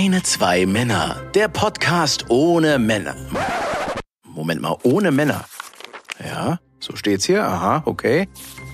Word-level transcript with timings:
Keine 0.00 0.22
zwei 0.22 0.64
Männer. 0.64 1.20
Der 1.34 1.48
Podcast 1.48 2.24
ohne 2.30 2.78
Männer. 2.78 3.14
Moment 4.24 4.62
mal, 4.62 4.78
ohne 4.82 5.10
Männer. 5.10 5.44
Ja, 6.26 6.58
so 6.78 6.96
steht's 6.96 7.26
hier. 7.26 7.44
Aha, 7.44 7.82
okay. 7.84 8.26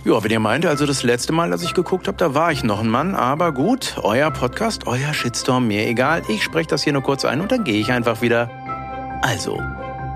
Ja, 0.05 0.23
wenn 0.23 0.31
ihr 0.31 0.39
meint, 0.39 0.67
also 0.67 0.87
das 0.87 1.03
letzte 1.03 1.33
Mal, 1.33 1.51
als 1.51 1.65
ich 1.65 1.75
geguckt 1.75 2.07
habe, 2.07 2.17
da 2.17 2.35
war 2.35 2.53
ich 2.53 2.63
noch 2.63 2.79
ein 2.79 2.89
Mann. 2.89 3.17
Aber 3.17 3.51
gut, 3.51 3.97
euer 4.05 4.31
Podcast, 4.31 4.87
euer 4.87 5.13
Shitstorm, 5.13 5.67
mir 5.67 5.89
egal. 5.89 6.23
Ich 6.29 6.45
spreche 6.45 6.69
das 6.69 6.85
hier 6.85 6.93
nur 6.93 7.03
kurz 7.03 7.25
ein 7.25 7.41
und 7.41 7.51
dann 7.51 7.65
gehe 7.65 7.81
ich 7.81 7.91
einfach 7.91 8.23
wieder. 8.23 8.49
Also, 9.23 9.61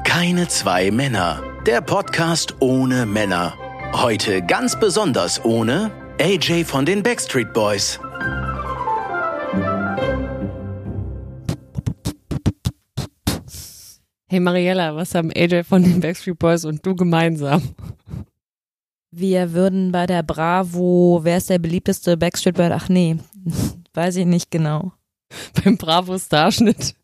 keine 0.04 0.46
zwei 0.46 0.92
Männer. 0.92 1.42
Der 1.66 1.80
Podcast 1.80 2.54
ohne 2.60 3.04
Männer. 3.04 3.54
Heute 3.94 4.42
ganz 4.42 4.78
besonders 4.78 5.44
ohne 5.44 5.90
AJ 6.20 6.66
von 6.66 6.86
den 6.86 7.02
Backstreet 7.02 7.52
Boys. 7.52 7.98
Hey 14.32 14.38
Mariella, 14.38 14.94
was 14.94 15.16
haben 15.16 15.32
AJ 15.34 15.64
von 15.64 15.82
den 15.82 15.98
Backstreet 15.98 16.38
Boys 16.38 16.64
und 16.64 16.86
du 16.86 16.94
gemeinsam? 16.94 17.74
Wir 19.10 19.52
würden 19.54 19.90
bei 19.90 20.06
der 20.06 20.22
Bravo, 20.22 21.18
wer 21.24 21.38
ist 21.38 21.50
der 21.50 21.58
beliebteste 21.58 22.16
Backstreet 22.16 22.54
Boy? 22.54 22.70
Ach 22.70 22.88
nee, 22.88 23.16
weiß 23.94 24.14
ich 24.14 24.26
nicht 24.26 24.52
genau. 24.52 24.92
Beim 25.64 25.76
Bravo 25.76 26.16
Starschnitt. 26.16 26.94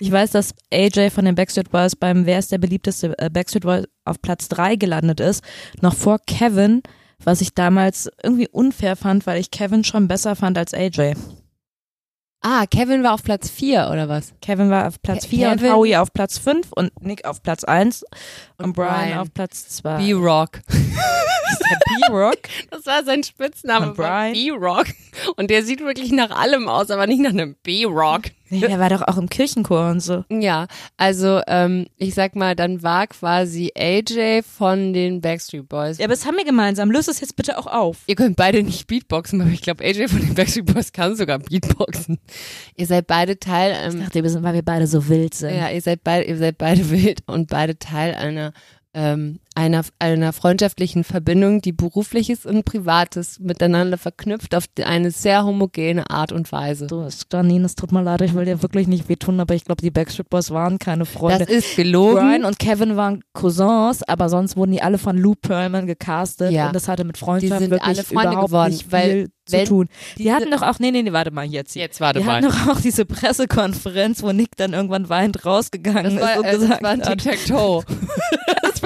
Ich 0.00 0.10
weiß, 0.10 0.32
dass 0.32 0.52
AJ 0.72 1.10
von 1.10 1.24
den 1.24 1.36
Backstreet 1.36 1.70
Boys 1.70 1.94
beim 1.94 2.26
Wer 2.26 2.40
ist 2.40 2.50
der 2.50 2.58
beliebteste 2.58 3.16
äh, 3.20 3.30
Backstreet 3.30 3.62
Boy 3.62 3.84
auf 4.04 4.20
Platz 4.20 4.48
3 4.48 4.74
gelandet 4.74 5.20
ist, 5.20 5.44
noch 5.80 5.94
vor 5.94 6.18
Kevin, 6.26 6.82
was 7.22 7.42
ich 7.42 7.54
damals 7.54 8.10
irgendwie 8.24 8.48
unfair 8.48 8.96
fand, 8.96 9.24
weil 9.24 9.38
ich 9.38 9.52
Kevin 9.52 9.84
schon 9.84 10.08
besser 10.08 10.34
fand 10.34 10.58
als 10.58 10.74
AJ. 10.74 11.14
Ah, 12.42 12.64
Kevin 12.66 13.02
war 13.02 13.12
auf 13.12 13.22
Platz 13.22 13.50
4 13.50 13.90
oder 13.92 14.08
was? 14.08 14.32
Kevin 14.40 14.70
war 14.70 14.88
auf 14.88 15.02
Platz 15.02 15.26
4 15.26 15.50
und 15.50 15.62
Howie 15.62 15.96
auf 15.96 16.10
Platz 16.12 16.38
5 16.38 16.72
und 16.72 16.90
Nick 17.02 17.26
auf 17.26 17.42
Platz 17.42 17.64
1 17.64 18.02
und, 18.56 18.64
und 18.64 18.72
Brian, 18.72 19.08
Brian 19.08 19.18
auf 19.18 19.34
Platz 19.34 19.68
2. 19.68 19.98
B-Rock. 19.98 20.60
B-Rock? 21.58 22.38
Das 22.70 22.86
war 22.86 23.04
sein 23.04 23.22
Spitzname. 23.22 23.92
B-Rock. 23.92 24.86
Und 25.36 25.50
der 25.50 25.64
sieht 25.64 25.80
wirklich 25.80 26.12
nach 26.12 26.30
allem 26.30 26.68
aus, 26.68 26.90
aber 26.90 27.06
nicht 27.06 27.20
nach 27.20 27.30
einem 27.30 27.56
B-Rock. 27.62 28.22
Ja, 28.50 28.66
der 28.66 28.80
war 28.80 28.90
doch 28.90 29.02
auch 29.02 29.16
im 29.16 29.28
Kirchenchor 29.28 29.90
und 29.90 30.00
so. 30.00 30.24
Ja, 30.28 30.66
also 30.96 31.40
ähm, 31.46 31.86
ich 31.96 32.14
sag 32.14 32.34
mal, 32.34 32.56
dann 32.56 32.82
war 32.82 33.06
quasi 33.06 33.70
AJ 33.76 34.42
von 34.42 34.92
den 34.92 35.20
Backstreet 35.20 35.68
Boys. 35.68 35.98
Ja, 35.98 36.06
aber 36.06 36.14
das 36.14 36.26
haben 36.26 36.36
wir 36.36 36.44
gemeinsam. 36.44 36.90
Löst 36.90 37.08
es 37.08 37.20
jetzt 37.20 37.36
bitte 37.36 37.58
auch 37.58 37.66
auf. 37.66 37.98
Ihr 38.06 38.16
könnt 38.16 38.36
beide 38.36 38.62
nicht 38.62 38.88
Beatboxen, 38.88 39.40
aber 39.40 39.50
ich 39.50 39.62
glaube, 39.62 39.84
AJ 39.84 40.08
von 40.08 40.20
den 40.20 40.34
Backstreet 40.34 40.66
Boys 40.66 40.92
kann 40.92 41.14
sogar 41.14 41.38
Beatboxen. 41.38 42.18
Ihr 42.76 42.86
seid 42.86 43.06
beide 43.06 43.38
Teil. 43.38 43.76
Ähm, 43.84 43.98
ich 43.98 44.04
dachte, 44.04 44.22
wir 44.22 44.30
sind, 44.30 44.42
weil 44.42 44.54
wir 44.54 44.64
beide 44.64 44.86
so 44.88 45.08
wild 45.08 45.34
sind. 45.34 45.54
Ja, 45.54 45.70
ihr 45.70 45.80
seid 45.80 46.02
beide, 46.02 46.26
ihr 46.26 46.36
seid 46.36 46.58
beide 46.58 46.90
wild 46.90 47.22
und 47.26 47.48
beide 47.50 47.78
Teil 47.78 48.14
einer 48.14 48.52
ähm, 48.94 49.38
einer, 49.54 49.82
einer 49.98 50.32
freundschaftlichen 50.32 51.02
Verbindung, 51.02 51.60
die 51.60 51.72
berufliches 51.72 52.46
und 52.46 52.64
privates 52.64 53.40
miteinander 53.40 53.98
verknüpft 53.98 54.54
auf 54.54 54.64
eine 54.82 55.10
sehr 55.10 55.44
homogene 55.44 56.08
Art 56.08 56.32
und 56.32 56.50
Weise. 56.52 56.86
Du, 56.86 57.08
Janine, 57.32 57.66
es 57.66 57.74
tut 57.74 57.90
mir 57.92 58.02
leid, 58.02 58.20
ich 58.20 58.34
will 58.34 58.44
dir 58.44 58.62
wirklich 58.62 58.86
nicht 58.86 59.08
wehtun, 59.08 59.40
aber 59.40 59.54
ich 59.54 59.64
glaube, 59.64 59.82
die 59.82 59.90
Backstreet 59.90 60.30
Boys 60.30 60.50
waren 60.50 60.78
keine 60.78 61.04
Freunde. 61.04 61.46
Das 61.46 61.54
ist 61.54 61.76
gelogen. 61.76 62.14
Brian 62.14 62.44
und 62.44 62.58
Kevin 62.58 62.96
waren 62.96 63.22
Cousins, 63.32 64.02
aber 64.04 64.28
sonst 64.28 64.56
wurden 64.56 64.72
die 64.72 64.82
alle 64.82 64.98
von 64.98 65.18
Lou 65.18 65.34
Pearlman 65.34 65.86
gecastet 65.86 66.52
ja. 66.52 66.68
und 66.68 66.76
das 66.76 66.86
hatte 66.86 67.04
mit 67.04 67.18
Freundschaft 67.18 67.60
wirklich 67.60 67.82
alle 67.82 68.04
Freunde 68.04 68.32
überhaupt 68.32 68.46
geworden, 68.48 68.72
nicht 68.72 68.92
weil 68.92 69.28
zu 69.50 69.64
tun. 69.64 69.88
Die 70.16 70.32
hatten 70.32 70.50
doch 70.50 70.62
auch, 70.62 70.78
nee, 70.78 70.90
nee, 70.90 71.02
nee, 71.02 71.12
warte 71.12 71.30
mal, 71.30 71.44
jetzt. 71.44 71.74
Jetzt 71.74 72.00
warte 72.00 72.20
die 72.20 72.24
mal. 72.24 72.40
Die 72.40 72.46
hatten 72.46 72.58
doch 72.66 72.76
auch 72.76 72.80
diese 72.80 73.04
Pressekonferenz, 73.04 74.22
wo 74.22 74.32
Nick 74.32 74.56
dann 74.56 74.72
irgendwann 74.72 75.08
weint 75.08 75.44
rausgegangen 75.44 76.16
das 76.16 76.22
war, 76.22 76.32
ist 76.32 76.38
und 76.38 76.44
äh, 76.44 76.52
gesagt 76.52 76.72
das 76.72 76.82
war 76.82 76.90
ein 76.90 77.02
Tic-Tac-Toe. 77.02 77.84
das 78.62 78.80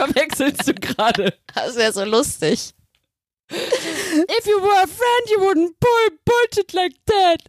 verwechselst 0.54 0.69
du 0.69 0.75
gerade. 0.75 1.34
Das 1.54 1.76
wäre 1.76 1.92
so 1.92 2.04
lustig. 2.04 2.75
If 3.53 4.47
you 4.47 4.59
were 4.62 4.82
a 4.82 4.87
friend, 4.87 5.31
you 5.31 5.38
wouldn't 5.41 5.75
pull 5.78 6.19
bullshit 6.25 6.72
like 6.72 6.94
that. 7.06 7.42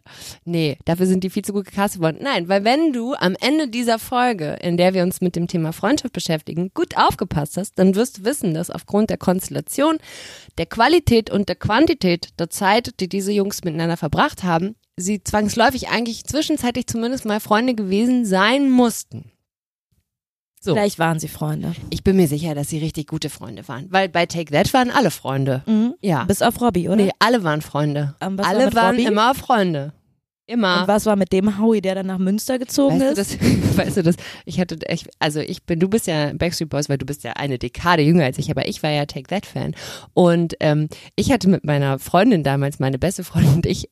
Nee, 0.44 0.76
dafür 0.84 1.06
sind 1.06 1.24
die 1.24 1.30
viel 1.30 1.42
zu 1.42 1.54
gut 1.54 1.64
gecastet 1.64 2.02
worden. 2.02 2.18
Nein, 2.20 2.48
weil 2.48 2.64
wenn 2.64 2.92
du 2.92 3.14
am 3.14 3.34
Ende 3.40 3.68
dieser 3.68 3.98
Folge, 3.98 4.58
in 4.60 4.76
der 4.76 4.92
wir 4.92 5.02
uns 5.02 5.22
mit 5.22 5.36
dem 5.36 5.48
Thema 5.48 5.72
Freundschaft 5.72 6.12
beschäftigen, 6.12 6.70
gut 6.74 6.98
aufgepasst 6.98 7.56
hast, 7.56 7.78
dann 7.78 7.94
wirst 7.94 8.18
du 8.18 8.24
wissen, 8.24 8.52
dass 8.52 8.70
aufgrund 8.70 9.08
der 9.08 9.16
Konstellation, 9.16 9.96
der 10.58 10.66
Qualität 10.66 11.30
und 11.30 11.48
der 11.48 11.56
Quantität 11.56 12.38
der 12.38 12.50
Zeit, 12.50 13.00
die 13.00 13.08
diese 13.08 13.32
Jungs 13.32 13.64
miteinander 13.64 13.96
verbracht 13.96 14.42
haben, 14.42 14.76
sie 14.96 15.24
zwangsläufig 15.24 15.88
eigentlich 15.88 16.24
zwischenzeitlich 16.24 16.86
zumindest 16.86 17.24
mal 17.24 17.40
Freunde 17.40 17.74
gewesen 17.74 18.26
sein 18.26 18.70
mussten. 18.70 19.32
So. 20.66 20.74
Vielleicht 20.74 20.98
waren 20.98 21.20
sie 21.20 21.28
Freunde. 21.28 21.74
Ich 21.90 22.02
bin 22.02 22.16
mir 22.16 22.26
sicher, 22.26 22.56
dass 22.56 22.68
sie 22.68 22.78
richtig 22.78 23.06
gute 23.06 23.30
Freunde 23.30 23.68
waren. 23.68 23.86
Weil 23.90 24.08
bei 24.08 24.26
Take 24.26 24.50
That 24.50 24.74
waren 24.74 24.90
alle 24.90 25.12
Freunde. 25.12 25.62
Mhm. 25.66 25.94
Ja. 26.00 26.24
Bis 26.24 26.42
auf 26.42 26.60
Robbie, 26.60 26.88
oder? 26.88 26.96
Nee, 26.96 27.12
alle 27.20 27.44
waren 27.44 27.62
Freunde. 27.62 28.16
Um, 28.20 28.36
alle 28.40 28.66
war 28.66 28.74
waren 28.74 28.96
Robbie? 28.96 29.06
immer 29.06 29.32
Freunde. 29.36 29.92
Immer. 30.48 30.80
Und 30.80 30.88
was 30.88 31.06
war 31.06 31.14
mit 31.14 31.32
dem 31.32 31.60
Howie, 31.60 31.80
der 31.80 31.94
dann 31.94 32.06
nach 32.06 32.18
Münster 32.18 32.58
gezogen 32.58 33.00
weißt 33.00 33.16
ist? 33.16 33.40
Du 33.40 33.46
das, 33.46 33.76
weißt 33.76 33.96
du 33.98 34.02
das? 34.02 34.16
Ich 34.44 34.58
hatte 34.58 34.76
echt, 34.88 35.08
also 35.20 35.38
ich 35.38 35.62
bin, 35.62 35.78
du 35.78 35.88
bist 35.88 36.08
ja 36.08 36.32
Backstreet 36.32 36.68
Boys, 36.68 36.88
weil 36.88 36.98
du 36.98 37.06
bist 37.06 37.22
ja 37.22 37.34
eine 37.34 37.60
Dekade 37.60 38.02
jünger 38.02 38.24
als 38.24 38.38
ich, 38.38 38.50
aber 38.50 38.66
ich 38.66 38.82
war 38.82 38.90
ja 38.90 39.06
Take 39.06 39.28
That 39.28 39.46
Fan. 39.46 39.72
Und 40.14 40.54
ähm, 40.58 40.88
ich 41.14 41.30
hatte 41.30 41.48
mit 41.48 41.64
meiner 41.64 42.00
Freundin 42.00 42.42
damals, 42.42 42.80
meine 42.80 42.98
beste 42.98 43.22
Freundin 43.22 43.54
und 43.54 43.66
ich, 43.66 43.88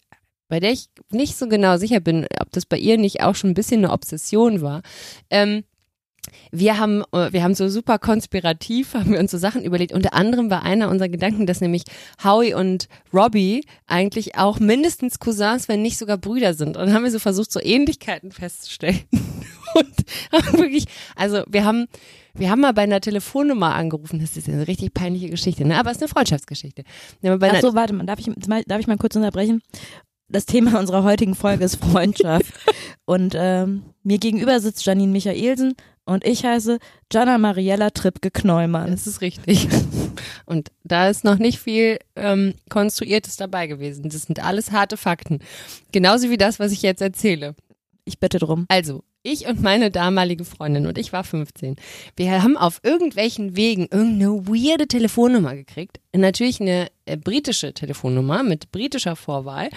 bei 0.48 0.58
der 0.58 0.72
ich 0.72 0.88
nicht 1.10 1.36
so 1.36 1.46
genau 1.46 1.76
sicher 1.76 2.00
bin, 2.00 2.26
ob 2.40 2.50
das 2.50 2.66
bei 2.66 2.78
ihr 2.78 2.98
nicht 2.98 3.22
auch 3.22 3.36
schon 3.36 3.50
ein 3.50 3.54
bisschen 3.54 3.84
eine 3.84 3.92
Obsession 3.92 4.60
war. 4.60 4.82
Ähm, 5.30 5.62
wir 6.50 6.78
haben, 6.78 7.02
äh, 7.12 7.32
wir 7.32 7.42
haben 7.42 7.54
so 7.54 7.68
super 7.68 7.98
konspirativ, 7.98 8.94
haben 8.94 9.12
wir 9.12 9.20
uns 9.20 9.30
so 9.30 9.38
Sachen 9.38 9.64
überlegt. 9.64 9.92
Unter 9.92 10.14
anderem 10.14 10.50
war 10.50 10.62
einer 10.62 10.88
unserer 10.88 11.08
Gedanken, 11.08 11.46
dass 11.46 11.60
nämlich 11.60 11.84
Howie 12.22 12.54
und 12.54 12.88
Robbie 13.12 13.64
eigentlich 13.86 14.36
auch 14.36 14.60
mindestens 14.60 15.18
Cousins, 15.18 15.68
wenn 15.68 15.82
nicht 15.82 15.98
sogar 15.98 16.18
Brüder 16.18 16.54
sind. 16.54 16.76
Und 16.76 16.86
dann 16.86 16.94
haben 16.94 17.04
wir 17.04 17.10
so 17.10 17.18
versucht, 17.18 17.52
so 17.52 17.60
Ähnlichkeiten 17.60 18.32
festzustellen. 18.32 19.00
Und 19.74 19.94
haben 20.30 20.58
wirklich, 20.58 20.84
also 21.16 21.42
wir 21.48 21.64
haben, 21.64 21.86
wir 22.32 22.48
haben 22.48 22.60
mal 22.60 22.72
bei 22.72 22.82
einer 22.82 23.00
Telefonnummer 23.00 23.74
angerufen. 23.74 24.20
Das 24.20 24.36
ist 24.36 24.48
eine 24.48 24.68
richtig 24.68 24.94
peinliche 24.94 25.30
Geschichte, 25.30 25.64
ne? 25.64 25.76
Aber 25.78 25.90
es 25.90 25.96
ist 25.96 26.02
eine 26.04 26.10
Freundschaftsgeschichte. 26.10 26.84
Ach 27.56 27.60
so, 27.60 27.74
warte 27.74 27.92
mal, 27.92 28.06
darf 28.06 28.20
ich, 28.20 28.30
darf 28.36 28.78
ich 28.78 28.86
mal 28.86 28.98
kurz 28.98 29.16
unterbrechen? 29.16 29.62
Das 30.28 30.46
Thema 30.46 30.78
unserer 30.78 31.02
heutigen 31.02 31.34
Folge 31.34 31.64
ist 31.64 31.76
Freundschaft. 31.76 32.52
und 33.04 33.34
ähm, 33.36 33.82
mir 34.04 34.18
gegenüber 34.18 34.60
sitzt 34.60 34.84
Janine 34.86 35.12
Michaelsen 35.12 35.74
und 36.04 36.24
ich 36.26 36.44
heiße 36.44 36.78
Jana 37.12 37.38
Mariella 37.38 37.90
Trippke-Kneumann. 37.90 38.90
Das 38.90 39.06
ist 39.06 39.20
richtig. 39.20 39.68
Und 40.46 40.70
da 40.84 41.08
ist 41.08 41.24
noch 41.24 41.38
nicht 41.38 41.58
viel 41.58 41.98
ähm, 42.16 42.54
Konstruiertes 42.68 43.36
dabei 43.36 43.66
gewesen. 43.66 44.08
Das 44.10 44.22
sind 44.22 44.44
alles 44.44 44.72
harte 44.72 44.96
Fakten. 44.96 45.40
Genauso 45.92 46.30
wie 46.30 46.36
das, 46.36 46.58
was 46.58 46.72
ich 46.72 46.82
jetzt 46.82 47.00
erzähle. 47.00 47.54
Ich 48.04 48.20
bitte 48.20 48.38
drum. 48.38 48.66
Also, 48.68 49.02
ich 49.22 49.46
und 49.46 49.62
meine 49.62 49.90
damalige 49.90 50.44
Freundin 50.44 50.86
und 50.86 50.98
ich 50.98 51.14
war 51.14 51.24
15. 51.24 51.76
Wir 52.14 52.42
haben 52.42 52.58
auf 52.58 52.80
irgendwelchen 52.82 53.56
Wegen 53.56 53.88
irgendeine 53.90 54.46
weirde 54.46 54.86
Telefonnummer 54.86 55.54
gekriegt. 55.54 55.98
Natürlich 56.14 56.60
eine 56.60 56.88
äh, 57.06 57.16
britische 57.16 57.72
Telefonnummer 57.72 58.42
mit 58.42 58.70
britischer 58.70 59.16
Vorwahl 59.16 59.70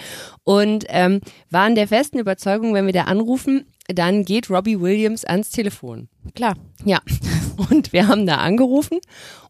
und 0.44 0.84
ähm, 0.88 1.22
waren 1.48 1.74
der 1.74 1.88
festen 1.88 2.18
Überzeugung, 2.18 2.74
wenn 2.74 2.84
wir 2.84 2.92
da 2.92 3.04
anrufen, 3.04 3.64
dann 3.88 4.24
geht 4.24 4.50
Robbie 4.50 4.80
Williams 4.80 5.24
ans 5.24 5.50
Telefon. 5.50 6.08
Klar. 6.34 6.54
Ja. 6.84 7.00
Und 7.70 7.92
wir 7.92 8.06
haben 8.06 8.26
da 8.26 8.36
angerufen 8.36 9.00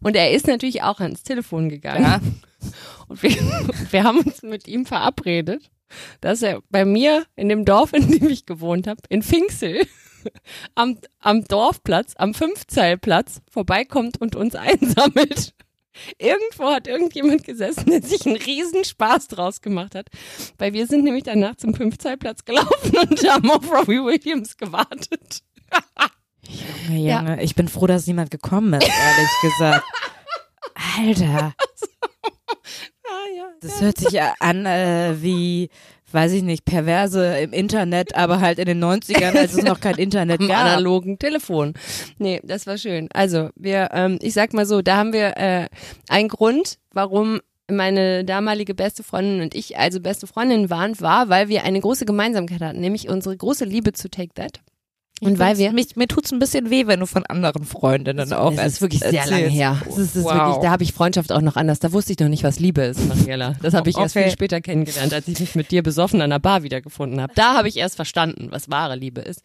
und 0.01 0.17
er 0.17 0.31
ist 0.31 0.47
natürlich 0.47 0.83
auch 0.83 0.99
ans 1.01 1.25
Telefon 1.25 1.69
gegangen. 1.69 2.05
Ja. 2.05 2.21
Und 3.09 3.23
wir, 3.23 3.37
wir 3.91 4.03
haben 4.03 4.21
uns 4.21 4.43
mit 4.43 4.67
ihm 4.67 4.87
verabredet, 4.87 5.71
dass 6.23 6.41
er 6.41 6.63
bei 6.71 6.87
mir 6.87 7.27
in 7.37 7.51
dem 7.51 7.67
Dorf, 7.67 7.93
in 7.93 8.11
dem 8.11 8.29
ich 8.31 8.47
gewohnt 8.47 8.87
habe, 8.87 9.03
in 9.11 9.23
Pfinksel, 9.23 9.87
am, 10.75 10.99
am 11.21 11.45
Dorfplatz, 11.45 12.15
am 12.17 12.33
Fünfzeilplatz 12.33 13.43
vorbeikommt 13.51 14.21
und 14.21 14.37
uns 14.37 14.55
einsammelt. 14.55 15.55
Irgendwo 16.19 16.67
hat 16.71 16.87
irgendjemand 16.87 17.45
gesessen, 17.45 17.91
der 17.91 18.03
sich 18.03 18.27
einen 18.27 18.37
Riesenspaß 18.37 19.29
draus 19.29 19.61
gemacht 19.61 19.95
hat. 19.95 20.09
Weil 20.59 20.73
wir 20.73 20.87
sind 20.87 21.05
nämlich 21.05 21.25
danach 21.25 21.57
zum 21.57 21.75
Fünfzeilplatz 21.75 22.45
gelaufen 22.45 22.97
und 22.97 23.29
haben 23.29 23.51
auf 23.51 23.71
Robbie 23.71 24.03
Williams 24.03 24.57
gewartet. 24.57 25.43
Junge, 26.49 26.99
Junge, 26.99 27.37
ja. 27.37 27.39
ich 27.39 27.55
bin 27.55 27.69
froh, 27.69 27.87
dass 27.87 28.07
niemand 28.07 28.31
gekommen 28.31 28.73
ist, 28.75 28.89
ehrlich 28.89 29.31
gesagt. 29.43 29.85
Alter. 30.97 31.55
Ah, 33.11 33.55
das 33.63 33.81
hört 33.81 33.97
sich 33.97 34.21
an 34.21 34.67
äh, 34.67 35.17
wie 35.23 35.71
weiß 36.13 36.33
ich 36.33 36.43
nicht, 36.43 36.65
perverse 36.65 37.39
im 37.39 37.53
Internet, 37.53 38.15
aber 38.15 38.41
halt 38.41 38.59
in 38.59 38.67
den 38.67 38.83
90ern, 38.83 39.37
als 39.37 39.55
es 39.55 39.65
noch 39.65 39.81
kein 39.81 39.97
Internet 39.97 40.41
gab. 40.49 40.59
Analogen 40.59 41.19
Telefon. 41.19 41.75
Nee, 42.19 42.41
das 42.45 42.67
war 42.67 42.79
schön. 42.79 43.09
Also, 43.13 43.51
wir, 43.57 43.91
ähm, 43.93 44.19
ich 44.23 44.35
sag 44.35 44.53
mal 44.53 44.67
so, 44.67 44.83
da 44.83 44.97
haben 44.97 45.13
wir 45.13 45.37
äh, 45.37 45.69
einen 46.09 46.29
Grund, 46.29 46.79
warum 46.93 47.41
meine 47.71 48.25
damalige 48.25 48.75
beste 48.75 49.03
Freundin 49.03 49.43
und 49.43 49.55
ich 49.55 49.79
also 49.79 50.01
beste 50.01 50.27
Freundin 50.27 50.71
waren, 50.71 50.99
war, 51.01 51.29
weil 51.29 51.49
wir 51.49 51.65
eine 51.65 51.81
große 51.81 52.07
Gemeinsamkeit 52.07 52.63
hatten, 52.63 52.81
nämlich 52.81 53.09
unsere 53.09 53.37
große 53.37 53.65
Liebe 53.65 53.93
zu 53.93 54.09
Take 54.11 54.35
That. 54.35 54.61
Und 55.21 55.33
Ich 55.35 55.39
weil 55.39 55.59
wir 55.59 55.73
mich, 55.73 55.97
mir 55.97 56.07
tut's 56.07 56.33
ein 56.33 56.39
bisschen 56.39 56.71
weh, 56.71 56.87
wenn 56.87 57.01
du 57.01 57.07
von 57.07 57.27
anderen 57.27 57.65
Freundinnen 57.65 58.33
auch 58.33 58.55
das 58.55 58.75
ist 58.75 58.81
wirklich 58.81 59.01
sehr 59.01 59.27
lange 59.27 59.47
her. 59.49 59.81
Das 59.85 59.99
ist, 59.99 60.15
ist 60.17 60.25
Wow. 60.25 60.35
wirklich, 60.35 60.57
da 60.59 60.71
habe 60.71 60.83
ich 60.85 60.93
Freundschaft 60.93 61.33
auch 61.33 61.41
noch 61.41 61.57
anders. 61.57 61.81
Da 61.81 61.93
wusste 61.93 62.13
ich 62.13 62.19
noch 62.21 62.29
nicht, 62.29 62.45
was 62.45 62.61
Liebe 62.61 62.83
ist, 62.83 63.05
Mariella. 63.09 63.55
Das 63.63 63.75
habe 63.75 63.91
ich 63.91 63.97
erst 63.99 64.15
Okay. 64.17 64.25
viel 64.27 64.33
später 64.33 64.61
kennengelernt, 64.61 65.13
als 65.13 65.27
ich 65.27 65.41
mich 65.41 65.55
mit 65.55 65.71
dir 65.71 65.83
besoffen 65.83 66.21
an 66.23 66.31
der 66.31 66.39
Bar 66.39 66.63
wiedergefunden 66.63 67.21
habe. 67.21 67.33
Da 67.35 67.55
habe 67.57 67.69
ich 67.69 67.77
erst 67.77 67.97
verstanden, 67.97 68.49
was 68.51 68.71
wahre 68.71 68.95
Liebe 68.97 69.21
ist. 69.21 69.43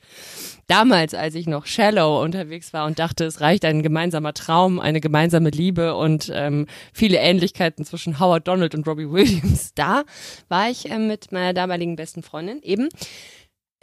Damals, 0.67 1.13
als 1.13 1.35
ich 1.35 1.47
noch 1.47 1.65
shallow 1.65 2.21
unterwegs 2.21 2.71
war 2.73 2.85
und 2.85 2.99
dachte, 2.99 3.25
es 3.25 3.41
reicht 3.41 3.65
ein 3.65 3.83
gemeinsamer 3.83 4.33
Traum, 4.33 4.79
eine 4.79 5.01
gemeinsame 5.01 5.49
Liebe 5.49 5.95
und 5.95 6.31
ähm, 6.33 6.67
viele 6.93 7.17
Ähnlichkeiten 7.17 7.83
zwischen 7.85 8.19
Howard 8.19 8.47
Donald 8.47 8.75
und 8.75 8.87
Robbie 8.87 9.09
Williams, 9.09 9.71
da 9.75 10.03
war 10.49 10.69
ich 10.69 10.89
ähm, 10.89 11.07
mit 11.07 11.31
meiner 11.31 11.53
damaligen 11.53 11.95
besten 11.95 12.23
Freundin 12.23 12.61
eben 12.61 12.89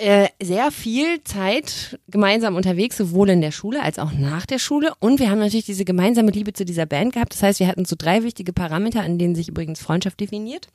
äh, 0.01 0.29
sehr 0.43 0.71
viel 0.71 1.23
Zeit 1.25 1.99
gemeinsam 2.09 2.57
unterwegs, 2.57 2.97
sowohl 2.97 3.31
in 3.31 3.41
der 3.41 3.51
Schule 3.53 3.83
als 3.83 3.99
auch 3.99 4.13
nach 4.13 4.47
der 4.47 4.59
Schule. 4.59 4.93
Und 4.99 5.21
wir 5.21 5.31
haben 5.31 5.39
natürlich 5.39 5.67
diese 5.67 5.85
gemeinsame 5.85 6.31
Liebe 6.31 6.53
zu 6.53 6.65
dieser 6.65 6.87
Band 6.87 7.13
gehabt. 7.13 7.35
Das 7.35 7.43
heißt, 7.43 7.61
wir 7.61 7.69
hatten 7.69 7.85
so 7.85 7.97
drei 7.99 8.23
wichtige 8.23 8.53
Parameter, 8.53 9.03
an 9.03 9.19
denen 9.19 9.35
sich 9.35 9.49
übrigens 9.49 9.81
Freundschaft 9.81 10.19
definiert. 10.19 10.69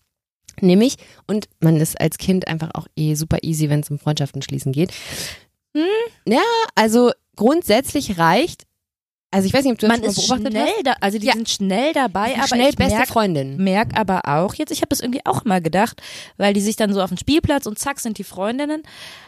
Nämlich, 0.62 0.98
und 1.28 1.50
man 1.60 1.78
ist 1.78 2.00
als 2.00 2.18
Kind 2.18 2.48
einfach 2.48 2.70
auch 2.76 2.88
eh 2.96 3.16
super 3.16 3.40
easy, 3.42 3.70
wenn 3.70 3.82
es 3.82 3.90
um 3.90 4.00
Freundschaften 4.00 4.42
schließen 4.42 4.72
geht. 4.72 4.94
Hm, 5.74 5.84
ja, 6.28 6.44
also 6.76 7.12
grundsätzlich 7.36 8.18
reicht, 8.18 8.65
also 9.36 9.48
ich 9.48 9.54
weiß 9.54 9.64
nicht, 9.66 9.74
ob 9.74 9.80
du 9.80 9.88
das 9.88 10.00
Man 10.00 10.10
ist 10.10 10.16
beobachtet 10.16 10.52
schnell 10.54 10.66
hast. 10.78 10.88
da, 10.88 10.96
also 11.02 11.18
die 11.20 11.28
Ja. 11.28 11.34
sind 11.34 11.50
schnell 11.50 11.94
dabei, 11.94 12.36
aber 12.36 12.48
schnell 12.48 12.70
ich 12.70 12.76
beste 12.78 12.96
merk, 12.96 13.08
Freundin. 13.10 13.58
merk 13.58 14.00
aber 14.00 14.22
auch 14.26 14.54
jetzt, 14.56 14.72
ich 14.72 14.80
habe 14.82 14.90
das 14.90 15.02
irgendwie 15.02 15.26
auch 15.26 15.44
mal 15.46 15.62
gedacht, 15.62 16.02
weil 16.38 16.54
die 16.54 16.62
sich 16.62 16.76
dann 16.78 16.94
so 16.94 17.02
auf 17.02 17.10
den 17.10 17.18
Spielplatz 17.18 17.66
und 17.66 17.78
zack 17.78 18.00
sind 18.00 18.18
die 18.18 18.24
Freundinnen. 18.24 18.84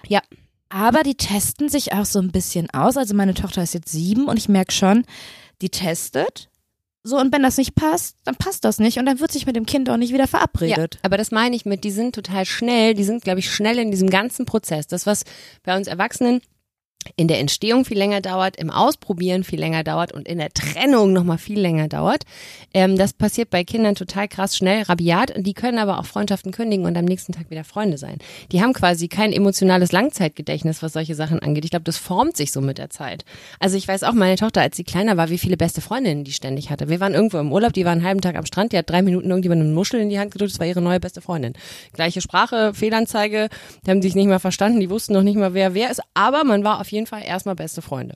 Ja. 0.07 0.21
Aber 0.69 1.04
die 1.04 1.15
testen 1.15 1.69
sich 1.69 1.94
auch 1.94 2.06
so 2.06 2.19
ein 2.19 2.31
bisschen 2.31 2.69
aus. 2.71 2.98
Also 2.98 3.15
meine 3.15 3.33
Tochter 3.33 3.63
ist 3.63 3.74
jetzt 3.74 3.89
sieben 3.92 4.27
und 4.27 4.38
ich 4.38 4.50
merk 4.50 4.71
schon, 4.74 5.06
die 5.62 5.69
testet. 5.69 6.50
So, 7.04 7.18
und 7.18 7.31
wenn 7.31 7.42
das 7.44 7.56
nicht 7.57 7.74
passt, 7.74 8.18
dann 8.25 8.36
passt 8.36 8.65
das 8.65 8.80
nicht 8.80 8.98
und 8.98 9.06
dann 9.06 9.21
wird 9.21 9.31
sich 9.31 9.45
mit 9.45 9.56
dem 9.56 9.65
Kind 9.65 9.89
auch 9.89 9.95
nicht 9.95 10.12
wieder 10.13 10.27
verabredet. 10.27 10.95
Ja, 10.95 11.00
aber 11.04 11.15
das 11.15 11.31
meine 11.31 11.56
ich 11.56 11.65
mit, 11.65 11.86
die 11.86 11.92
sind 11.92 12.13
total 12.15 12.45
schnell, 12.45 12.95
die 12.95 13.06
sind, 13.06 13.24
glaube 13.24 13.39
ich, 13.39 13.50
schnell 13.50 13.80
in 13.80 13.92
diesem 13.92 14.09
ganzen 14.09 14.45
Prozess. 14.45 14.88
Das, 14.88 15.06
was 15.06 15.24
bei 15.63 15.77
uns 15.77 15.88
Erwachsenen 15.88 16.42
in 17.15 17.27
der 17.27 17.39
Entstehung 17.39 17.86
viel 17.86 17.98
länger 17.98 18.21
dauert, 18.21 18.57
im 18.57 18.69
Ausprobieren 18.69 19.44
viel 19.44 19.59
länger 19.59 19.83
dauert 19.83 20.12
und 20.12 20.27
in 20.27 20.38
der 20.38 20.50
Trennung 20.50 21.13
nochmal 21.13 21.38
viel 21.38 21.59
länger 21.59 21.88
dauert. 21.88 22.24
Ähm, 22.74 22.98
das 22.98 23.13
passiert 23.13 23.50
bei 23.50 23.63
Kindern 23.63 23.95
total 23.95 24.27
krass 24.27 24.57
schnell, 24.57 24.83
rabiat. 24.83 25.33
Die 25.38 25.54
können 25.54 25.80
aber 25.80 26.00
auch 26.00 26.06
Freundschaften 26.06 26.51
kündigen 26.51 26.86
und 26.86 26.98
am 26.98 27.06
nächsten 27.06 27.33
Tag 27.33 27.50
wieder 27.50 27.63
Freunde 27.63 27.98
sein. 27.98 28.18
Die 28.51 28.62
haben 28.62 28.74
quasi 28.74 29.07
kein 29.07 29.31
emotionales 29.31 29.92
Langzeitgedächtnis, 29.92 30.83
was 30.83 30.94
solche 30.94 31.15
Sachen 31.15 31.39
angeht. 31.39 31.65
Ich 31.65 31.71
glaube, 31.71 31.83
das 31.83 31.98
formt 31.98 32.36
sich 32.36 32.51
so 32.51 32.62
mit 32.62 32.77
der 32.77 32.89
Zeit. 32.89 33.25
Also 33.59 33.77
ich 33.77 33.88
weiß 33.88 34.04
auch, 34.04 34.13
meine 34.13 34.36
Tochter, 34.36 34.62
als 34.62 34.75
sie 34.75 34.83
kleiner 34.83 35.18
war, 35.18 35.30
wie 35.30 35.38
viele 35.38 35.57
beste 35.57 35.81
Freundinnen 35.81 36.24
die 36.24 36.33
ständig 36.33 36.69
hatte. 36.69 36.89
Wir 36.89 37.00
waren 37.00 37.13
irgendwo 37.13 37.38
im 37.38 37.51
Urlaub, 37.51 37.74
die 37.74 37.86
war 37.86 37.92
einen 37.92 38.04
halben 38.04 38.21
Tag 38.21 38.36
am 38.36 38.45
Strand, 38.45 38.74
die 38.74 38.77
hat 38.77 38.89
drei 38.89 39.01
Minuten 39.01 39.30
irgendjemand 39.30 39.62
eine 39.62 39.71
Muschel 39.71 40.00
in 40.00 40.09
die 40.09 40.19
Hand 40.19 40.31
gedrückt, 40.31 40.54
das 40.54 40.59
war 40.59 40.68
ihre 40.68 40.81
neue 40.81 41.00
beste 41.00 41.21
Freundin. 41.21 41.54
Gleiche 41.94 42.21
Sprache, 42.21 42.74
Fehlanzeige, 42.74 43.50
die 43.86 43.92
haben 43.92 44.01
sich 44.01 44.15
nicht 44.15 44.27
mal 44.27 44.39
verstanden, 44.39 44.80
die 44.80 44.89
wussten 44.89 45.13
noch 45.13 45.24
nicht 45.24 45.38
mal, 45.38 45.54
wer 45.54 45.74
wer 45.74 45.92
ist, 45.92 46.01
aber 46.13 46.44
man 46.44 46.63
war 46.63 46.81
auf 46.81 46.92
jeden 46.92 46.96
Fall 47.05 47.23
erstmal 47.23 47.55
beste 47.55 47.81
Freunde. 47.81 48.15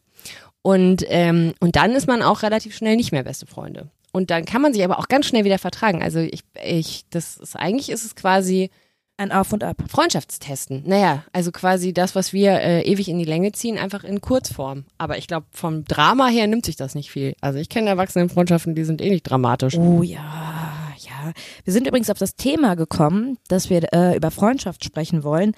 Und, 0.63 1.03
ähm, 1.07 1.53
und 1.59 1.75
dann 1.75 1.91
ist 1.91 2.07
man 2.07 2.21
auch 2.21 2.41
relativ 2.43 2.75
schnell 2.75 2.95
nicht 2.95 3.11
mehr 3.11 3.23
beste 3.23 3.45
Freunde. 3.45 3.89
Und 4.11 4.29
dann 4.29 4.45
kann 4.45 4.61
man 4.61 4.73
sich 4.73 4.83
aber 4.83 4.99
auch 4.99 5.07
ganz 5.07 5.25
schnell 5.25 5.45
wieder 5.45 5.57
vertragen. 5.59 6.01
Also 6.03 6.19
ich, 6.19 6.41
ich, 6.63 7.05
das 7.11 7.37
ist 7.37 7.55
eigentlich 7.55 7.89
ist 7.89 8.03
es 8.03 8.15
quasi 8.15 8.69
Ein 9.17 9.31
Auf 9.31 9.53
und 9.53 9.63
Ab. 9.63 9.77
Freundschaftstesten. 9.87 10.83
Naja, 10.85 11.23
also 11.31 11.51
quasi 11.51 11.93
das, 11.93 12.15
was 12.15 12.33
wir 12.33 12.59
äh, 12.59 12.81
ewig 12.81 13.07
in 13.07 13.19
die 13.19 13.25
Länge 13.25 13.51
ziehen, 13.51 13.77
einfach 13.77 14.03
in 14.03 14.19
Kurzform. 14.19 14.85
Aber 14.97 15.17
ich 15.17 15.27
glaube, 15.27 15.45
vom 15.51 15.85
Drama 15.85 16.27
her 16.27 16.47
nimmt 16.47 16.65
sich 16.65 16.75
das 16.75 16.95
nicht 16.95 17.11
viel. 17.11 17.35
Also 17.39 17.59
ich 17.59 17.69
kenne 17.69 17.89
Erwachsenenfreundschaften, 17.89 18.75
die 18.75 18.83
sind 18.83 19.01
eh 19.01 19.09
nicht 19.09 19.23
dramatisch. 19.23 19.77
Oh 19.77 20.01
ja, 20.03 20.93
ja. 20.97 21.33
Wir 21.63 21.73
sind 21.73 21.87
übrigens 21.87 22.09
auf 22.09 22.17
das 22.17 22.35
Thema 22.35 22.75
gekommen, 22.75 23.37
dass 23.47 23.69
wir 23.69 23.93
äh, 23.93 24.15
über 24.17 24.31
Freundschaft 24.31 24.83
sprechen 24.83 25.23
wollen, 25.23 25.53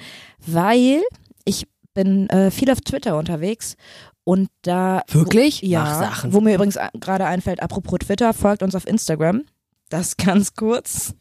weil 0.45 1.01
ich 1.45 1.65
bin 1.93 2.29
äh, 2.29 2.51
viel 2.51 2.69
auf 2.71 2.81
Twitter 2.81 3.17
unterwegs 3.17 3.75
und 4.23 4.49
da 4.61 5.01
Wirklich? 5.09 5.61
Wo, 5.61 5.67
ja, 5.67 5.83
Mach 5.83 5.99
Sachen. 5.99 6.33
wo 6.33 6.41
mir 6.41 6.55
übrigens 6.55 6.77
gerade 6.99 7.25
einfällt, 7.25 7.61
apropos 7.61 7.99
Twitter, 7.99 8.33
folgt 8.33 8.63
uns 8.63 8.75
auf 8.75 8.87
Instagram. 8.87 9.43
Das 9.89 10.17
ganz 10.17 10.53
kurz. 10.55 11.13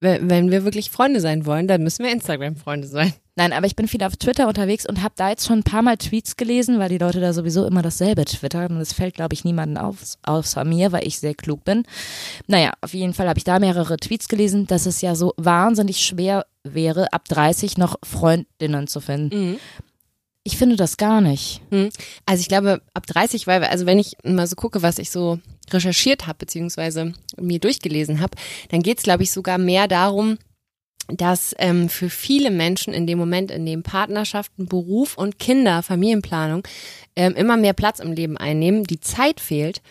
Wenn 0.00 0.30
wenn 0.30 0.50
wir 0.52 0.64
wirklich 0.64 0.90
Freunde 0.90 1.20
sein 1.20 1.44
wollen, 1.44 1.66
dann 1.66 1.82
müssen 1.82 2.04
wir 2.04 2.12
Instagram-Freunde 2.12 2.86
sein. 2.86 3.12
Nein, 3.34 3.52
aber 3.52 3.66
ich 3.66 3.76
bin 3.76 3.86
viel 3.86 4.02
auf 4.02 4.16
Twitter 4.16 4.48
unterwegs 4.48 4.84
und 4.84 5.00
habe 5.02 5.14
da 5.16 5.30
jetzt 5.30 5.46
schon 5.46 5.60
ein 5.60 5.62
paar 5.64 5.82
Mal 5.82 5.96
Tweets 5.96 6.36
gelesen, 6.36 6.80
weil 6.80 6.88
die 6.88 6.98
Leute 6.98 7.20
da 7.20 7.32
sowieso 7.32 7.64
immer 7.66 7.82
dasselbe 7.82 8.24
twittern 8.24 8.72
und 8.72 8.80
es 8.80 8.92
fällt, 8.92 9.14
glaube 9.14 9.34
ich, 9.34 9.44
niemanden 9.44 9.76
auf, 9.76 9.96
außer 10.22 10.64
mir, 10.64 10.90
weil 10.90 11.06
ich 11.06 11.20
sehr 11.20 11.34
klug 11.36 11.64
bin. 11.64 11.84
Naja, 12.48 12.72
auf 12.80 12.94
jeden 12.94 13.14
Fall 13.14 13.28
habe 13.28 13.38
ich 13.38 13.44
da 13.44 13.60
mehrere 13.60 13.96
Tweets 13.96 14.28
gelesen, 14.28 14.66
dass 14.66 14.86
es 14.86 15.00
ja 15.02 15.14
so 15.14 15.34
wahnsinnig 15.36 16.04
schwer 16.04 16.46
wäre, 16.64 17.12
ab 17.12 17.26
30 17.28 17.78
noch 17.78 17.96
Freundinnen 18.02 18.88
zu 18.88 19.00
finden. 19.00 19.50
Mhm. 19.52 19.58
Ich 20.48 20.56
finde 20.56 20.76
das 20.76 20.96
gar 20.96 21.20
nicht. 21.20 21.60
Also 22.24 22.40
ich 22.40 22.48
glaube, 22.48 22.80
ab 22.94 23.06
30, 23.06 23.46
weil, 23.46 23.62
also 23.64 23.84
wenn 23.84 23.98
ich 23.98 24.16
mal 24.24 24.46
so 24.46 24.56
gucke, 24.56 24.80
was 24.80 24.98
ich 24.98 25.10
so 25.10 25.40
recherchiert 25.70 26.26
habe, 26.26 26.38
beziehungsweise 26.38 27.12
mir 27.38 27.58
durchgelesen 27.58 28.20
habe, 28.20 28.34
dann 28.70 28.82
geht 28.82 28.96
es, 28.96 29.04
glaube 29.04 29.24
ich, 29.24 29.30
sogar 29.30 29.58
mehr 29.58 29.88
darum, 29.88 30.38
dass 31.08 31.54
ähm, 31.58 31.90
für 31.90 32.08
viele 32.08 32.50
Menschen 32.50 32.94
in 32.94 33.06
dem 33.06 33.18
Moment, 33.18 33.50
in 33.50 33.66
dem 33.66 33.82
Partnerschaften, 33.82 34.64
Beruf 34.64 35.18
und 35.18 35.38
Kinder, 35.38 35.82
Familienplanung 35.82 36.66
ähm, 37.14 37.34
immer 37.34 37.58
mehr 37.58 37.74
Platz 37.74 37.98
im 37.98 38.12
Leben 38.12 38.38
einnehmen, 38.38 38.84
die 38.84 39.00
Zeit 39.00 39.40
fehlt, 39.40 39.82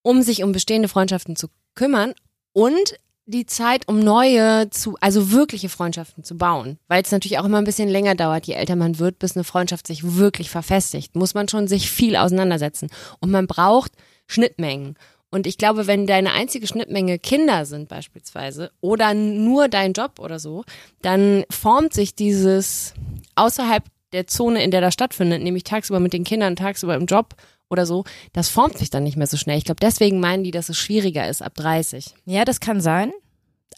um 0.00 0.22
sich 0.22 0.42
um 0.42 0.52
bestehende 0.52 0.88
Freundschaften 0.88 1.36
zu 1.36 1.48
kümmern 1.74 2.14
und 2.54 2.94
die 3.32 3.46
Zeit, 3.46 3.88
um 3.88 3.98
neue 3.98 4.70
zu, 4.70 4.96
also 5.00 5.32
wirkliche 5.32 5.68
Freundschaften 5.68 6.22
zu 6.22 6.36
bauen. 6.36 6.78
Weil 6.86 7.02
es 7.02 7.10
natürlich 7.10 7.38
auch 7.38 7.44
immer 7.44 7.58
ein 7.58 7.64
bisschen 7.64 7.88
länger 7.88 8.14
dauert, 8.14 8.46
je 8.46 8.54
älter 8.54 8.76
man 8.76 9.00
wird, 9.00 9.18
bis 9.18 9.36
eine 9.36 9.42
Freundschaft 9.42 9.88
sich 9.88 10.16
wirklich 10.16 10.50
verfestigt, 10.50 11.16
muss 11.16 11.34
man 11.34 11.48
schon 11.48 11.66
sich 11.66 11.90
viel 11.90 12.14
auseinandersetzen. 12.14 12.88
Und 13.18 13.30
man 13.30 13.48
braucht 13.48 13.92
Schnittmengen. 14.28 14.96
Und 15.30 15.46
ich 15.46 15.56
glaube, 15.56 15.86
wenn 15.86 16.06
deine 16.06 16.32
einzige 16.32 16.66
Schnittmenge 16.66 17.18
Kinder 17.18 17.64
sind 17.64 17.88
beispielsweise 17.88 18.70
oder 18.82 19.14
nur 19.14 19.68
dein 19.68 19.94
Job 19.94 20.18
oder 20.18 20.38
so, 20.38 20.64
dann 21.00 21.44
formt 21.50 21.94
sich 21.94 22.14
dieses 22.14 22.92
außerhalb 23.34 23.82
der 24.12 24.26
Zone, 24.26 24.62
in 24.62 24.70
der 24.70 24.82
das 24.82 24.92
stattfindet, 24.92 25.42
nämlich 25.42 25.64
tagsüber 25.64 26.00
mit 26.00 26.12
den 26.12 26.24
Kindern, 26.24 26.54
tagsüber 26.54 26.94
im 26.96 27.06
Job 27.06 27.34
oder 27.70 27.86
so, 27.86 28.04
das 28.34 28.50
formt 28.50 28.78
sich 28.78 28.90
dann 28.90 29.02
nicht 29.02 29.16
mehr 29.16 29.26
so 29.26 29.38
schnell. 29.38 29.56
Ich 29.56 29.64
glaube, 29.64 29.80
deswegen 29.80 30.20
meinen 30.20 30.44
die, 30.44 30.50
dass 30.50 30.68
es 30.68 30.76
schwieriger 30.76 31.26
ist 31.26 31.42
ab 31.42 31.54
30. 31.54 32.14
Ja, 32.26 32.44
das 32.44 32.60
kann 32.60 32.80
sein. 32.80 33.12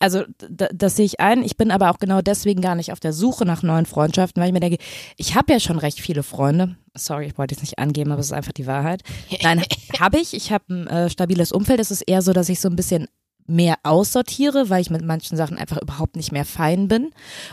Also 0.01 0.25
das 0.49 0.97
sehe 0.97 1.05
ich 1.05 1.21
ein. 1.21 1.43
Ich 1.43 1.57
bin 1.57 1.71
aber 1.71 1.91
auch 1.91 1.99
genau 1.99 2.21
deswegen 2.21 2.61
gar 2.61 2.75
nicht 2.75 2.93
auf 2.93 3.01
der 3.01 3.13
Suche 3.13 3.45
nach 3.45 3.63
neuen 3.63 3.87
Freundschaften, 3.87 4.41
weil 4.41 4.49
ich 4.49 4.53
mir 4.53 4.61
denke, 4.61 4.79
ich 5.17 5.35
habe 5.35 5.53
ja 5.53 5.61
schon 5.61 5.79
recht 5.79 6.01
viele 6.01 6.23
Freunde. 6.23 6.77
Sorry, 6.95 7.27
ich 7.27 7.39
wollte 7.39 7.55
jetzt 7.55 7.63
nicht 7.63 7.79
angeben, 7.79 8.13
aber 8.13 8.21
es 8.21 8.27
ist 8.27 8.33
einfach 8.33 8.53
die 8.53 8.67
Wahrheit. 8.67 9.03
Nein, 9.43 9.63
habe 9.99 10.19
ich. 10.19 10.35
Ich 10.35 10.53
habe 10.53 10.65
ein 10.69 10.87
äh, 10.87 11.11
stabiles 11.11 11.53
Umfeld. 11.53 11.81
Es 11.81 11.91
ist 11.91 12.03
eher 12.03 12.23
so, 12.23 12.33
dass 12.33 12.49
ich 12.49 12.61
so 12.61 12.69
ein 12.69 12.77
bisschen 12.77 13.09
mehr 13.47 13.77
aussortiere, 13.83 14.71
weil 14.71 14.81
ich 14.81 14.91
mit 14.91 15.05
manchen 15.05 15.37
Sachen 15.37 15.59
einfach 15.59 15.81
überhaupt 15.81 16.17
nicht 16.17 16.33
mehr 16.33 16.45
fein 16.45 16.89
bin. 16.89 17.11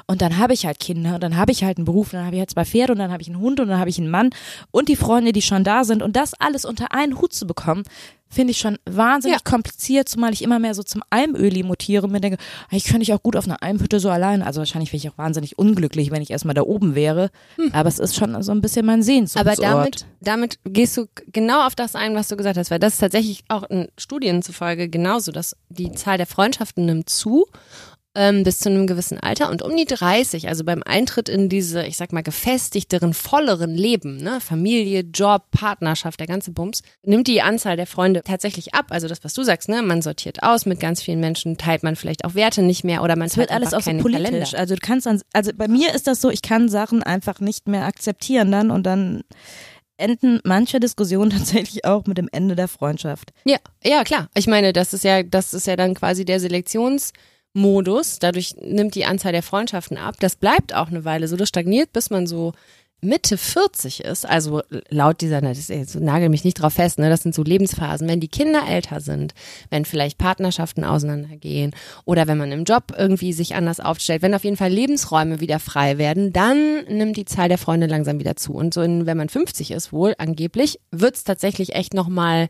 Und 0.08 0.22
dann 0.22 0.38
habe 0.38 0.54
ich 0.54 0.66
halt 0.66 0.80
Kinder 0.80 1.16
und 1.16 1.24
dann 1.24 1.36
habe 1.36 1.52
ich 1.52 1.64
halt 1.64 1.78
einen 1.78 1.86
Beruf, 1.86 2.14
und 2.14 2.20
dann 2.20 2.26
habe 2.26 2.36
ich 2.36 2.40
halt 2.40 2.52
zwei 2.52 2.66
Pferde 2.66 2.94
und 2.94 3.00
dann 3.00 3.12
habe 3.12 3.22
ich 3.22 3.28
einen 3.28 3.40
Hund 3.40 3.60
und 3.60 3.68
dann 3.68 3.80
habe 3.80 3.90
ich 3.90 3.98
einen 3.98 4.10
Mann 4.10 4.30
und 4.72 4.90
die 4.90 4.96
Freunde, 4.96 5.34
die 5.34 5.42
schon 5.42 5.64
da 5.64 5.84
sind 5.84 6.02
und 6.02 6.16
das 6.16 6.34
alles 6.36 6.66
unter 6.66 6.94
einen 6.94 7.20
Hut 7.20 7.34
zu 7.34 7.46
bekommen, 7.46 7.84
finde 8.32 8.52
ich 8.52 8.58
schon 8.60 8.78
wahnsinnig 8.90 9.40
Ja. 9.40 9.44
kompliziert, 9.52 10.10
zumal 10.10 10.34
ich 10.34 10.42
immer 10.42 10.58
mehr 10.58 10.74
so 10.74 10.82
zum 10.84 11.04
Almöli 11.10 11.64
mutiere 11.64 12.06
und 12.06 12.12
mir 12.12 12.22
denke, 12.22 12.38
ah, 12.70 12.76
ich 12.76 12.86
könnte 12.86 13.04
ich 13.04 13.14
auch 13.14 13.22
gut 13.22 13.36
auf 13.36 13.46
einer 13.46 13.62
Almhütte 13.62 14.00
so 14.00 14.10
allein. 14.10 14.42
Also 14.42 14.60
wahrscheinlich 14.60 14.92
wäre 14.94 14.98
ich 14.98 15.10
auch 15.10 15.18
wahnsinnig 15.18 15.58
unglücklich, 15.60 16.10
wenn 16.12 16.22
ich 16.22 16.32
erstmal 16.32 16.56
da 16.56 16.62
oben 16.62 16.96
wäre. 16.96 17.30
Aber 17.74 17.90
es 17.90 18.00
ist 18.00 18.16
schon 18.16 18.42
so 18.42 18.52
ein 18.52 18.62
bisschen 18.62 18.86
mein 18.86 19.04
Sehnsuchtsort. 19.04 19.60
Aber 19.60 19.62
damit, 19.62 20.06
damit 20.22 20.60
gehst 20.64 20.96
du 20.98 21.08
genau 21.32 21.66
auf 21.68 21.76
das 21.76 21.96
ein, 21.96 22.16
was 22.16 22.30
du 22.30 22.38
gesagt 22.38 22.58
hast, 22.58 22.72
weil 22.72 22.80
das 22.80 22.94
ist 22.94 23.00
tatsächlich 23.00 23.44
auch 23.50 23.64
in 23.64 23.90
Studien 23.98 24.42
zufolge 24.42 24.88
genauso, 24.90 25.32
dass 25.32 25.56
die 25.70 25.92
Zahl 25.92 26.18
der 26.18 26.28
Freundschaften 26.28 26.86
nimmt 26.86 27.10
zu 27.10 27.48
ähm, 28.14 28.44
bis 28.44 28.60
zu 28.60 28.70
einem 28.70 28.88
gewissen 28.88 29.20
Alter 29.20 29.50
und 29.50 29.62
um 29.62 29.76
die 29.76 29.86
30, 29.86 30.50
also 30.50 30.66
beim 30.66 30.84
Eintritt 30.84 31.30
in 31.30 31.48
diese, 31.48 31.86
ich 31.86 31.96
sag 31.96 32.12
mal, 32.12 32.24
gefestigteren, 32.24 33.14
volleren 33.14 33.74
Leben, 33.74 34.18
ne, 34.18 34.42
Familie, 34.42 35.02
Job, 35.02 35.44
Partnerschaft, 35.52 36.20
der 36.20 36.28
ganze 36.28 36.52
Bums, 36.52 36.82
nimmt 37.04 37.28
die 37.28 37.42
Anzahl 37.42 37.78
der 37.78 37.88
Freunde 37.88 38.22
tatsächlich 38.24 38.74
ab. 38.74 38.88
Also 38.90 39.08
das, 39.08 39.24
was 39.24 39.34
du 39.34 39.44
sagst, 39.44 39.70
ne, 39.70 39.82
man 39.82 40.02
sortiert 40.02 40.44
aus 40.44 40.66
mit 40.66 40.80
ganz 40.80 41.02
vielen 41.02 41.22
Menschen, 41.22 41.58
teilt 41.58 41.84
man 41.84 41.96
vielleicht 41.96 42.26
auch 42.26 42.36
Werte 42.36 42.62
nicht 42.62 42.84
mehr 42.84 43.02
oder 43.02 43.16
man 43.16 43.28
Es 43.28 43.38
wird 43.38 43.52
alles 43.52 43.74
auch 43.74 43.82
so 43.82 43.92
politisch. 43.92 44.12
Kalender. 44.12 44.60
Also 44.60 44.76
du 44.76 44.82
kannst 44.82 45.06
dann, 45.06 45.22
also 45.32 45.52
bei 45.56 45.70
mir 45.70 45.96
ist 45.96 46.08
das 46.08 46.20
so, 46.20 46.30
ich 46.30 46.42
kann 46.42 46.68
Sachen 46.68 47.04
einfach 47.04 47.40
nicht 47.40 47.68
mehr 47.68 47.86
akzeptieren 47.86 48.52
dann 48.52 48.72
und 48.72 48.84
dann 48.84 49.24
enden 49.96 50.42
manche 50.44 50.82
Diskussionen 50.82 51.30
tatsächlich 51.38 51.86
auch 51.86 52.06
mit 52.08 52.18
dem 52.18 52.28
Ende 52.32 52.56
der 52.56 52.68
Freundschaft. 52.68 53.32
Ja, 53.46 53.58
ja, 53.84 54.04
klar. 54.04 54.30
Ich 54.36 54.48
meine, 54.48 54.74
das 54.74 54.94
ist 54.94 55.06
ja, 55.06 55.24
das 55.24 55.54
ist 55.54 55.68
ja 55.68 55.78
dann 55.78 55.94
quasi 55.94 56.26
der 56.26 56.42
Selektionsmodus. 57.54 58.20
Dadurch 58.20 58.56
nimmt 58.62 58.96
die 58.96 59.06
Anzahl 59.06 59.32
der 59.32 59.44
Freundschaften 59.44 59.98
ab. 59.98 60.16
Das 60.20 60.36
bleibt 60.36 60.74
auch 60.76 60.88
eine 60.88 61.06
Weile 61.06 61.28
so. 61.28 61.36
Das 61.36 61.50
stagniert, 61.50 61.94
bis 61.94 62.10
man 62.10 62.28
so 62.28 62.54
Mitte 63.04 63.36
40 63.36 64.04
ist, 64.04 64.28
also 64.28 64.62
laut 64.90 65.22
dieser, 65.22 65.42
das 65.42 65.72
ist, 65.72 66.00
nagel 66.00 66.30
mich 66.30 66.44
nicht 66.44 66.62
drauf 66.62 66.74
fest, 66.74 67.00
ne, 67.00 67.10
das 67.10 67.24
sind 67.24 67.34
so 67.34 67.42
Lebensphasen, 67.42 68.08
wenn 68.08 68.20
die 68.20 68.28
Kinder 68.28 68.62
älter 68.70 69.02
sind, 69.02 69.34
wenn 69.72 69.86
vielleicht 69.86 70.20
Partnerschaften 70.20 70.84
auseinandergehen 70.84 71.72
oder 72.06 72.28
wenn 72.28 72.38
man 72.38 72.52
im 72.52 72.64
Job 72.64 72.94
irgendwie 72.96 73.34
sich 73.34 73.56
anders 73.56 73.80
aufstellt, 73.80 74.22
wenn 74.22 74.36
auf 74.36 74.44
jeden 74.44 74.56
Fall 74.56 74.70
Lebensräume 74.70 75.40
wieder 75.40 75.58
frei 75.58 75.98
werden, 75.98 76.32
dann 76.32 76.84
nimmt 76.90 77.18
die 77.18 77.26
Zahl 77.26 77.50
der 77.50 77.58
Freunde 77.58 77.88
langsam 77.88 78.20
wieder 78.20 78.36
zu. 78.36 78.54
Und 78.54 78.72
so, 78.72 78.84
in, 78.84 79.08
wenn 79.08 79.18
man 79.18 79.30
50 79.30 79.72
ist, 79.72 79.92
wohl 79.92 80.14
angeblich, 80.20 80.80
wird's 80.92 81.24
tatsächlich 81.24 81.74
echt 81.74 81.96
nochmal 81.96 82.50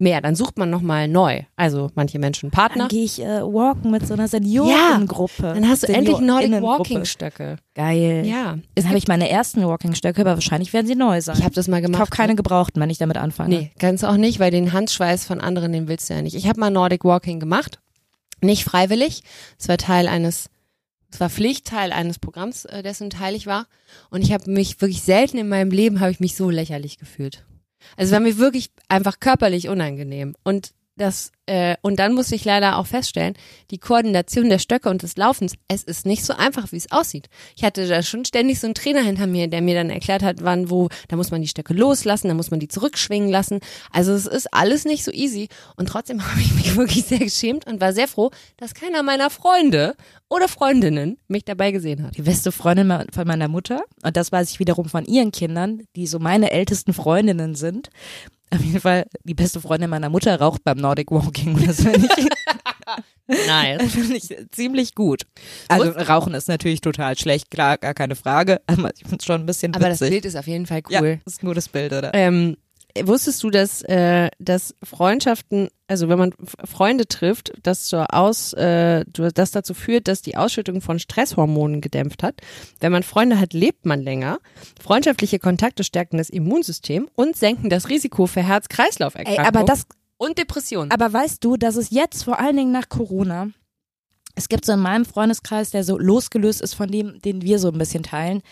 mehr. 0.00 0.20
Dann 0.20 0.34
sucht 0.34 0.58
man 0.58 0.70
nochmal 0.70 1.08
neu. 1.08 1.42
Also 1.56 1.90
manche 1.94 2.18
Menschen 2.18 2.50
Partner. 2.50 2.84
Dann 2.84 2.88
gehe 2.88 3.04
ich 3.04 3.20
äh, 3.20 3.42
walken 3.42 3.90
mit 3.90 4.06
so 4.06 4.14
einer 4.14 4.28
Seniorengruppe. 4.28 5.42
Ja, 5.42 5.54
dann 5.54 5.68
hast 5.68 5.82
du 5.88 5.92
endlich 5.92 6.18
Nordic 6.20 6.62
Walking 6.62 7.04
Stöcke. 7.04 7.56
Geil. 7.74 8.24
Ja. 8.26 8.58
Jetzt 8.76 8.88
habe 8.88 8.98
ich 8.98 9.08
meine 9.08 9.28
ersten 9.28 9.64
Walking 9.66 9.94
Stöcke, 9.94 10.20
aber 10.22 10.34
wahrscheinlich 10.34 10.72
werden 10.72 10.86
sie 10.86 10.94
neu 10.94 11.20
sein. 11.20 11.36
Ich 11.38 11.44
habe 11.44 11.54
das 11.54 11.68
mal 11.68 11.78
Ich 11.78 11.84
gemacht. 11.84 12.00
kaufe 12.00 12.10
keine 12.10 12.34
gebrauchten, 12.34 12.80
wenn 12.80 12.90
ich 12.90 12.98
damit 12.98 13.16
anfange. 13.16 13.48
Nee, 13.56 13.70
kannst 13.78 14.02
du 14.02 14.08
auch 14.08 14.16
nicht, 14.16 14.40
weil 14.40 14.50
den 14.50 14.72
Handschweiß 14.72 15.24
von 15.24 15.40
anderen, 15.40 15.72
den 15.72 15.88
willst 15.88 16.10
du 16.10 16.14
ja 16.14 16.22
nicht. 16.22 16.34
Ich 16.34 16.48
habe 16.48 16.58
mal 16.60 16.70
Nordic 16.70 17.04
Walking 17.04 17.40
gemacht. 17.40 17.78
Nicht 18.42 18.64
freiwillig. 18.64 19.22
Es 19.58 19.68
war 19.68 19.76
Teil 19.76 20.08
eines, 20.08 20.48
es 21.12 21.20
war 21.20 21.28
Pflichtteil 21.28 21.92
eines 21.92 22.18
Programms, 22.18 22.64
äh, 22.64 22.82
dessen 22.82 23.10
Teil 23.10 23.34
ich 23.34 23.46
war. 23.46 23.66
Und 24.10 24.22
ich 24.22 24.32
habe 24.32 24.50
mich 24.50 24.80
wirklich 24.80 25.02
selten 25.02 25.36
in 25.38 25.48
meinem 25.48 25.70
Leben 25.70 26.00
habe 26.00 26.10
ich 26.10 26.20
mich 26.20 26.36
so 26.36 26.48
lächerlich 26.50 26.98
gefühlt. 26.98 27.44
Also 27.96 28.10
es 28.10 28.12
war 28.12 28.20
mir 28.20 28.38
wirklich 28.38 28.70
einfach 28.88 29.20
körperlich 29.20 29.68
unangenehm. 29.68 30.34
Und 30.42 30.72
das, 31.00 31.32
äh, 31.46 31.76
und 31.82 31.98
dann 31.98 32.14
musste 32.14 32.34
ich 32.34 32.44
leider 32.44 32.76
auch 32.76 32.86
feststellen, 32.86 33.34
die 33.70 33.78
Koordination 33.78 34.48
der 34.48 34.58
Stöcke 34.58 34.90
und 34.90 35.02
des 35.02 35.16
Laufens, 35.16 35.54
es 35.68 35.82
ist 35.82 36.04
nicht 36.04 36.24
so 36.24 36.34
einfach, 36.34 36.70
wie 36.72 36.76
es 36.76 36.92
aussieht. 36.92 37.28
Ich 37.56 37.64
hatte 37.64 37.88
da 37.88 38.02
schon 38.02 38.24
ständig 38.24 38.60
so 38.60 38.66
einen 38.66 38.74
Trainer 38.74 39.00
hinter 39.00 39.26
mir, 39.26 39.48
der 39.48 39.62
mir 39.62 39.74
dann 39.74 39.90
erklärt 39.90 40.22
hat, 40.22 40.44
wann, 40.44 40.70
wo, 40.70 40.88
da 41.08 41.16
muss 41.16 41.30
man 41.30 41.40
die 41.40 41.48
Stöcke 41.48 41.74
loslassen, 41.74 42.28
da 42.28 42.34
muss 42.34 42.50
man 42.50 42.60
die 42.60 42.68
zurückschwingen 42.68 43.30
lassen. 43.30 43.60
Also 43.90 44.12
es 44.12 44.26
ist 44.26 44.52
alles 44.52 44.84
nicht 44.84 45.02
so 45.04 45.10
easy. 45.10 45.48
Und 45.76 45.88
trotzdem 45.88 46.24
habe 46.30 46.40
ich 46.40 46.54
mich 46.54 46.76
wirklich 46.76 47.04
sehr 47.04 47.18
geschämt 47.18 47.66
und 47.66 47.80
war 47.80 47.92
sehr 47.92 48.08
froh, 48.08 48.30
dass 48.58 48.74
keiner 48.74 49.02
meiner 49.02 49.30
Freunde 49.30 49.96
oder 50.28 50.48
Freundinnen 50.48 51.18
mich 51.28 51.44
dabei 51.44 51.72
gesehen 51.72 52.04
hat. 52.04 52.16
Die 52.16 52.22
beste 52.22 52.52
Freundin 52.52 53.06
von 53.12 53.26
meiner 53.26 53.48
Mutter, 53.48 53.82
und 54.02 54.16
das 54.16 54.30
weiß 54.30 54.50
ich 54.50 54.58
wiederum 54.60 54.88
von 54.88 55.04
ihren 55.06 55.32
Kindern, 55.32 55.82
die 55.96 56.06
so 56.06 56.18
meine 56.18 56.50
ältesten 56.50 56.92
Freundinnen 56.92 57.54
sind. 57.54 57.90
Auf 58.52 58.60
jeden 58.62 58.80
Fall, 58.80 59.06
die 59.24 59.34
beste 59.34 59.60
Freundin 59.60 59.90
meiner 59.90 60.08
Mutter 60.08 60.38
raucht 60.38 60.64
beim 60.64 60.78
Nordic 60.78 61.10
Walking 61.10 61.54
und 61.54 61.68
das 61.68 61.82
finde 61.82 62.08
ich, 62.18 62.28
Nice. 63.46 63.82
finde 63.92 64.16
ich 64.16 64.34
ziemlich 64.50 64.94
gut. 64.94 65.22
Also 65.68 65.90
Rauchen 65.90 66.34
ist 66.34 66.48
natürlich 66.48 66.80
total 66.80 67.16
schlecht, 67.16 67.50
klar, 67.50 67.78
gar 67.78 67.94
keine 67.94 68.16
Frage, 68.16 68.60
aber 68.66 68.90
ich 68.94 69.02
finde 69.02 69.18
es 69.18 69.24
schon 69.24 69.42
ein 69.42 69.46
bisschen 69.46 69.74
Aber 69.74 69.88
das 69.88 70.00
witzig. 70.00 70.10
Bild 70.14 70.24
ist 70.24 70.36
auf 70.36 70.46
jeden 70.46 70.66
Fall 70.66 70.82
ja, 70.88 71.00
cool. 71.00 71.20
das 71.24 71.34
ist 71.34 71.42
ein 71.42 71.46
gutes 71.46 71.68
Bild, 71.68 71.92
oder? 71.92 72.12
Ähm, 72.12 72.56
wusstest 73.02 73.42
du, 73.42 73.50
dass, 73.50 73.82
äh, 73.82 74.30
dass 74.38 74.74
Freundschaften, 74.82 75.68
also 75.86 76.08
wenn 76.08 76.18
man 76.18 76.34
Freunde 76.64 77.06
trifft, 77.06 77.52
das 77.62 77.84
zur 77.84 78.14
Aus, 78.14 78.52
äh, 78.54 79.04
das 79.08 79.50
dazu 79.50 79.74
führt, 79.74 80.08
dass 80.08 80.22
die 80.22 80.36
Ausschüttung 80.36 80.80
von 80.80 80.98
Stresshormonen 80.98 81.80
gedämpft 81.80 82.22
hat. 82.22 82.40
Wenn 82.80 82.92
man 82.92 83.02
Freunde 83.02 83.38
hat, 83.38 83.52
lebt 83.52 83.86
man 83.86 84.00
länger. 84.00 84.38
Freundschaftliche 84.80 85.38
Kontakte 85.38 85.84
stärken 85.84 86.18
das 86.18 86.30
Immunsystem 86.30 87.08
und 87.14 87.36
senken 87.36 87.70
das 87.70 87.88
Risiko 87.88 88.26
für 88.26 88.42
Herz-Kreislauf-Erkrankungen 88.42 89.46
aber 89.46 89.64
das, 89.64 89.86
und 90.16 90.38
Depressionen. 90.38 90.90
aber 90.90 91.12
weißt 91.12 91.44
du, 91.44 91.56
dass 91.56 91.76
es 91.76 91.90
jetzt 91.90 92.24
vor 92.24 92.38
allen 92.38 92.56
Dingen 92.56 92.72
nach 92.72 92.88
Corona, 92.88 93.48
es 94.34 94.48
gibt 94.48 94.64
so 94.64 94.72
in 94.72 94.80
meinem 94.80 95.04
Freundeskreis, 95.04 95.70
der 95.70 95.84
so 95.84 95.98
losgelöst 95.98 96.60
ist 96.60 96.74
von 96.74 96.90
dem, 96.90 97.20
den 97.20 97.42
wir 97.42 97.58
so 97.58 97.68
ein 97.68 97.78
bisschen 97.78 98.02
teilen, 98.02 98.42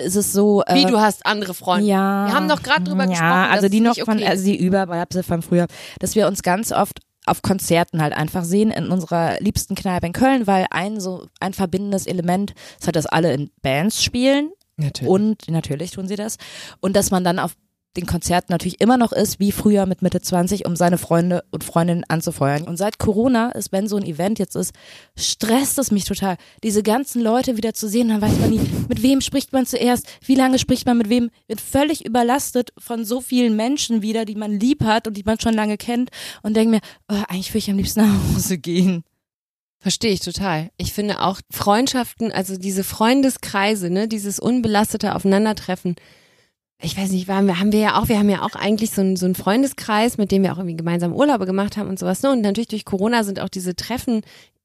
ist 0.00 0.16
es 0.16 0.32
so, 0.32 0.62
äh, 0.66 0.74
Wie 0.74 0.84
du 0.86 1.00
hast 1.00 1.26
andere 1.26 1.54
Freunde. 1.54 1.86
Ja. 1.86 2.26
Wir 2.26 2.34
haben 2.34 2.48
doch 2.48 2.62
gerade 2.62 2.84
drüber 2.84 3.04
ja, 3.04 3.10
gesprochen. 3.10 3.32
also 3.32 3.62
dass 3.62 3.70
die 3.70 3.80
noch 3.80 3.96
nicht 3.96 4.04
von, 4.04 4.18
okay 4.18 4.26
also 4.26 4.44
die 4.44 4.56
Überbleibsel 4.56 5.22
von 5.22 5.42
früher, 5.42 5.66
dass 5.98 6.14
wir 6.14 6.26
uns 6.26 6.42
ganz 6.42 6.72
oft 6.72 7.00
auf 7.26 7.42
Konzerten 7.42 8.02
halt 8.02 8.12
einfach 8.14 8.44
sehen 8.44 8.70
in 8.70 8.88
unserer 8.88 9.38
liebsten 9.40 9.74
Kneipe 9.74 10.06
in 10.06 10.12
Köln, 10.12 10.46
weil 10.46 10.66
ein 10.70 11.00
so 11.00 11.26
ein 11.38 11.52
verbindendes 11.52 12.06
Element 12.06 12.54
ist 12.78 12.86
halt, 12.86 12.96
dass 12.96 13.06
alle 13.06 13.32
in 13.32 13.50
Bands 13.62 14.02
spielen 14.02 14.50
Natürlich. 14.76 15.10
und 15.10 15.48
natürlich 15.48 15.90
tun 15.92 16.08
sie 16.08 16.16
das 16.16 16.38
und 16.80 16.96
dass 16.96 17.10
man 17.10 17.22
dann 17.22 17.38
auf 17.38 17.54
den 17.96 18.06
Konzerten 18.06 18.52
natürlich 18.52 18.80
immer 18.80 18.96
noch 18.96 19.12
ist, 19.12 19.40
wie 19.40 19.50
früher 19.50 19.84
mit 19.86 20.00
Mitte 20.00 20.20
20, 20.20 20.64
um 20.66 20.76
seine 20.76 20.96
Freunde 20.96 21.42
und 21.50 21.64
Freundinnen 21.64 22.04
anzufeuern. 22.06 22.62
Und 22.62 22.76
seit 22.76 22.98
Corona 22.98 23.50
ist, 23.50 23.72
wenn 23.72 23.88
so 23.88 23.96
ein 23.96 24.04
Event 24.04 24.38
jetzt 24.38 24.54
ist, 24.54 24.72
stresst 25.16 25.78
es 25.78 25.90
mich 25.90 26.04
total, 26.04 26.36
diese 26.62 26.82
ganzen 26.84 27.20
Leute 27.20 27.56
wieder 27.56 27.74
zu 27.74 27.88
sehen. 27.88 28.08
Dann 28.08 28.22
weiß 28.22 28.38
man 28.38 28.50
nie, 28.50 28.60
mit 28.88 29.02
wem 29.02 29.20
spricht 29.20 29.52
man 29.52 29.66
zuerst, 29.66 30.06
wie 30.24 30.36
lange 30.36 30.58
spricht 30.58 30.86
man 30.86 30.98
mit 30.98 31.08
wem, 31.08 31.30
wird 31.48 31.60
völlig 31.60 32.06
überlastet 32.06 32.72
von 32.78 33.04
so 33.04 33.20
vielen 33.20 33.56
Menschen 33.56 34.02
wieder, 34.02 34.24
die 34.24 34.36
man 34.36 34.58
lieb 34.58 34.84
hat 34.84 35.08
und 35.08 35.16
die 35.16 35.24
man 35.24 35.40
schon 35.40 35.54
lange 35.54 35.76
kennt 35.76 36.10
und 36.42 36.54
denke 36.54 36.70
mir, 36.76 36.80
oh, 37.10 37.22
eigentlich 37.28 37.50
würde 37.50 37.58
ich 37.58 37.70
am 37.70 37.76
liebsten 37.76 38.00
nach 38.00 38.34
Hause 38.34 38.58
gehen. 38.58 39.02
Verstehe 39.80 40.12
ich 40.12 40.20
total. 40.20 40.70
Ich 40.76 40.92
finde 40.92 41.22
auch 41.22 41.40
Freundschaften, 41.50 42.30
also 42.30 42.58
diese 42.58 42.84
Freundeskreise, 42.84 43.88
ne, 43.88 44.08
dieses 44.08 44.38
unbelastete 44.38 45.14
Aufeinandertreffen. 45.14 45.96
Ich 46.82 46.96
weiß 46.96 47.10
nicht, 47.10 47.28
waren 47.28 47.46
wir, 47.46 47.60
haben 47.60 47.72
wir 47.72 47.80
ja 47.80 48.00
auch, 48.00 48.08
wir 48.08 48.18
haben 48.18 48.30
ja 48.30 48.42
auch 48.42 48.54
eigentlich 48.54 48.90
so 48.90 49.02
einen, 49.02 49.16
so 49.16 49.26
einen 49.26 49.34
Freundeskreis, 49.34 50.16
mit 50.16 50.32
dem 50.32 50.42
wir 50.42 50.52
auch 50.52 50.58
irgendwie 50.58 50.76
gemeinsam 50.76 51.12
Urlaube 51.12 51.44
gemacht 51.44 51.76
haben 51.76 51.88
und 51.88 51.98
sowas. 51.98 52.22
Ne? 52.22 52.30
Und 52.30 52.40
natürlich 52.40 52.68
durch 52.68 52.84
Corona 52.84 53.22
sind 53.22 53.40
auch 53.40 53.50
diese 53.50 53.76
Treffen 53.76 54.22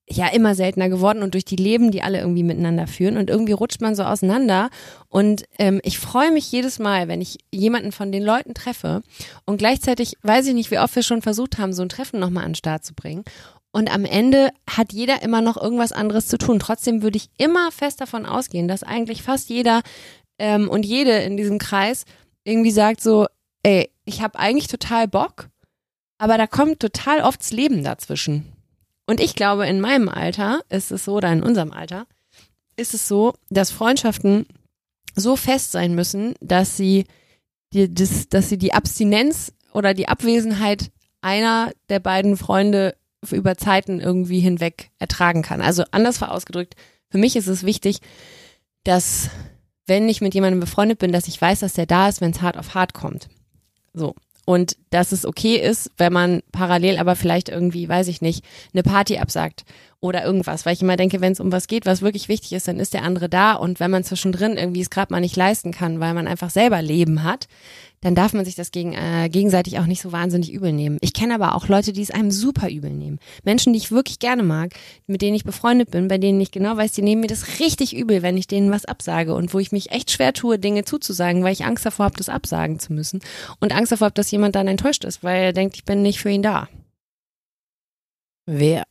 ja 0.07 0.27
immer 0.27 0.55
seltener 0.55 0.87
geworden 0.87 1.23
und 1.23 1.33
durch 1.33 1.45
die 1.45 1.55
Leben, 1.55 1.91
die 1.91 2.03
alle 2.03 2.19
irgendwie 2.19 2.43
miteinander 2.43 2.87
führen. 2.87 3.17
Und 3.17 3.29
irgendwie 3.29 3.53
rutscht 3.53 3.81
man 3.81 3.95
so 3.95 4.03
auseinander. 4.03 4.69
Und 5.09 5.43
ähm, 5.57 5.81
ich 5.83 5.99
freue 5.99 6.31
mich 6.31 6.51
jedes 6.51 6.79
Mal, 6.79 7.07
wenn 7.07 7.21
ich 7.21 7.39
jemanden 7.51 7.91
von 7.91 8.11
den 8.11 8.23
Leuten 8.23 8.53
treffe. 8.53 9.01
Und 9.45 9.57
gleichzeitig 9.57 10.15
weiß 10.21 10.47
ich 10.47 10.53
nicht, 10.53 10.71
wie 10.71 10.79
oft 10.79 10.95
wir 10.95 11.03
schon 11.03 11.21
versucht 11.21 11.57
haben, 11.57 11.73
so 11.73 11.81
ein 11.81 11.89
Treffen 11.89 12.19
nochmal 12.19 12.43
an 12.43 12.51
den 12.51 12.55
Start 12.55 12.85
zu 12.85 12.93
bringen. 12.93 13.25
Und 13.71 13.93
am 13.93 14.05
Ende 14.05 14.51
hat 14.69 14.93
jeder 14.93 15.21
immer 15.21 15.41
noch 15.41 15.57
irgendwas 15.57 15.91
anderes 15.91 16.27
zu 16.27 16.37
tun. 16.37 16.59
Trotzdem 16.59 17.01
würde 17.01 17.17
ich 17.17 17.29
immer 17.37 17.71
fest 17.73 17.99
davon 17.99 18.25
ausgehen, 18.25 18.69
dass 18.69 18.83
eigentlich 18.83 19.21
fast 19.21 19.49
jeder 19.49 19.81
ähm, 20.39 20.69
und 20.69 20.85
jede 20.85 21.11
in 21.19 21.37
diesem 21.37 21.59
Kreis 21.59 22.05
irgendwie 22.43 22.71
sagt 22.71 23.01
so, 23.01 23.27
ey, 23.63 23.91
ich 24.05 24.21
habe 24.21 24.37
eigentlich 24.37 24.67
total 24.67 25.07
Bock, 25.07 25.49
aber 26.17 26.37
da 26.37 26.47
kommt 26.47 26.79
total 26.79 27.21
oft 27.21 27.39
das 27.39 27.51
Leben 27.51 27.83
dazwischen. 27.83 28.51
Und 29.07 29.19
ich 29.19 29.35
glaube, 29.35 29.67
in 29.67 29.81
meinem 29.81 30.09
Alter 30.09 30.61
ist 30.69 30.91
es 30.91 31.05
so, 31.05 31.15
oder 31.15 31.31
in 31.31 31.43
unserem 31.43 31.71
Alter, 31.71 32.07
ist 32.75 32.93
es 32.93 33.07
so, 33.07 33.33
dass 33.49 33.71
Freundschaften 33.71 34.45
so 35.15 35.35
fest 35.35 35.71
sein 35.71 35.95
müssen, 35.95 36.35
dass 36.41 36.77
sie 36.77 37.05
die, 37.73 37.93
das, 37.93 38.29
dass 38.29 38.49
sie 38.49 38.57
die 38.57 38.73
Abstinenz 38.73 39.53
oder 39.73 39.93
die 39.93 40.07
Abwesenheit 40.07 40.91
einer 41.21 41.71
der 41.89 41.99
beiden 41.99 42.37
Freunde 42.37 42.95
über 43.31 43.57
Zeiten 43.57 43.99
irgendwie 43.99 44.39
hinweg 44.39 44.91
ertragen 44.99 45.41
kann. 45.41 45.61
Also 45.61 45.83
anders 45.91 46.21
ausgedrückt, 46.21 46.75
für 47.09 47.17
mich 47.17 47.35
ist 47.35 47.47
es 47.47 47.63
wichtig, 47.63 47.99
dass 48.83 49.29
wenn 49.87 50.09
ich 50.09 50.21
mit 50.21 50.33
jemandem 50.33 50.59
befreundet 50.59 50.99
bin, 50.99 51.11
dass 51.11 51.27
ich 51.27 51.39
weiß, 51.39 51.59
dass 51.59 51.73
der 51.73 51.85
da 51.85 52.09
ist, 52.09 52.21
wenn 52.21 52.31
es 52.31 52.41
hart 52.41 52.57
auf 52.57 52.73
hart 52.73 52.93
kommt. 52.93 53.29
So. 53.93 54.15
Und 54.45 54.77
dass 54.91 55.11
es 55.11 55.25
okay 55.25 55.55
ist, 55.55 55.91
wenn 55.97 56.13
man 56.13 56.43
parallel 56.51 56.99
aber 56.99 57.15
vielleicht 57.15 57.49
irgendwie, 57.49 57.89
weiß 57.89 58.07
ich 58.07 58.21
nicht, 58.21 58.45
eine 58.73 58.83
Party 58.83 59.17
absagt 59.17 59.65
oder 59.99 60.23
irgendwas. 60.23 60.65
Weil 60.65 60.73
ich 60.73 60.83
immer 60.83 60.97
denke, 60.97 61.19
wenn 61.19 61.31
es 61.31 61.39
um 61.39 61.51
was 61.51 61.65
geht, 61.65 61.87
was 61.87 62.03
wirklich 62.03 62.29
wichtig 62.29 62.53
ist, 62.53 62.67
dann 62.67 62.79
ist 62.79 62.93
der 62.93 63.03
andere 63.03 63.27
da. 63.27 63.53
Und 63.53 63.79
wenn 63.79 63.89
man 63.89 64.03
zwischendrin 64.03 64.57
irgendwie 64.57 64.81
es 64.81 64.91
gerade 64.91 65.11
mal 65.11 65.19
nicht 65.19 65.35
leisten 65.35 65.71
kann, 65.71 65.99
weil 65.99 66.13
man 66.13 66.27
einfach 66.27 66.51
selber 66.51 66.81
Leben 66.83 67.23
hat, 67.23 67.47
dann 68.05 68.13
darf 68.13 68.33
man 68.33 68.45
sich 68.45 68.53
das 68.53 68.69
gegen, 68.69 68.93
äh, 68.93 69.29
gegenseitig 69.29 69.79
auch 69.79 69.87
nicht 69.87 69.99
so 69.99 70.11
wahnsinnig 70.11 70.53
übel 70.53 70.71
nehmen. 70.71 70.99
Ich 71.01 71.11
kenne 71.11 71.33
aber 71.33 71.55
auch 71.55 71.67
Leute, 71.67 71.91
die 71.91 72.03
es 72.03 72.11
einem 72.11 72.29
super 72.29 72.69
übel 72.69 72.91
nehmen. 72.91 73.17
Menschen, 73.43 73.73
die 73.73 73.79
ich 73.79 73.91
wirklich 73.91 74.19
gerne 74.19 74.43
mag, 74.43 74.75
mit 75.07 75.23
denen 75.23 75.35
ich 75.35 75.43
befreundet 75.43 75.89
bin, 75.89 76.07
bei 76.07 76.19
denen 76.19 76.39
ich 76.39 76.51
genau 76.51 76.77
weiß, 76.77 76.91
die 76.91 77.01
nehmen 77.01 77.21
mir 77.21 77.27
das 77.27 77.59
richtig 77.59 77.95
übel, 77.95 78.21
wenn 78.21 78.37
ich 78.37 78.45
denen 78.45 78.69
was 78.69 78.85
absage 78.85 79.33
und 79.33 79.55
wo 79.55 79.59
ich 79.59 79.71
mich 79.71 79.89
echt 79.89 80.11
schwer 80.11 80.33
tue, 80.33 80.59
Dinge 80.59 80.85
zuzusagen, 80.85 81.43
weil 81.43 81.53
ich 81.53 81.65
Angst 81.65 81.83
davor 81.83 82.05
habe, 82.05 82.17
das 82.17 82.29
absagen 82.29 82.77
zu 82.77 82.93
müssen 82.93 83.21
und 83.59 83.73
Angst 83.73 83.91
davor 83.91 84.05
habe, 84.05 84.13
dass 84.13 84.29
jemand 84.29 84.53
dann 84.53 84.67
enttäuscht 84.67 85.03
ist, 85.03 85.23
weil 85.23 85.45
er 85.45 85.53
denkt, 85.53 85.75
ich 85.75 85.83
bin 85.83 86.03
nicht 86.03 86.19
für 86.19 86.29
ihn 86.29 86.43
da. 86.43 86.69
Wer? 88.45 88.83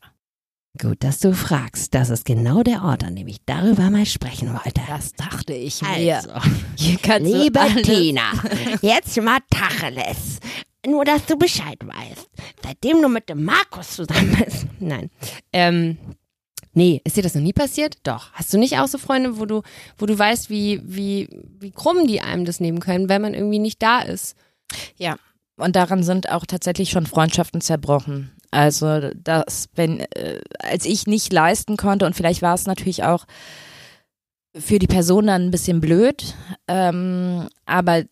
Gut, 0.80 1.04
dass 1.04 1.20
du 1.20 1.32
fragst. 1.32 1.94
Das 1.94 2.10
ist 2.10 2.24
genau 2.24 2.64
der 2.64 2.82
Ort, 2.82 3.04
an 3.04 3.14
dem 3.14 3.28
ich 3.28 3.38
darüber 3.46 3.90
mal 3.90 4.06
sprechen 4.06 4.52
wollte. 4.52 4.80
Das 4.88 5.12
dachte 5.12 5.54
ich 5.54 5.80
mir. 5.82 6.16
Also, 6.16 6.30
Hier 6.76 6.98
kannst 6.98 7.32
liebe 7.32 7.60
Tina, 7.82 8.32
jetzt 8.82 9.20
mal 9.22 9.38
Tacheles. 9.50 10.40
Nur, 10.86 11.04
dass 11.04 11.24
du 11.26 11.36
Bescheid 11.36 11.78
weißt. 11.80 12.28
Seitdem 12.62 13.00
du 13.00 13.08
mit 13.08 13.28
dem 13.28 13.44
Markus 13.44 13.92
zusammen 13.92 14.36
bist. 14.44 14.66
Nein. 14.80 15.10
Ähm, 15.52 15.96
Nee, 16.76 17.00
ist 17.04 17.16
dir 17.16 17.22
das 17.22 17.36
noch 17.36 17.42
nie 17.42 17.52
passiert? 17.52 17.98
Doch. 18.02 18.32
Hast 18.32 18.52
du 18.52 18.58
nicht 18.58 18.78
auch 18.78 18.88
so 18.88 18.98
Freunde, 18.98 19.38
wo 19.38 19.46
du, 19.46 19.62
wo 19.96 20.06
du 20.06 20.18
weißt, 20.18 20.50
wie, 20.50 20.80
wie, 20.84 21.28
wie 21.60 21.70
krumm 21.70 22.08
die 22.08 22.20
einem 22.20 22.44
das 22.44 22.58
nehmen 22.58 22.80
können, 22.80 23.08
wenn 23.08 23.22
man 23.22 23.32
irgendwie 23.32 23.60
nicht 23.60 23.80
da 23.80 24.00
ist? 24.00 24.34
Ja. 24.96 25.14
Und 25.56 25.76
daran 25.76 26.02
sind 26.02 26.30
auch 26.30 26.44
tatsächlich 26.46 26.90
schon 26.90 27.06
Freundschaften 27.06 27.60
zerbrochen. 27.60 28.32
Also 28.54 29.10
das, 29.16 29.68
wenn, 29.74 29.98
äh, 29.98 30.40
als 30.60 30.86
ich 30.86 31.08
nicht 31.08 31.32
leisten 31.32 31.76
konnte 31.76 32.06
und 32.06 32.14
vielleicht 32.14 32.40
war 32.40 32.54
es 32.54 32.66
natürlich 32.66 33.02
auch 33.02 33.24
für 34.56 34.78
die 34.78 34.86
Person 34.86 35.26
dann 35.26 35.46
ein 35.46 35.50
bisschen 35.50 35.80
blöd, 35.80 36.36
ähm, 36.68 37.48
aber 37.66 38.04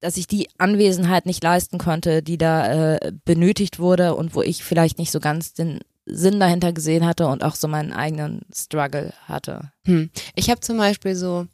dass 0.00 0.16
ich 0.16 0.26
die 0.26 0.48
Anwesenheit 0.58 1.26
nicht 1.26 1.44
leisten 1.44 1.78
konnte, 1.78 2.24
die 2.24 2.38
da 2.38 2.96
äh, 2.96 3.12
benötigt 3.24 3.78
wurde 3.78 4.16
und 4.16 4.34
wo 4.34 4.42
ich 4.42 4.64
vielleicht 4.64 4.98
nicht 4.98 5.12
so 5.12 5.20
ganz 5.20 5.54
den 5.54 5.78
Sinn 6.06 6.40
dahinter 6.40 6.72
gesehen 6.72 7.06
hatte 7.06 7.28
und 7.28 7.44
auch 7.44 7.54
so 7.54 7.68
meinen 7.68 7.92
eigenen 7.92 8.40
Struggle 8.52 9.12
hatte. 9.28 9.70
Hm. 9.86 10.10
Ich 10.34 10.50
habe 10.50 10.60
zum 10.60 10.76
Beispiel 10.76 11.14
so, 11.14 11.46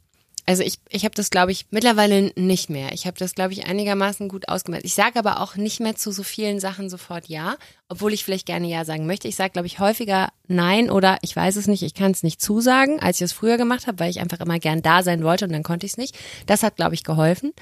also 0.49 0.63
ich, 0.63 0.79
ich 0.89 1.05
habe 1.05 1.13
das, 1.13 1.29
glaube 1.29 1.51
ich, 1.51 1.67
mittlerweile 1.69 2.31
nicht 2.35 2.71
mehr. 2.71 2.91
Ich 2.93 3.05
habe 3.05 3.19
das, 3.19 3.35
glaube 3.35 3.53
ich, 3.53 3.67
einigermaßen 3.67 4.27
gut 4.27 4.49
ausgemerzt. 4.49 4.83
Ich 4.83 4.95
sage 4.95 5.19
aber 5.19 5.41
auch 5.41 5.55
nicht 5.55 5.79
mehr 5.79 5.95
zu 5.95 6.11
so 6.11 6.23
vielen 6.23 6.59
Sachen 6.59 6.89
sofort 6.89 7.27
ja, 7.27 7.55
obwohl 7.87 8.13
ich 8.13 8.23
vielleicht 8.23 8.47
gerne 8.47 8.67
ja 8.67 8.83
sagen 8.83 9.05
möchte. 9.05 9.27
Ich 9.27 9.35
sage, 9.35 9.51
glaube 9.51 9.67
ich, 9.67 9.77
häufiger 9.77 10.29
nein 10.47 10.89
oder 10.89 11.19
ich 11.21 11.35
weiß 11.35 11.55
es 11.55 11.67
nicht, 11.67 11.83
ich 11.83 11.93
kann 11.93 12.13
es 12.13 12.23
nicht 12.23 12.41
zusagen, 12.41 12.99
als 12.99 13.17
ich 13.17 13.25
es 13.25 13.31
früher 13.31 13.57
gemacht 13.57 13.85
habe, 13.85 13.99
weil 13.99 14.09
ich 14.09 14.21
einfach 14.21 14.39
immer 14.39 14.57
gern 14.57 14.81
da 14.81 15.03
sein 15.03 15.23
wollte 15.23 15.45
und 15.45 15.51
dann 15.51 15.61
konnte 15.61 15.85
ich 15.85 15.91
es 15.91 15.97
nicht. 15.99 16.17
Das 16.47 16.63
hat, 16.63 16.77
glaube 16.77 16.95
ich, 16.95 17.03
geholfen. 17.03 17.53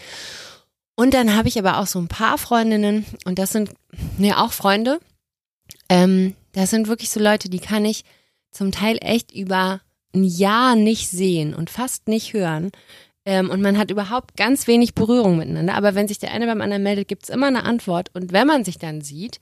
Und 0.96 1.14
dann 1.14 1.36
habe 1.36 1.50
ich 1.50 1.60
aber 1.60 1.80
auch 1.80 1.88
so 1.88 2.00
ein 2.00 2.08
paar 2.08 2.38
Freundinnen 2.38 3.06
und 3.26 3.38
das 3.38 3.52
sind 3.52 3.72
ja 4.18 4.46
auch 4.46 4.54
Freunde. 4.54 5.02
Ähm, 5.90 6.36
das 6.54 6.70
sind 6.70 6.88
wirklich 6.88 7.10
so 7.10 7.20
Leute, 7.20 7.50
die 7.50 7.60
kann 7.60 7.84
ich 7.84 8.06
zum 8.52 8.72
Teil 8.72 8.98
echt 9.02 9.34
über 9.34 9.82
ein 10.18 10.24
Jahr 10.24 10.76
nicht 10.76 11.10
sehen 11.10 11.54
und 11.54 11.70
fast 11.70 12.08
nicht 12.08 12.34
hören. 12.34 12.72
Ähm, 13.26 13.50
und 13.50 13.62
man 13.62 13.78
hat 13.78 13.92
überhaupt 13.92 14.38
ganz 14.38 14.68
wenig 14.68 14.96
Berührung 14.96 15.38
miteinander. 15.38 15.76
Aber 15.76 15.96
wenn 15.96 16.08
sich 16.08 16.20
der 16.20 16.32
eine 16.32 16.46
beim 16.46 16.62
anderen 16.62 16.84
meldet, 16.84 17.08
gibt's 17.08 17.30
immer 17.30 17.48
eine 17.48 17.64
Antwort. 17.64 18.10
Und 18.14 18.32
wenn 18.32 18.48
man 18.48 18.64
sich 18.64 18.78
dann 18.78 19.02
sieht, 19.02 19.40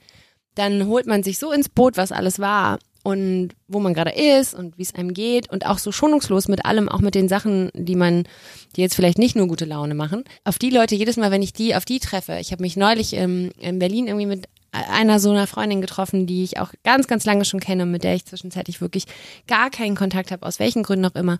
dann 0.56 0.86
holt 0.86 1.06
man 1.06 1.22
sich 1.22 1.38
so 1.38 1.52
ins 1.52 1.68
Boot, 1.68 1.96
was 1.96 2.12
alles 2.12 2.38
war 2.38 2.78
und 3.04 3.50
wo 3.68 3.78
man 3.78 3.94
gerade 3.94 4.10
ist 4.10 4.52
und 4.54 4.76
wie 4.78 4.82
es 4.82 4.96
einem 4.96 5.14
geht 5.14 5.48
und 5.48 5.64
auch 5.64 5.78
so 5.78 5.92
schonungslos 5.92 6.48
mit 6.48 6.64
allem, 6.64 6.88
auch 6.88 7.00
mit 7.00 7.14
den 7.14 7.28
Sachen, 7.28 7.70
die 7.74 7.94
man, 7.94 8.24
die 8.74 8.80
jetzt 8.80 8.96
vielleicht 8.96 9.18
nicht 9.18 9.36
nur 9.36 9.46
gute 9.46 9.64
Laune 9.64 9.94
machen. 9.94 10.24
Auf 10.42 10.58
die 10.58 10.70
Leute, 10.70 10.96
jedes 10.96 11.16
Mal, 11.16 11.30
wenn 11.30 11.42
ich 11.42 11.52
die, 11.52 11.76
auf 11.76 11.84
die 11.84 12.00
treffe, 12.00 12.38
ich 12.40 12.50
habe 12.50 12.62
mich 12.62 12.76
neulich 12.76 13.12
ähm, 13.12 13.52
in 13.60 13.78
Berlin 13.78 14.08
irgendwie 14.08 14.26
mit 14.26 14.48
einer 14.90 15.18
so 15.20 15.30
einer 15.30 15.46
Freundin 15.46 15.80
getroffen, 15.80 16.26
die 16.26 16.44
ich 16.44 16.58
auch 16.58 16.72
ganz, 16.84 17.06
ganz 17.06 17.24
lange 17.24 17.44
schon 17.44 17.60
kenne, 17.60 17.86
mit 17.86 18.04
der 18.04 18.14
ich 18.14 18.24
zwischenzeitlich 18.24 18.80
wirklich 18.80 19.06
gar 19.46 19.70
keinen 19.70 19.96
Kontakt 19.96 20.30
habe, 20.30 20.46
aus 20.46 20.58
welchen 20.58 20.82
Gründen 20.82 21.06
auch 21.06 21.14
immer. 21.14 21.38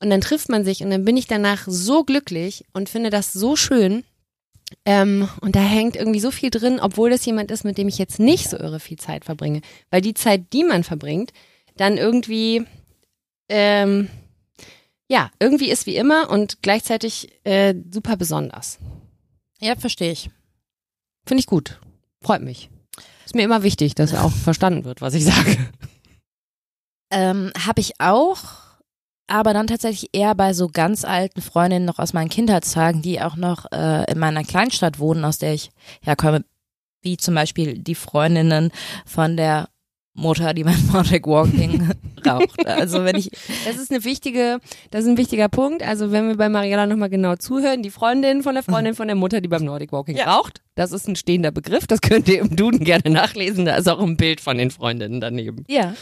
Und 0.00 0.10
dann 0.10 0.20
trifft 0.20 0.48
man 0.48 0.64
sich 0.64 0.82
und 0.82 0.90
dann 0.90 1.04
bin 1.04 1.16
ich 1.16 1.26
danach 1.26 1.64
so 1.66 2.04
glücklich 2.04 2.64
und 2.72 2.88
finde 2.88 3.10
das 3.10 3.32
so 3.32 3.56
schön. 3.56 4.04
Ähm, 4.84 5.28
und 5.40 5.56
da 5.56 5.60
hängt 5.60 5.96
irgendwie 5.96 6.20
so 6.20 6.30
viel 6.30 6.50
drin, 6.50 6.80
obwohl 6.80 7.10
das 7.10 7.24
jemand 7.24 7.50
ist, 7.50 7.64
mit 7.64 7.78
dem 7.78 7.88
ich 7.88 7.98
jetzt 7.98 8.18
nicht 8.18 8.48
so 8.48 8.56
irre 8.56 8.80
viel 8.80 8.98
Zeit 8.98 9.24
verbringe. 9.24 9.60
Weil 9.90 10.00
die 10.00 10.14
Zeit, 10.14 10.52
die 10.52 10.64
man 10.64 10.84
verbringt, 10.84 11.32
dann 11.76 11.96
irgendwie, 11.96 12.64
ähm, 13.48 14.08
ja, 15.08 15.30
irgendwie 15.38 15.70
ist 15.70 15.86
wie 15.86 15.96
immer 15.96 16.30
und 16.30 16.62
gleichzeitig 16.62 17.28
äh, 17.44 17.74
super 17.92 18.16
besonders. 18.16 18.78
Ja, 19.60 19.76
verstehe 19.76 20.12
ich. 20.12 20.30
Finde 21.26 21.40
ich 21.40 21.46
gut. 21.46 21.80
Freut 22.20 22.42
mich. 22.42 22.68
Mir 23.36 23.44
immer 23.44 23.62
wichtig, 23.62 23.94
dass 23.94 24.14
auch 24.14 24.32
verstanden 24.44 24.84
wird, 24.84 25.00
was 25.00 25.14
ich 25.14 25.24
sage. 25.24 25.58
Ähm, 27.10 27.52
Habe 27.66 27.80
ich 27.80 28.00
auch, 28.00 28.38
aber 29.28 29.52
dann 29.52 29.66
tatsächlich 29.66 30.10
eher 30.12 30.34
bei 30.34 30.54
so 30.54 30.68
ganz 30.68 31.04
alten 31.04 31.42
Freundinnen 31.42 31.84
noch 31.84 31.98
aus 31.98 32.12
meinen 32.12 32.30
Kindheitstagen, 32.30 33.02
die 33.02 33.20
auch 33.20 33.36
noch 33.36 33.70
äh, 33.72 34.10
in 34.10 34.18
meiner 34.18 34.42
Kleinstadt 34.42 34.98
wohnen, 34.98 35.24
aus 35.24 35.38
der 35.38 35.54
ich 35.54 35.70
herkomme, 36.02 36.44
wie 37.02 37.16
zum 37.16 37.34
Beispiel 37.34 37.78
die 37.78 37.94
Freundinnen 37.94 38.72
von 39.04 39.36
der 39.36 39.68
Mutter, 40.16 40.54
die 40.54 40.64
beim 40.64 40.74
Nordic 40.92 41.26
Walking 41.26 41.90
raucht. 42.26 42.66
Also 42.66 43.04
wenn 43.04 43.16
ich 43.16 43.30
Das 43.66 43.76
ist 43.76 43.90
eine 43.90 44.04
wichtige, 44.04 44.58
das 44.90 45.04
ist 45.04 45.08
ein 45.10 45.16
wichtiger 45.18 45.48
Punkt. 45.48 45.82
Also 45.82 46.10
wenn 46.12 46.28
wir 46.28 46.36
bei 46.36 46.48
Mariella 46.48 46.86
nochmal 46.86 47.10
genau 47.10 47.36
zuhören, 47.36 47.82
die 47.82 47.90
Freundin 47.90 48.42
von 48.42 48.54
der 48.54 48.62
Freundin 48.62 48.94
von 48.94 49.06
der 49.08 49.16
Mutter, 49.16 49.40
die 49.40 49.48
beim 49.48 49.64
Nordic 49.64 49.92
Walking 49.92 50.16
Ja. 50.16 50.34
raucht, 50.34 50.62
das 50.74 50.92
ist 50.92 51.08
ein 51.08 51.16
stehender 51.16 51.50
Begriff. 51.52 51.86
Das 51.86 52.00
könnt 52.00 52.28
ihr 52.28 52.40
im 52.40 52.56
Duden 52.56 52.80
gerne 52.84 53.10
nachlesen. 53.10 53.64
Da 53.66 53.76
ist 53.76 53.88
auch 53.88 54.00
ein 54.00 54.16
Bild 54.16 54.40
von 54.40 54.58
den 54.58 54.70
Freundinnen 54.70 55.20
daneben. 55.20 55.64
ja, 55.68 55.94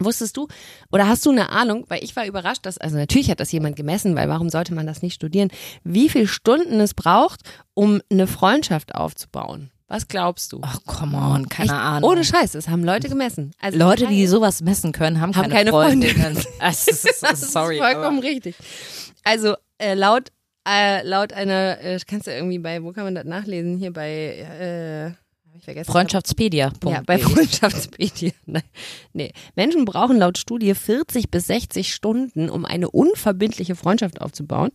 Wusstest 0.00 0.36
du 0.36 0.46
oder 0.92 1.08
hast 1.08 1.26
du 1.26 1.30
eine 1.30 1.50
Ahnung, 1.50 1.84
weil 1.88 2.04
ich 2.04 2.14
war 2.14 2.24
überrascht, 2.24 2.64
dass, 2.66 2.78
also 2.78 2.96
natürlich 2.96 3.30
hat 3.32 3.40
das 3.40 3.50
jemand 3.50 3.74
gemessen, 3.74 4.14
weil 4.14 4.28
warum 4.28 4.48
sollte 4.48 4.72
man 4.72 4.86
das 4.86 5.02
nicht 5.02 5.14
studieren, 5.14 5.50
wie 5.82 6.08
viele 6.08 6.28
Stunden 6.28 6.78
es 6.78 6.94
braucht, 6.94 7.40
um 7.74 8.00
eine 8.08 8.28
Freundschaft 8.28 8.94
aufzubauen? 8.94 9.70
Was 9.88 10.06
glaubst 10.06 10.52
du? 10.52 10.60
ach 10.62 10.80
come 10.86 11.16
on, 11.16 11.48
keine 11.48 11.70
Echt? 11.70 11.80
Ahnung. 11.80 12.10
Ohne 12.10 12.22
Scheiß, 12.24 12.52
das 12.52 12.68
haben 12.68 12.84
Leute 12.84 13.08
gemessen. 13.08 13.52
Also 13.60 13.78
Leute, 13.78 14.06
die 14.06 14.26
sowas 14.26 14.60
messen 14.60 14.92
können, 14.92 15.20
haben, 15.20 15.34
Haben 15.34 15.44
keine, 15.50 15.54
keine 15.54 15.70
Freunde. 15.70 16.08
Freundinnen. 16.08 16.44
Das 16.60 16.86
ist, 16.88 17.22
Das 17.22 17.42
ist 17.42 17.52
sorry. 17.52 17.78
vollkommen 17.78 18.18
aber- 18.18 18.26
richtig. 18.26 18.54
Also 19.24 19.54
äh, 19.78 19.94
laut 19.94 20.28
äh, 20.68 21.02
laut 21.02 21.32
einer, 21.32 21.80
äh, 21.80 21.98
kannst 22.06 22.26
du 22.26 22.30
irgendwie 22.34 22.58
bei, 22.58 22.82
wo 22.82 22.92
kann 22.92 23.04
man 23.04 23.14
das 23.14 23.24
nachlesen? 23.24 23.78
Hier 23.78 23.90
bei, 23.92 24.10
äh, 25.10 25.12
ich 25.58 25.64
vergessen. 25.64 25.92
Freundschaftspedia. 25.92 26.72
Ja, 26.84 27.02
bei 27.04 27.18
Freundschaftsmedia. 27.18 28.32
Nein. 28.46 28.62
Nee. 29.12 29.32
Menschen 29.54 29.84
brauchen 29.84 30.18
laut 30.18 30.38
Studie 30.38 30.74
40 30.74 31.30
bis 31.30 31.46
60 31.46 31.94
Stunden, 31.94 32.50
um 32.50 32.64
eine 32.64 32.90
unverbindliche 32.90 33.76
Freundschaft 33.76 34.20
aufzubauen. 34.20 34.70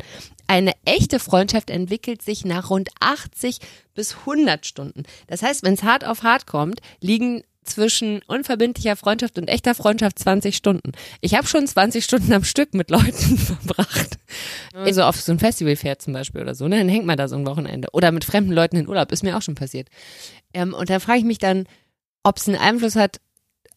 Eine 0.48 0.74
echte 0.86 1.20
Freundschaft 1.20 1.70
entwickelt 1.70 2.22
sich 2.22 2.46
nach 2.46 2.70
rund 2.70 2.90
80 3.00 3.60
bis 3.94 4.18
100 4.20 4.66
Stunden. 4.66 5.04
Das 5.28 5.42
heißt, 5.42 5.64
wenn 5.64 5.74
es 5.74 5.84
hart 5.84 6.06
auf 6.06 6.24
hart 6.24 6.48
kommt, 6.48 6.82
liegen 7.00 7.44
zwischen 7.64 8.22
unverbindlicher 8.28 8.96
Freundschaft 8.96 9.38
und 9.38 9.48
echter 9.48 9.76
Freundschaft 9.76 10.20
20 10.20 10.56
Stunden. 10.56 10.92
Ich 11.22 11.36
habe 11.36 11.48
schon 11.48 11.68
20 11.68 12.04
Stunden 12.04 12.34
am 12.34 12.44
Stück 12.44 12.74
mit 12.74 12.90
Leuten 12.90 13.38
verbracht. 13.38 14.18
Also 14.74 15.04
auf 15.04 15.20
so 15.20 15.32
ein 15.32 15.40
Festival 15.40 15.76
fährt 15.76 16.02
zum 16.02 16.14
Beispiel 16.14 16.42
oder 16.42 16.56
so, 16.56 16.68
ne? 16.68 16.78
dann 16.78 16.90
hängt 16.90 17.06
man 17.06 17.18
da 17.18 17.28
so 17.28 17.36
ein 17.36 17.46
Wochenende. 17.46 17.90
Oder 17.94 18.12
mit 18.12 18.26
fremden 18.26 18.52
Leuten 18.52 18.78
in 18.78 18.88
Urlaub, 18.88 19.12
ist 19.12 19.24
mir 19.24 19.38
auch 19.38 19.42
schon 19.42 19.56
passiert. 19.56 19.90
Ähm, 20.54 20.74
und 20.74 20.90
da 20.90 21.00
frage 21.00 21.20
ich 21.20 21.26
mich 21.26 21.38
dann, 21.38 21.66
ob 22.24 22.38
es 22.38 22.48
einen 22.48 22.58
Einfluss 22.58 22.96
hat, 22.96 23.20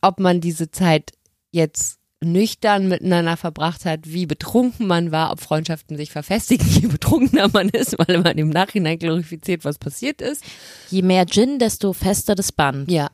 ob 0.00 0.20
man 0.20 0.40
diese 0.40 0.70
Zeit 0.70 1.12
jetzt 1.50 1.98
nüchtern 2.20 2.88
miteinander 2.88 3.36
verbracht 3.36 3.84
hat, 3.84 4.00
wie 4.04 4.26
betrunken 4.26 4.86
man 4.86 5.12
war, 5.12 5.32
ob 5.32 5.40
Freundschaften 5.40 5.96
sich 5.96 6.10
verfestigen, 6.10 6.66
je 6.70 6.88
betrunkener 6.88 7.48
man 7.52 7.68
ist, 7.68 7.98
weil 7.98 8.18
man 8.18 8.38
im 8.38 8.48
Nachhinein 8.48 8.98
glorifiziert, 8.98 9.64
was 9.64 9.78
passiert 9.78 10.20
ist. 10.20 10.42
Je 10.90 11.02
mehr 11.02 11.26
Gin, 11.26 11.58
desto 11.58 11.92
fester 11.92 12.34
das 12.34 12.52
Band. 12.52 12.90
Ja, 12.90 13.10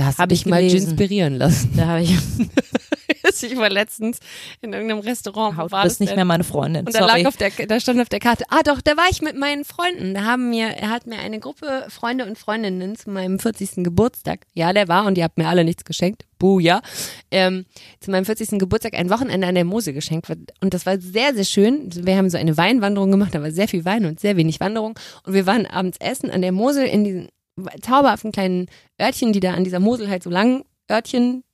da 0.00 0.06
hast 0.06 0.18
Hab 0.18 0.30
du 0.30 0.34
ich 0.34 0.46
mal 0.46 0.62
inspirieren 0.62 1.34
lassen. 1.34 1.72
Da 1.76 1.86
habe 1.86 2.02
ich, 2.02 2.10
ich 3.42 3.56
war 3.58 3.68
letztens 3.68 4.18
in 4.62 4.72
irgendeinem 4.72 5.00
Restaurant. 5.00 5.58
du 5.58 5.70
war 5.70 5.82
bist 5.82 5.96
das 5.96 6.00
nicht 6.00 6.10
denn? 6.10 6.16
mehr 6.16 6.24
meine 6.24 6.42
Freundin. 6.42 6.86
Und 6.86 6.94
da 6.94 7.00
Sorry. 7.00 7.20
lag 7.20 7.28
auf 7.28 7.36
der, 7.36 7.50
da 7.66 7.78
stand 7.78 8.00
auf 8.00 8.08
der 8.08 8.18
Karte, 8.18 8.44
ah 8.48 8.62
doch, 8.64 8.80
da 8.80 8.96
war 8.96 9.04
ich 9.10 9.20
mit 9.20 9.36
meinen 9.36 9.66
Freunden. 9.66 10.14
Da 10.14 10.24
haben 10.24 10.48
mir, 10.48 10.68
er 10.68 10.88
hat 10.88 11.06
mir 11.06 11.18
eine 11.18 11.38
Gruppe 11.38 11.84
Freunde 11.88 12.24
und 12.24 12.38
Freundinnen 12.38 12.96
zu 12.96 13.10
meinem 13.10 13.38
40. 13.38 13.84
Geburtstag, 13.84 14.46
ja, 14.54 14.72
der 14.72 14.88
war 14.88 15.04
und 15.04 15.18
die 15.18 15.22
habt 15.22 15.36
mir 15.36 15.48
alle 15.48 15.64
nichts 15.64 15.84
geschenkt, 15.84 16.24
buh, 16.38 16.60
ja, 16.60 16.80
ähm, 17.30 17.66
zu 18.00 18.10
meinem 18.10 18.24
40. 18.24 18.58
Geburtstag 18.58 18.94
ein 18.94 19.10
Wochenende 19.10 19.46
an 19.46 19.54
der 19.54 19.66
Mosel 19.66 19.92
geschenkt. 19.92 20.30
Und 20.62 20.72
das 20.72 20.86
war 20.86 20.98
sehr, 20.98 21.34
sehr 21.34 21.44
schön. 21.44 21.90
Wir 21.92 22.16
haben 22.16 22.30
so 22.30 22.38
eine 22.38 22.56
Weinwanderung 22.56 23.10
gemacht, 23.10 23.34
da 23.34 23.42
war 23.42 23.50
sehr 23.50 23.68
viel 23.68 23.84
Wein 23.84 24.06
und 24.06 24.18
sehr 24.18 24.38
wenig 24.38 24.60
Wanderung. 24.60 24.98
Und 25.24 25.34
wir 25.34 25.44
waren 25.44 25.66
abends 25.66 25.98
essen 26.00 26.30
an 26.30 26.40
der 26.40 26.52
Mosel 26.52 26.86
in 26.86 27.04
diesen 27.04 27.28
zauberhaften 27.80 28.32
kleinen 28.32 28.66
Örtchen, 29.00 29.32
die 29.32 29.40
da 29.40 29.54
an 29.54 29.64
dieser 29.64 29.80
Mosel 29.80 30.08
halt 30.08 30.22
so 30.22 30.30
lang 30.30 30.64
Örtchen 30.90 31.44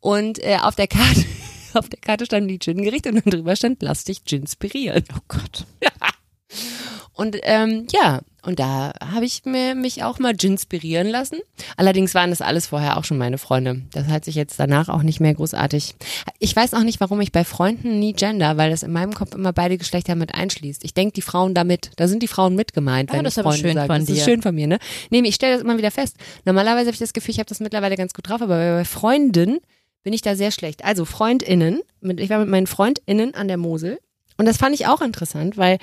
und 0.00 0.38
äh, 0.42 0.58
auf 0.60 0.74
der 0.74 0.88
Karte 0.88 1.24
auf 1.74 1.88
der 1.88 2.00
Karte 2.00 2.26
stand 2.26 2.50
die 2.50 2.58
Gin-Gerichte 2.58 3.10
und 3.10 3.24
dann 3.24 3.30
drüber 3.30 3.56
stand, 3.56 3.82
lass 3.82 4.04
dich 4.04 4.24
Ginspirieren. 4.24 5.04
Oh 5.14 5.20
Gott. 5.28 5.66
Und 7.14 7.36
ähm, 7.42 7.86
ja, 7.92 8.20
und 8.44 8.58
da 8.58 8.92
habe 9.00 9.24
ich 9.24 9.44
mir, 9.44 9.74
mich 9.74 10.02
auch 10.02 10.18
mal 10.18 10.34
ginspirieren 10.34 11.06
lassen. 11.08 11.38
Allerdings 11.76 12.14
waren 12.14 12.30
das 12.30 12.40
alles 12.40 12.66
vorher 12.66 12.96
auch 12.96 13.04
schon 13.04 13.18
meine 13.18 13.38
Freunde. 13.38 13.82
Das 13.92 14.08
hat 14.08 14.24
sich 14.24 14.34
jetzt 14.34 14.58
danach 14.58 14.88
auch 14.88 15.02
nicht 15.02 15.20
mehr 15.20 15.32
großartig. 15.34 15.94
Ich 16.40 16.56
weiß 16.56 16.74
auch 16.74 16.82
nicht, 16.82 16.98
warum 17.00 17.20
ich 17.20 17.30
bei 17.30 17.44
Freunden 17.44 17.98
nie 18.00 18.14
gender, 18.14 18.56
weil 18.56 18.70
das 18.70 18.82
in 18.82 18.90
meinem 18.92 19.14
Kopf 19.14 19.34
immer 19.34 19.52
beide 19.52 19.78
Geschlechter 19.78 20.14
mit 20.16 20.34
einschließt. 20.34 20.82
Ich 20.84 20.94
denke, 20.94 21.12
die 21.12 21.22
Frauen 21.22 21.54
damit, 21.54 21.90
da 21.96 22.08
sind 22.08 22.22
die 22.22 22.28
Frauen 22.28 22.56
mit 22.56 22.72
gemeint, 22.72 23.10
Ah, 23.10 23.14
wenn 23.14 23.24
das 23.24 23.36
ich 23.36 23.42
Freunde 23.42 23.58
schön 23.60 23.74
sage. 23.74 23.86
von 23.86 24.00
das 24.06 24.08
ist 24.16 24.24
schön 24.24 24.42
von 24.42 24.54
mir, 24.54 24.66
ne? 24.66 24.78
Nee, 25.10 25.20
ich 25.20 25.34
stelle 25.36 25.52
das 25.52 25.62
immer 25.62 25.78
wieder 25.78 25.90
fest. 25.92 26.16
Normalerweise 26.44 26.86
habe 26.86 26.94
ich 26.94 26.98
das 26.98 27.12
Gefühl, 27.12 27.32
ich 27.32 27.38
habe 27.38 27.48
das 27.48 27.60
mittlerweile 27.60 27.96
ganz 27.96 28.12
gut 28.14 28.28
drauf, 28.28 28.42
aber 28.42 28.56
bei 28.78 28.84
Freunden 28.84 29.58
bin 30.02 30.12
ich 30.14 30.22
da 30.22 30.34
sehr 30.34 30.50
schlecht. 30.50 30.82
Also 30.84 31.04
FreundInnen, 31.04 31.80
mit, 32.00 32.18
ich 32.18 32.30
war 32.30 32.40
mit 32.40 32.48
meinen 32.48 32.66
FreundInnen 32.66 33.34
an 33.34 33.46
der 33.46 33.58
Mosel 33.58 34.00
und 34.36 34.46
das 34.46 34.56
fand 34.56 34.74
ich 34.74 34.88
auch 34.88 35.00
interessant, 35.02 35.56
weil 35.56 35.78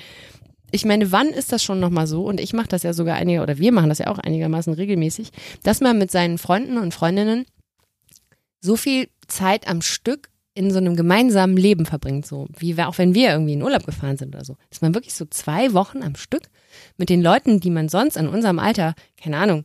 ich 0.70 0.84
meine, 0.84 1.12
wann 1.12 1.28
ist 1.28 1.52
das 1.52 1.62
schon 1.62 1.80
nochmal 1.80 2.06
so, 2.06 2.24
und 2.24 2.40
ich 2.40 2.52
mache 2.52 2.68
das 2.68 2.82
ja 2.82 2.92
sogar 2.92 3.16
einige, 3.16 3.42
oder 3.42 3.58
wir 3.58 3.72
machen 3.72 3.88
das 3.88 3.98
ja 3.98 4.08
auch 4.08 4.18
einigermaßen 4.18 4.72
regelmäßig, 4.72 5.30
dass 5.62 5.80
man 5.80 5.98
mit 5.98 6.10
seinen 6.10 6.38
Freunden 6.38 6.78
und 6.78 6.94
Freundinnen 6.94 7.46
so 8.60 8.76
viel 8.76 9.08
Zeit 9.26 9.68
am 9.68 9.82
Stück 9.82 10.30
in 10.54 10.70
so 10.70 10.78
einem 10.78 10.96
gemeinsamen 10.96 11.56
Leben 11.56 11.86
verbringt, 11.86 12.26
so 12.26 12.48
wie 12.58 12.80
auch 12.82 12.98
wenn 12.98 13.14
wir 13.14 13.30
irgendwie 13.30 13.52
in 13.52 13.62
Urlaub 13.62 13.86
gefahren 13.86 14.16
sind 14.16 14.34
oder 14.34 14.44
so, 14.44 14.56
dass 14.68 14.82
man 14.82 14.94
wirklich 14.94 15.14
so 15.14 15.24
zwei 15.24 15.72
Wochen 15.72 16.02
am 16.02 16.16
Stück 16.16 16.42
mit 16.96 17.08
den 17.08 17.22
Leuten, 17.22 17.60
die 17.60 17.70
man 17.70 17.88
sonst 17.88 18.16
in 18.16 18.28
unserem 18.28 18.58
Alter, 18.58 18.94
keine 19.22 19.38
Ahnung, 19.38 19.64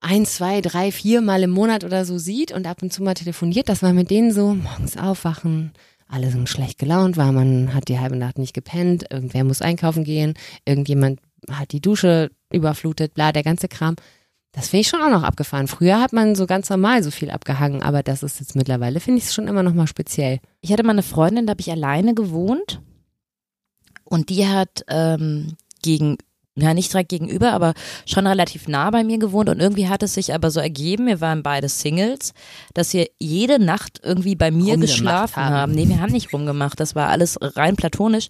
ein, 0.00 0.26
zwei, 0.26 0.60
drei, 0.60 0.92
vier 0.92 1.20
Mal 1.20 1.42
im 1.42 1.50
Monat 1.50 1.84
oder 1.84 2.04
so 2.04 2.18
sieht 2.18 2.52
und 2.52 2.66
ab 2.66 2.82
und 2.82 2.92
zu 2.92 3.02
mal 3.02 3.14
telefoniert, 3.14 3.68
dass 3.68 3.82
man 3.82 3.94
mit 3.94 4.10
denen 4.10 4.32
so 4.32 4.54
morgens 4.54 4.96
aufwachen, 4.96 5.72
alle 6.08 6.30
sind 6.30 6.48
schlecht 6.48 6.78
gelaunt 6.78 7.16
war, 7.16 7.32
man 7.32 7.74
hat 7.74 7.88
die 7.88 7.98
halbe 7.98 8.16
Nacht 8.16 8.38
nicht 8.38 8.54
gepennt, 8.54 9.06
irgendwer 9.10 9.44
muss 9.44 9.62
einkaufen 9.62 10.04
gehen, 10.04 10.34
irgendjemand 10.64 11.20
hat 11.50 11.72
die 11.72 11.80
Dusche 11.80 12.30
überflutet, 12.52 13.14
bla, 13.14 13.32
der 13.32 13.42
ganze 13.42 13.68
Kram. 13.68 13.96
Das 14.52 14.68
finde 14.68 14.82
ich 14.82 14.88
schon 14.88 15.02
auch 15.02 15.10
noch 15.10 15.22
abgefahren. 15.22 15.68
Früher 15.68 16.00
hat 16.00 16.12
man 16.12 16.34
so 16.34 16.46
ganz 16.46 16.70
normal 16.70 17.02
so 17.02 17.10
viel 17.10 17.30
abgehangen, 17.30 17.82
aber 17.82 18.02
das 18.02 18.22
ist 18.22 18.40
jetzt 18.40 18.56
mittlerweile, 18.56 19.00
finde 19.00 19.18
ich 19.18 19.24
es 19.24 19.34
schon 19.34 19.48
immer 19.48 19.62
noch 19.62 19.74
mal 19.74 19.86
speziell. 19.86 20.40
Ich 20.62 20.72
hatte 20.72 20.82
mal 20.82 20.92
eine 20.92 21.02
Freundin, 21.02 21.46
da 21.46 21.50
habe 21.50 21.60
ich 21.60 21.70
alleine 21.70 22.14
gewohnt 22.14 22.80
und 24.04 24.30
die 24.30 24.46
hat 24.46 24.84
ähm, 24.88 25.56
gegen 25.82 26.16
ja 26.56 26.74
nicht 26.74 26.92
direkt 26.92 27.10
gegenüber, 27.10 27.52
aber 27.52 27.74
schon 28.06 28.26
relativ 28.26 28.66
nah 28.68 28.90
bei 28.90 29.04
mir 29.04 29.18
gewohnt 29.18 29.48
und 29.48 29.60
irgendwie 29.60 29.88
hat 29.88 30.02
es 30.02 30.14
sich 30.14 30.32
aber 30.34 30.50
so 30.50 30.60
ergeben, 30.60 31.06
wir 31.06 31.20
waren 31.20 31.42
beide 31.42 31.68
Singles, 31.68 32.32
dass 32.74 32.92
wir 32.94 33.06
jede 33.18 33.58
Nacht 33.62 34.00
irgendwie 34.02 34.34
bei 34.36 34.50
mir 34.50 34.76
geschlafen 34.78 35.36
haben. 35.36 35.54
haben. 35.54 35.72
Nee, 35.72 35.88
wir 35.88 36.00
haben 36.00 36.12
nicht 36.12 36.32
rumgemacht, 36.32 36.80
das 36.80 36.94
war 36.94 37.08
alles 37.08 37.36
rein 37.40 37.76
platonisch, 37.76 38.28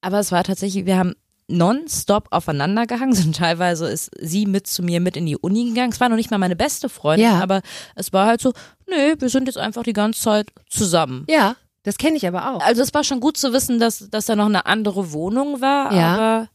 aber 0.00 0.18
es 0.20 0.32
war 0.32 0.44
tatsächlich, 0.44 0.84
wir 0.86 0.98
haben 0.98 1.14
nonstop 1.48 2.28
aufeinander 2.30 2.86
gehangen, 2.86 3.14
sind 3.14 3.36
teilweise 3.36 3.86
ist 3.88 4.10
sie 4.20 4.46
mit 4.46 4.66
zu 4.66 4.82
mir 4.82 5.00
mit 5.00 5.16
in 5.16 5.26
die 5.26 5.36
Uni 5.36 5.64
gegangen. 5.68 5.92
Es 5.92 6.00
war 6.00 6.08
noch 6.08 6.16
nicht 6.16 6.30
mal 6.30 6.38
meine 6.38 6.56
beste 6.56 6.88
Freundin, 6.88 7.26
Ja. 7.26 7.40
aber 7.40 7.62
es 7.94 8.12
war 8.12 8.26
halt 8.26 8.40
so, 8.40 8.52
nee, 8.88 9.14
wir 9.18 9.28
sind 9.28 9.46
jetzt 9.46 9.58
einfach 9.58 9.82
die 9.82 9.92
ganze 9.92 10.20
Zeit 10.20 10.48
zusammen. 10.68 11.24
Ja, 11.28 11.56
das 11.84 11.98
kenne 11.98 12.16
ich 12.16 12.26
aber 12.26 12.54
auch. 12.54 12.60
Also 12.64 12.82
es 12.82 12.94
war 12.94 13.02
schon 13.04 13.20
gut 13.20 13.36
zu 13.36 13.52
wissen, 13.52 13.78
dass, 13.80 14.08
dass 14.10 14.26
da 14.26 14.36
noch 14.36 14.46
eine 14.46 14.66
andere 14.66 15.12
Wohnung 15.12 15.60
war, 15.60 15.92
Ja. 15.92 16.14
aber 16.14 16.48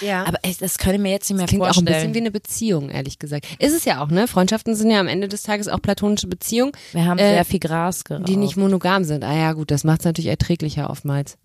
Ja. 0.00 0.24
aber 0.24 0.38
ey, 0.42 0.56
das 0.58 0.78
könnte 0.78 0.96
ich 0.96 1.02
mir 1.02 1.10
jetzt 1.10 1.28
nicht 1.28 1.36
mehr 1.38 1.46
Klingt 1.46 1.62
auch 1.62 1.66
ein 1.68 1.74
vorstellen. 1.74 1.96
bisschen 1.98 2.14
wie 2.14 2.18
eine 2.18 2.30
Beziehung, 2.30 2.88
ehrlich 2.90 3.18
gesagt. 3.18 3.46
Ist 3.58 3.74
es 3.74 3.84
ja 3.84 4.02
auch, 4.02 4.08
ne? 4.08 4.26
Freundschaften 4.26 4.74
sind 4.74 4.90
ja 4.90 4.98
am 5.00 5.06
Ende 5.08 5.28
des 5.28 5.42
Tages 5.42 5.68
auch 5.68 5.82
platonische 5.82 6.26
Beziehungen, 6.28 6.72
Wir 6.92 7.04
haben 7.04 7.18
Äh, 7.18 7.34
sehr 7.34 7.44
viel 7.44 7.60
Gras 7.60 8.04
geraucht. 8.04 8.26
die 8.28 8.36
nicht 8.36 8.56
monogam 8.56 9.04
sind. 9.04 9.22
Ah 9.24 9.34
ja, 9.36 9.52
gut, 9.52 9.70
das 9.70 9.84
macht 9.84 10.00
es 10.00 10.04
natürlich 10.06 10.30
erträglicher 10.30 10.88
oftmals. 10.90 11.36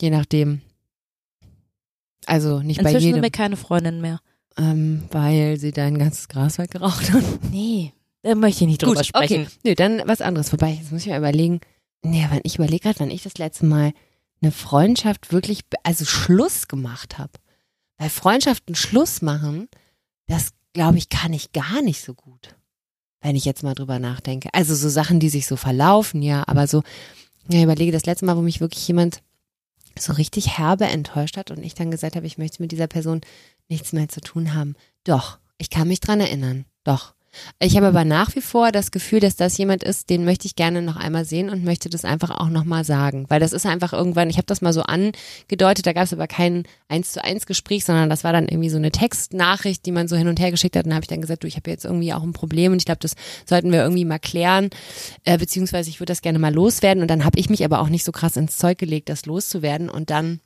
Je 0.00 0.10
nachdem. 0.10 0.62
Also 2.26 2.60
nicht 2.60 2.78
bei 2.78 2.84
Inzwischen 2.90 3.00
sind 3.00 3.08
jedem, 3.16 3.22
wir 3.22 3.30
keine 3.30 3.56
Freundinnen 3.56 4.00
mehr. 4.00 4.20
ähm, 4.56 5.04
weil 5.10 5.58
sie 5.58 5.72
dein 5.72 5.98
ganzes 5.98 6.28
Gras 6.28 6.58
weggeraucht 6.58 7.12
hat. 7.12 7.22
Nee, 7.50 7.92
da 8.22 8.34
möchte 8.34 8.64
ich 8.64 8.68
nicht 8.68 8.82
drüber 8.82 8.96
Gut, 8.96 9.06
sprechen. 9.06 9.42
okay. 9.46 9.50
Nö, 9.64 9.74
dann 9.74 10.02
was 10.06 10.20
anderes. 10.20 10.52
Wobei, 10.52 10.70
jetzt 10.72 10.92
muss 10.92 11.02
ich 11.02 11.08
mal 11.08 11.18
überlegen. 11.18 11.60
Nee, 12.02 12.26
wann 12.30 12.40
ich 12.44 12.56
überlege 12.56 12.82
gerade, 12.82 13.00
wann 13.00 13.10
ich 13.10 13.22
das 13.22 13.38
letzte 13.38 13.66
Mal 13.66 13.92
eine 14.40 14.52
Freundschaft 14.52 15.32
wirklich, 15.32 15.60
also 15.84 16.04
Schluss 16.04 16.66
gemacht 16.68 17.18
habe. 17.18 17.30
Weil 18.02 18.10
Freundschaften 18.10 18.74
Schluss 18.74 19.22
machen, 19.22 19.68
das 20.26 20.54
glaube 20.72 20.98
ich, 20.98 21.08
kann 21.08 21.32
ich 21.32 21.52
gar 21.52 21.82
nicht 21.82 22.02
so 22.02 22.14
gut. 22.14 22.56
Wenn 23.20 23.36
ich 23.36 23.44
jetzt 23.44 23.62
mal 23.62 23.74
drüber 23.74 24.00
nachdenke. 24.00 24.52
Also 24.52 24.74
so 24.74 24.88
Sachen, 24.88 25.20
die 25.20 25.28
sich 25.28 25.46
so 25.46 25.54
verlaufen, 25.54 26.20
ja, 26.20 26.42
aber 26.48 26.66
so, 26.66 26.82
ja, 27.48 27.62
überlege 27.62 27.92
das 27.92 28.04
letzte 28.04 28.26
Mal, 28.26 28.36
wo 28.36 28.40
mich 28.40 28.60
wirklich 28.60 28.88
jemand 28.88 29.22
so 29.96 30.14
richtig 30.14 30.58
herbe 30.58 30.86
enttäuscht 30.86 31.36
hat 31.36 31.52
und 31.52 31.62
ich 31.62 31.74
dann 31.74 31.92
gesagt 31.92 32.16
habe, 32.16 32.26
ich 32.26 32.38
möchte 32.38 32.60
mit 32.60 32.72
dieser 32.72 32.88
Person 32.88 33.20
nichts 33.68 33.92
mehr 33.92 34.08
zu 34.08 34.20
tun 34.20 34.52
haben. 34.52 34.74
Doch, 35.04 35.38
ich 35.56 35.70
kann 35.70 35.86
mich 35.86 36.00
dran 36.00 36.18
erinnern. 36.18 36.64
Doch. 36.82 37.14
Ich 37.58 37.76
habe 37.76 37.86
aber 37.86 38.04
nach 38.04 38.34
wie 38.34 38.40
vor 38.40 38.72
das 38.72 38.90
Gefühl, 38.90 39.20
dass 39.20 39.36
das 39.36 39.56
jemand 39.56 39.82
ist, 39.82 40.10
den 40.10 40.24
möchte 40.24 40.46
ich 40.46 40.56
gerne 40.56 40.82
noch 40.82 40.96
einmal 40.96 41.24
sehen 41.24 41.48
und 41.48 41.64
möchte 41.64 41.88
das 41.88 42.04
einfach 42.04 42.30
auch 42.30 42.48
nochmal 42.48 42.84
sagen. 42.84 43.26
Weil 43.28 43.40
das 43.40 43.52
ist 43.52 43.66
einfach 43.66 43.92
irgendwann, 43.92 44.30
ich 44.30 44.36
habe 44.36 44.46
das 44.46 44.60
mal 44.60 44.72
so 44.72 44.82
angedeutet, 44.82 45.86
da 45.86 45.92
gab 45.92 46.04
es 46.04 46.12
aber 46.12 46.26
kein 46.26 46.64
eins 46.88 47.12
zu 47.12 47.24
eins 47.24 47.46
Gespräch, 47.46 47.84
sondern 47.84 48.10
das 48.10 48.24
war 48.24 48.32
dann 48.32 48.48
irgendwie 48.48 48.68
so 48.68 48.76
eine 48.76 48.90
Textnachricht, 48.90 49.86
die 49.86 49.92
man 49.92 50.08
so 50.08 50.16
hin 50.16 50.28
und 50.28 50.40
her 50.40 50.50
geschickt 50.50 50.76
hat. 50.76 50.84
Und 50.84 50.90
dann 50.90 50.96
habe 50.96 51.04
ich 51.04 51.08
dann 51.08 51.20
gesagt, 51.20 51.42
du, 51.42 51.48
ich 51.48 51.56
habe 51.56 51.70
jetzt 51.70 51.84
irgendwie 51.84 52.12
auch 52.12 52.22
ein 52.22 52.32
Problem 52.32 52.72
und 52.72 52.78
ich 52.78 52.86
glaube, 52.86 53.00
das 53.00 53.14
sollten 53.46 53.72
wir 53.72 53.82
irgendwie 53.82 54.04
mal 54.04 54.18
klären, 54.18 54.70
äh, 55.24 55.38
beziehungsweise 55.38 55.90
ich 55.90 56.00
würde 56.00 56.10
das 56.10 56.22
gerne 56.22 56.38
mal 56.38 56.52
loswerden. 56.52 57.02
Und 57.02 57.08
dann 57.08 57.24
habe 57.24 57.38
ich 57.38 57.48
mich 57.48 57.64
aber 57.64 57.80
auch 57.80 57.88
nicht 57.88 58.04
so 58.04 58.12
krass 58.12 58.36
ins 58.36 58.56
Zeug 58.56 58.78
gelegt, 58.78 59.08
das 59.08 59.26
loszuwerden. 59.26 59.88
Und 59.88 60.10
dann 60.10 60.40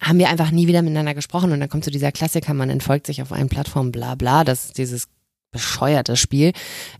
haben 0.00 0.18
wir 0.18 0.28
einfach 0.28 0.50
nie 0.50 0.66
wieder 0.68 0.82
miteinander 0.82 1.14
gesprochen 1.14 1.52
und 1.52 1.60
dann 1.60 1.68
kommt 1.68 1.84
so 1.84 1.90
dieser 1.90 2.12
Klassiker, 2.12 2.54
man 2.54 2.70
entfolgt 2.70 3.06
sich 3.06 3.20
auf 3.20 3.32
allen 3.32 3.48
Plattformen, 3.48 3.92
bla 3.92 4.14
bla, 4.14 4.42
das 4.42 4.66
ist 4.66 4.78
dieses 4.78 5.08
bescheuerte 5.52 6.16
Spiel. 6.16 6.52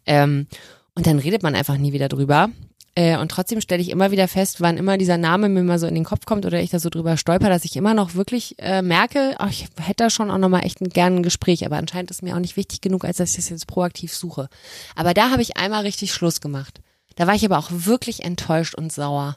Ähm, 0.06 0.46
und 0.94 1.06
dann 1.06 1.18
redet 1.18 1.42
man 1.42 1.54
einfach 1.54 1.78
nie 1.78 1.92
wieder 1.92 2.08
drüber. 2.08 2.50
Äh, 2.94 3.16
und 3.16 3.30
trotzdem 3.30 3.60
stelle 3.62 3.80
ich 3.80 3.88
immer 3.88 4.10
wieder 4.10 4.28
fest, 4.28 4.60
wann 4.60 4.76
immer 4.76 4.98
dieser 4.98 5.16
Name 5.16 5.48
mir 5.48 5.62
mal 5.62 5.78
so 5.78 5.86
in 5.86 5.94
den 5.94 6.04
Kopf 6.04 6.26
kommt 6.26 6.44
oder 6.44 6.60
ich 6.60 6.70
da 6.70 6.78
so 6.78 6.90
drüber 6.90 7.16
stolper, 7.16 7.48
dass 7.48 7.64
ich 7.64 7.76
immer 7.76 7.94
noch 7.94 8.14
wirklich 8.14 8.56
äh, 8.58 8.82
merke, 8.82 9.34
ach, 9.38 9.48
ich 9.48 9.68
hätte 9.80 10.04
da 10.04 10.10
schon 10.10 10.30
auch 10.30 10.38
nochmal 10.38 10.64
echt 10.64 10.82
ein, 10.82 10.90
gerne 10.90 11.16
ein 11.16 11.22
Gespräch, 11.22 11.64
aber 11.64 11.76
anscheinend 11.76 12.10
ist 12.10 12.22
mir 12.22 12.34
auch 12.34 12.40
nicht 12.40 12.58
wichtig 12.58 12.82
genug, 12.82 13.06
als 13.06 13.16
dass 13.16 13.30
ich 13.30 13.36
das 13.36 13.48
jetzt 13.48 13.66
proaktiv 13.66 14.14
suche. 14.14 14.48
Aber 14.94 15.14
da 15.14 15.30
habe 15.30 15.40
ich 15.40 15.56
einmal 15.56 15.82
richtig 15.82 16.12
Schluss 16.12 16.42
gemacht. 16.42 16.80
Da 17.16 17.26
war 17.26 17.34
ich 17.34 17.44
aber 17.46 17.58
auch 17.58 17.70
wirklich 17.70 18.24
enttäuscht 18.24 18.74
und 18.74 18.92
sauer. 18.92 19.36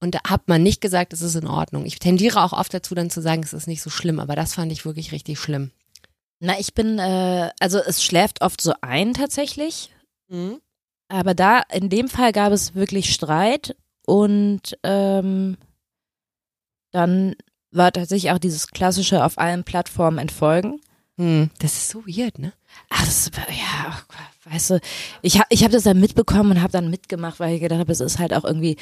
Und 0.00 0.14
da 0.14 0.20
hat 0.26 0.48
man 0.48 0.62
nicht 0.62 0.80
gesagt, 0.80 1.12
es 1.12 1.22
ist 1.22 1.34
in 1.34 1.46
Ordnung. 1.46 1.84
Ich 1.84 1.98
tendiere 1.98 2.42
auch 2.42 2.52
oft 2.52 2.72
dazu, 2.72 2.94
dann 2.94 3.10
zu 3.10 3.20
sagen, 3.20 3.42
es 3.42 3.52
ist 3.52 3.66
nicht 3.66 3.82
so 3.82 3.90
schlimm, 3.90 4.20
aber 4.20 4.36
das 4.36 4.54
fand 4.54 4.72
ich 4.72 4.84
wirklich 4.84 5.12
richtig 5.12 5.38
schlimm. 5.38 5.72
Na, 6.40 6.58
ich 6.58 6.74
bin, 6.74 6.98
äh, 6.98 7.50
also 7.60 7.78
es 7.78 8.02
schläft 8.02 8.42
oft 8.42 8.60
so 8.60 8.72
ein 8.80 9.14
tatsächlich. 9.14 9.92
Aber 11.08 11.34
da, 11.34 11.62
in 11.72 11.88
dem 11.88 12.08
Fall 12.08 12.32
gab 12.32 12.52
es 12.52 12.74
wirklich 12.74 13.12
Streit 13.12 13.76
und 14.06 14.78
ähm, 14.82 15.56
dann 16.92 17.34
war 17.70 17.92
tatsächlich 17.92 18.30
auch 18.30 18.38
dieses 18.38 18.68
klassische 18.68 19.24
auf 19.24 19.38
allen 19.38 19.64
Plattformen 19.64 20.18
entfolgen. 20.18 20.80
Hm. 21.16 21.50
Das 21.58 21.72
ist 21.74 21.88
so 21.88 22.06
weird, 22.06 22.38
ne? 22.38 22.52
Ah, 22.90 23.04
das, 23.04 23.30
ja, 23.48 23.86
ach, 23.88 24.06
weißt 24.44 24.70
du, 24.70 24.80
ich 25.22 25.36
habe 25.38 25.46
ich 25.50 25.64
hab 25.64 25.72
das 25.72 25.82
dann 25.82 25.98
mitbekommen 25.98 26.52
und 26.52 26.62
habe 26.62 26.72
dann 26.72 26.90
mitgemacht, 26.90 27.40
weil 27.40 27.54
ich 27.54 27.60
gedacht 27.60 27.80
habe, 27.80 27.90
es 27.90 28.00
ist 28.00 28.18
halt 28.18 28.32
auch 28.32 28.44
irgendwie, 28.44 28.76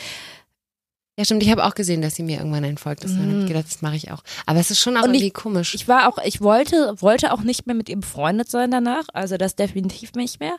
Ja, 1.18 1.24
stimmt. 1.24 1.42
Ich 1.42 1.50
habe 1.50 1.64
auch 1.64 1.74
gesehen, 1.74 2.02
dass 2.02 2.14
sie 2.14 2.22
mir 2.22 2.38
irgendwann 2.38 2.62
entfolgt 2.64 3.02
ist. 3.04 3.12
Dann 3.14 3.22
habe 3.22 3.30
ich 3.30 3.44
Mhm. 3.44 3.46
gedacht, 3.48 3.64
das 3.66 3.80
mache 3.80 3.96
ich 3.96 4.10
auch. 4.10 4.22
Aber 4.44 4.60
es 4.60 4.70
ist 4.70 4.80
schon 4.80 4.96
auch 4.98 5.04
Und 5.04 5.14
ich- 5.14 5.22
irgendwie 5.22 5.30
komisch. 5.32 5.74
ich 5.74 5.88
war 5.88 6.08
auch, 6.08 6.18
ich 6.22 6.42
wollte, 6.42 6.94
wollte 7.00 7.32
auch 7.32 7.40
nicht 7.40 7.66
mehr 7.66 7.74
mit 7.74 7.88
ihr 7.88 7.96
befreundet 7.96 8.50
sein 8.50 8.70
danach, 8.70 9.04
also 9.14 9.38
das 9.38 9.56
definitiv 9.56 10.12
nicht 10.12 10.40
mehr. 10.40 10.56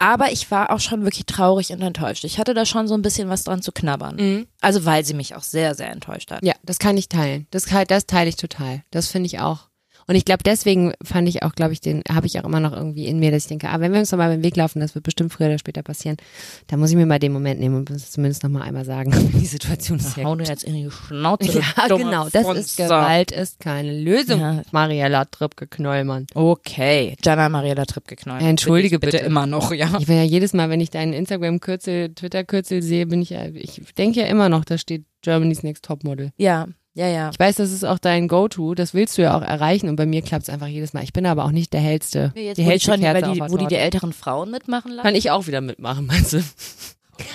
Aber 0.00 0.32
ich 0.32 0.50
war 0.50 0.70
auch 0.70 0.80
schon 0.80 1.04
wirklich 1.04 1.26
traurig 1.26 1.70
und 1.70 1.80
enttäuscht. 1.82 2.24
Ich 2.24 2.38
hatte 2.40 2.52
da 2.54 2.66
schon 2.66 2.88
so 2.88 2.94
ein 2.94 3.02
bisschen 3.02 3.28
was 3.28 3.44
dran 3.44 3.62
zu 3.62 3.70
knabbern. 3.70 4.16
Mhm. 4.16 4.46
Also 4.60 4.84
weil 4.84 5.04
sie 5.04 5.14
mich 5.14 5.36
auch 5.36 5.42
sehr, 5.44 5.76
sehr 5.76 5.90
enttäuscht 5.92 6.32
hat. 6.32 6.42
Ja, 6.44 6.54
das 6.64 6.80
kann 6.80 6.96
ich 6.96 7.08
teilen. 7.08 7.46
Das, 7.52 7.66
das 7.86 8.06
teile 8.06 8.28
ich 8.28 8.36
total. 8.36 8.82
Das 8.90 9.06
finde 9.08 9.26
ich 9.26 9.38
auch. 9.38 9.68
Und 10.12 10.16
ich 10.16 10.26
glaube, 10.26 10.42
deswegen 10.44 10.92
fand 11.02 11.26
ich 11.26 11.42
auch, 11.42 11.54
glaube 11.54 11.72
ich, 11.72 11.80
den 11.80 12.02
habe 12.06 12.26
ich 12.26 12.38
auch 12.38 12.44
immer 12.44 12.60
noch 12.60 12.74
irgendwie 12.74 13.06
in 13.06 13.18
mir, 13.18 13.30
dass 13.30 13.44
ich 13.44 13.48
denke, 13.48 13.70
ah, 13.70 13.80
wenn 13.80 13.94
wir 13.94 13.98
uns 14.00 14.12
noch 14.12 14.18
mal 14.18 14.28
beim 14.28 14.42
Weg 14.42 14.56
laufen, 14.56 14.78
das 14.78 14.94
wird 14.94 15.06
bestimmt 15.06 15.32
früher 15.32 15.46
oder 15.46 15.58
später 15.58 15.82
passieren, 15.82 16.18
dann 16.66 16.80
muss 16.80 16.90
ich 16.90 16.96
mir 16.96 17.06
mal 17.06 17.18
den 17.18 17.32
Moment 17.32 17.58
nehmen 17.58 17.76
und 17.76 17.88
das 17.88 18.10
zumindest 18.10 18.42
noch 18.42 18.50
mal 18.50 18.60
einmal 18.60 18.84
sagen. 18.84 19.10
Die 19.40 19.46
Situation 19.46 19.98
ist 19.98 20.18
ja 20.18 20.24
Hau 20.24 20.36
dir 20.36 20.44
jetzt 20.44 20.64
in 20.64 20.74
die 20.74 20.90
Schnauze. 20.90 21.62
Ja, 21.78 21.86
genau. 21.86 22.28
Das 22.28 22.42
Funster. 22.42 22.60
ist 22.60 22.76
Gewalt, 22.76 23.32
ist 23.32 23.58
keine 23.58 23.98
Lösung. 23.98 24.38
Ja. 24.38 24.60
Mariella 24.70 25.24
Trippke-Knollmann. 25.24 26.26
Okay, 26.34 27.16
Jana 27.24 27.48
Mariella 27.48 27.86
Tripp 27.86 28.06
geknallt. 28.06 28.42
Ja, 28.42 28.48
entschuldige 28.48 28.98
bitte. 28.98 29.12
bitte. 29.12 29.24
immer 29.24 29.46
noch, 29.46 29.72
ja. 29.72 29.96
Ich 29.98 30.08
bin 30.08 30.18
ja 30.18 30.24
jedes 30.24 30.52
Mal, 30.52 30.68
wenn 30.68 30.82
ich 30.82 30.90
deinen 30.90 31.14
Instagram-Kürzel, 31.14 32.14
Twitter-Kürzel 32.14 32.82
sehe, 32.82 33.06
bin 33.06 33.22
ich 33.22 33.30
ja, 33.30 33.46
ich 33.46 33.80
denke 33.96 34.20
ja 34.20 34.26
immer 34.26 34.50
noch, 34.50 34.66
da 34.66 34.76
steht 34.76 35.06
Germany's 35.22 35.62
Next 35.62 35.86
Topmodel. 35.86 36.32
Ja, 36.36 36.68
ja, 36.94 37.08
ja. 37.08 37.30
Ich 37.30 37.38
weiß, 37.38 37.56
das 37.56 37.72
ist 37.72 37.84
auch 37.84 37.98
dein 37.98 38.28
Go-To, 38.28 38.74
das 38.74 38.92
willst 38.94 39.16
du 39.16 39.22
ja 39.22 39.36
auch 39.36 39.42
erreichen 39.42 39.88
und 39.88 39.96
bei 39.96 40.06
mir 40.06 40.22
klappt 40.22 40.44
es 40.44 40.48
einfach 40.50 40.66
jedes 40.66 40.92
Mal. 40.92 41.04
Ich 41.04 41.12
bin 41.12 41.26
aber 41.26 41.44
auch 41.44 41.50
nicht 41.50 41.72
der 41.72 41.80
hellste. 41.80 42.32
Jetzt, 42.34 42.58
die 42.58 42.62
hellste 42.62 42.92
schon, 42.92 43.00
Kerze 43.00 43.32
die, 43.32 43.40
wo 43.40 43.56
die 43.56 43.66
die 43.66 43.76
älteren 43.76 44.12
Frauen 44.12 44.50
mitmachen 44.50 44.92
lassen. 44.92 45.04
Kann 45.04 45.14
ich 45.14 45.30
auch 45.30 45.46
wieder 45.46 45.60
mitmachen, 45.60 46.06
meinst 46.06 46.34
du? 46.34 46.42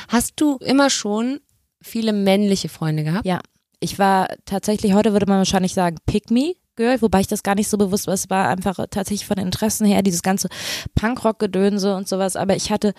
Hast 0.08 0.34
du 0.38 0.58
immer 0.58 0.90
schon 0.90 1.40
viele 1.82 2.14
männliche 2.14 2.70
Freunde 2.70 3.04
gehabt? 3.04 3.26
Ja. 3.26 3.40
Ich 3.80 4.00
war 4.00 4.28
tatsächlich, 4.46 4.94
heute 4.94 5.14
würde 5.14 5.28
man 5.28 5.38
wahrscheinlich 5.38 5.74
sagen, 5.74 5.98
Pick 6.06 6.32
Me 6.32 6.56
Girl, 6.76 7.02
wobei 7.02 7.22
ich 7.22 7.28
das 7.28 7.44
gar 7.44 7.56
nicht 7.56 7.70
so 7.70 7.78
bewusst 7.78 8.08
war. 8.08 8.14
Es 8.14 8.30
war 8.30 8.50
einfach 8.50 8.78
tatsächlich 8.90 9.26
von 9.26 9.36
den 9.36 9.46
Interessen 9.46 9.86
her, 9.86 10.02
dieses 10.02 10.24
ganze 10.24 10.50
Punkrock-Gedönse 10.96 11.96
und 11.96 12.08
sowas. 12.08 12.36
Aber 12.36 12.56
ich 12.56 12.72
hatte 12.72 12.94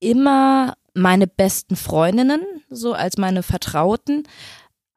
immer 0.00 0.74
meine 0.94 1.26
besten 1.26 1.76
Freundinnen, 1.76 2.42
so 2.68 2.94
als 2.94 3.18
meine 3.18 3.42
Vertrauten, 3.42 4.24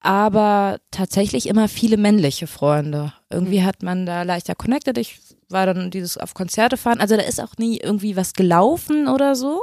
aber 0.02 0.80
tatsächlich 0.92 1.48
immer 1.48 1.68
viele 1.68 1.98
männliche 1.98 2.48
Freunde. 2.48 3.14
Irgendwie 3.30 3.64
hat 3.64 3.84
man 3.84 4.06
da 4.06 4.24
leichter 4.24 4.56
connected. 4.56 4.98
Ich 4.98 5.20
war 5.50 5.66
dann 5.66 5.92
dieses 5.92 6.18
auf 6.18 6.34
Konzerte 6.34 6.78
fahren. 6.78 7.02
Also 7.02 7.16
da 7.16 7.24
ist 7.24 7.42
auch 7.42 7.58
nie 7.58 7.78
irgendwie 7.78 8.16
was 8.16 8.34
gelaufen 8.34 9.08
oder 9.08 9.36
so. 9.36 9.62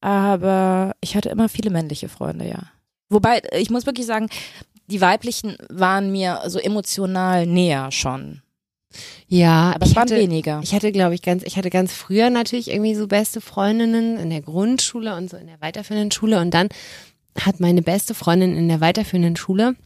Aber 0.00 0.92
ich 1.00 1.16
hatte 1.16 1.28
immer 1.28 1.48
viele 1.48 1.70
männliche 1.70 2.08
Freunde, 2.08 2.46
ja. 2.46 2.62
Wobei, 3.08 3.42
ich 3.52 3.70
muss 3.70 3.86
wirklich 3.86 4.06
sagen, 4.06 4.28
die 4.86 5.00
weiblichen 5.00 5.56
waren 5.68 6.12
mir 6.12 6.42
so 6.46 6.58
emotional 6.58 7.46
näher 7.46 7.90
schon. 7.90 8.42
Ja, 9.26 9.72
Aber 9.74 9.84
es 9.84 9.90
ich 9.90 9.96
waren 9.96 10.02
hatte, 10.02 10.16
weniger. 10.16 10.60
Ich 10.62 10.74
hatte, 10.74 10.92
glaube 10.92 11.14
ich, 11.14 11.22
ganz, 11.22 11.42
ich 11.42 11.56
hatte 11.56 11.70
ganz 11.70 11.92
früher 11.92 12.30
natürlich 12.30 12.70
irgendwie 12.70 12.94
so 12.94 13.08
beste 13.08 13.40
Freundinnen 13.40 14.18
in 14.18 14.30
der 14.30 14.42
Grundschule 14.42 15.16
und 15.16 15.30
so 15.30 15.36
in 15.36 15.46
der 15.46 15.60
weiterführenden 15.60 16.10
Schule. 16.10 16.40
Und 16.40 16.52
dann 16.52 16.68
hat 17.40 17.60
meine 17.60 17.82
beste 17.82 18.14
Freundin 18.14 18.56
in 18.56 18.68
der 18.68 18.80
weiterführenden 18.80 19.36
Schule 19.36 19.76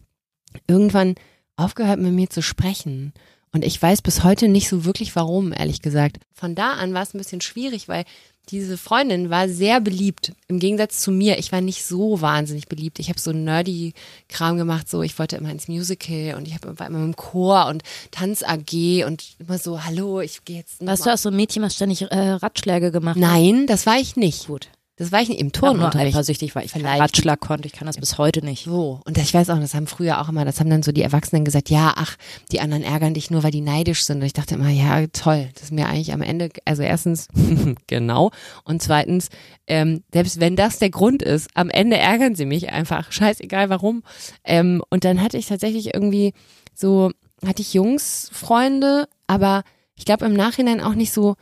irgendwann 0.67 1.15
aufgehört, 1.57 2.01
mit 2.01 2.13
mir 2.13 2.31
zu 2.31 2.43
sprechen. 2.43 3.13
Und 3.53 3.65
ich 3.65 3.81
weiß 3.81 4.03
bis 4.03 4.25
heute 4.25 4.49
nicht 4.49 4.69
so 4.69 4.85
wirklich 4.85 5.17
warum, 5.17 5.53
ehrlich 5.53 5.81
gesagt. 5.81 6.19
Von 6.35 6.55
da 6.55 6.73
an 6.73 6.95
war 6.95 7.03
es 7.03 7.15
ein 7.15 7.19
bisschen 7.19 7.41
schwierig, 7.41 7.89
weil 7.89 8.05
diese 8.51 8.79
Freundin 8.79 9.31
war 9.31 9.49
sehr 9.49 9.81
beliebt. 9.81 10.33
Im 10.49 10.59
Gegensatz 10.59 11.01
zu 11.01 11.11
mir, 11.11 11.39
ich 11.39 11.53
war 11.53 11.61
nicht 11.61 11.85
so 11.85 12.21
wahnsinnig 12.21 12.67
beliebt. 12.69 12.99
Ich 12.99 13.09
habe 13.09 13.21
so 13.21 13.33
nerdy 13.33 13.93
Kram 14.29 14.57
gemacht, 14.57 14.89
so 14.89 15.03
ich 15.03 15.19
wollte 15.19 15.37
immer 15.37 15.51
ins 15.51 15.69
Musical 15.69 16.35
und 16.37 16.49
ich 16.49 16.55
hab, 16.55 16.79
war 16.79 16.87
immer 16.87 17.03
im 17.05 17.17
Chor 17.17 17.67
und 17.67 17.83
Tanz 18.11 18.43
AG 18.43 19.05
und 19.07 19.37
immer 19.39 19.59
so, 19.59 19.85
hallo, 19.85 20.21
ich 20.21 20.45
gehe 20.45 20.59
jetzt. 20.59 20.85
Warst 20.85 21.07
du 21.07 21.13
auch 21.13 21.19
so 21.19 21.29
ein 21.29 21.37
Mädchen, 21.37 21.63
was 21.63 21.75
ständig 21.75 22.03
äh, 22.03 22.31
Ratschläge 22.31 22.91
gemacht 22.91 23.17
hat? 23.17 23.21
Nein, 23.21 23.67
das 23.67 23.87
war 23.87 23.99
ich 23.99 24.17
nicht. 24.17 24.47
Gut. 24.47 24.69
Das 24.99 25.13
war 25.13 25.23
ich 25.23 25.29
nicht 25.29 25.41
im 25.41 25.47
Ich 25.49 25.63
war 25.63 25.71
Turnunterricht. 25.71 26.15
eifersüchtig, 26.15 26.57
weil 26.57 26.65
ich 26.65 26.73
keinen 26.73 26.83
Vielleicht. 26.83 27.01
Ratschlag 27.01 27.41
konnte. 27.41 27.67
Ich 27.67 27.73
kann 27.73 27.87
das 27.87 27.97
bis 27.97 28.19
heute 28.19 28.45
nicht. 28.45 28.65
So, 28.65 29.01
und 29.05 29.17
ich 29.17 29.33
weiß 29.33 29.49
auch, 29.51 29.61
das 29.61 29.75
haben 29.75 29.87
früher 29.87 30.21
auch 30.21 30.29
immer, 30.29 30.45
das 30.45 30.59
haben 30.59 30.69
dann 30.71 30.83
so 30.83 30.91
die 30.91 31.03
Erwachsenen 31.03 31.45
gesagt, 31.45 31.71
ja, 31.71 31.93
ach, 31.97 32.17
die 32.51 32.61
anderen 32.61 32.83
ärgern 32.83 33.15
dich 33.15 33.31
nur, 33.31 33.45
weil 33.45 33.53
die 33.53 33.61
neidisch 33.61 34.05
sind. 34.05 34.19
Und 34.19 34.27
ich 34.27 34.33
dachte 34.33 34.57
immer, 34.57 34.71
ja, 34.71 35.07
toll, 35.13 35.49
das 35.55 35.65
ist 35.65 35.73
mir 35.73 35.87
eigentlich 35.87 36.13
am 36.13 36.21
Ende, 36.23 36.51
also 36.65 36.83
erstens, 36.83 37.29
genau, 37.87 38.33
und 38.65 38.83
zweitens, 38.83 39.29
ähm, 39.69 40.03
selbst 40.13 40.41
wenn 40.41 40.57
das 40.57 40.79
der 40.81 40.91
Grund 40.91 41.23
ist, 41.23 41.49
am 41.55 41.71
Ende 41.71 41.97
ärgern 41.97 42.35
sie 42.35 42.47
mich 42.47 42.71
einfach, 42.71 43.13
scheißegal 43.13 43.71
warum. 43.71 44.03
Ähm, 44.43 44.83
und 44.91 45.05
dann 45.05 45.23
hatte 45.23 45.39
ich 45.39 45.47
tatsächlich 45.47 45.95
irgendwie 45.95 46.33
so, 46.75 47.13
hatte 47.47 47.63
ich 47.63 47.73
Jungsfreunde, 47.75 49.09
aber 49.29 49.63
ich 49.95 50.05
glaube 50.05 50.27
im 50.27 50.35
Nachhinein 50.35 50.81
auch 50.81 50.95
nicht 50.95 51.13
so, 51.13 51.37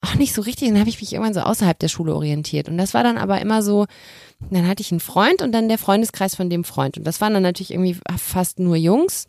auch 0.00 0.14
nicht 0.14 0.34
so 0.34 0.42
richtig. 0.42 0.68
Dann 0.68 0.78
habe 0.78 0.88
ich 0.88 1.00
mich 1.00 1.12
irgendwann 1.12 1.34
so 1.34 1.40
außerhalb 1.40 1.78
der 1.78 1.88
Schule 1.88 2.14
orientiert. 2.14 2.68
Und 2.68 2.78
das 2.78 2.94
war 2.94 3.02
dann 3.02 3.18
aber 3.18 3.40
immer 3.40 3.62
so, 3.62 3.86
dann 4.50 4.66
hatte 4.68 4.80
ich 4.80 4.92
einen 4.92 5.00
Freund 5.00 5.42
und 5.42 5.52
dann 5.52 5.68
der 5.68 5.78
Freundeskreis 5.78 6.34
von 6.34 6.50
dem 6.50 6.64
Freund. 6.64 6.98
Und 6.98 7.04
das 7.04 7.20
waren 7.20 7.34
dann 7.34 7.42
natürlich 7.42 7.72
irgendwie 7.72 7.96
fast 8.16 8.58
nur 8.58 8.76
Jungs. 8.76 9.26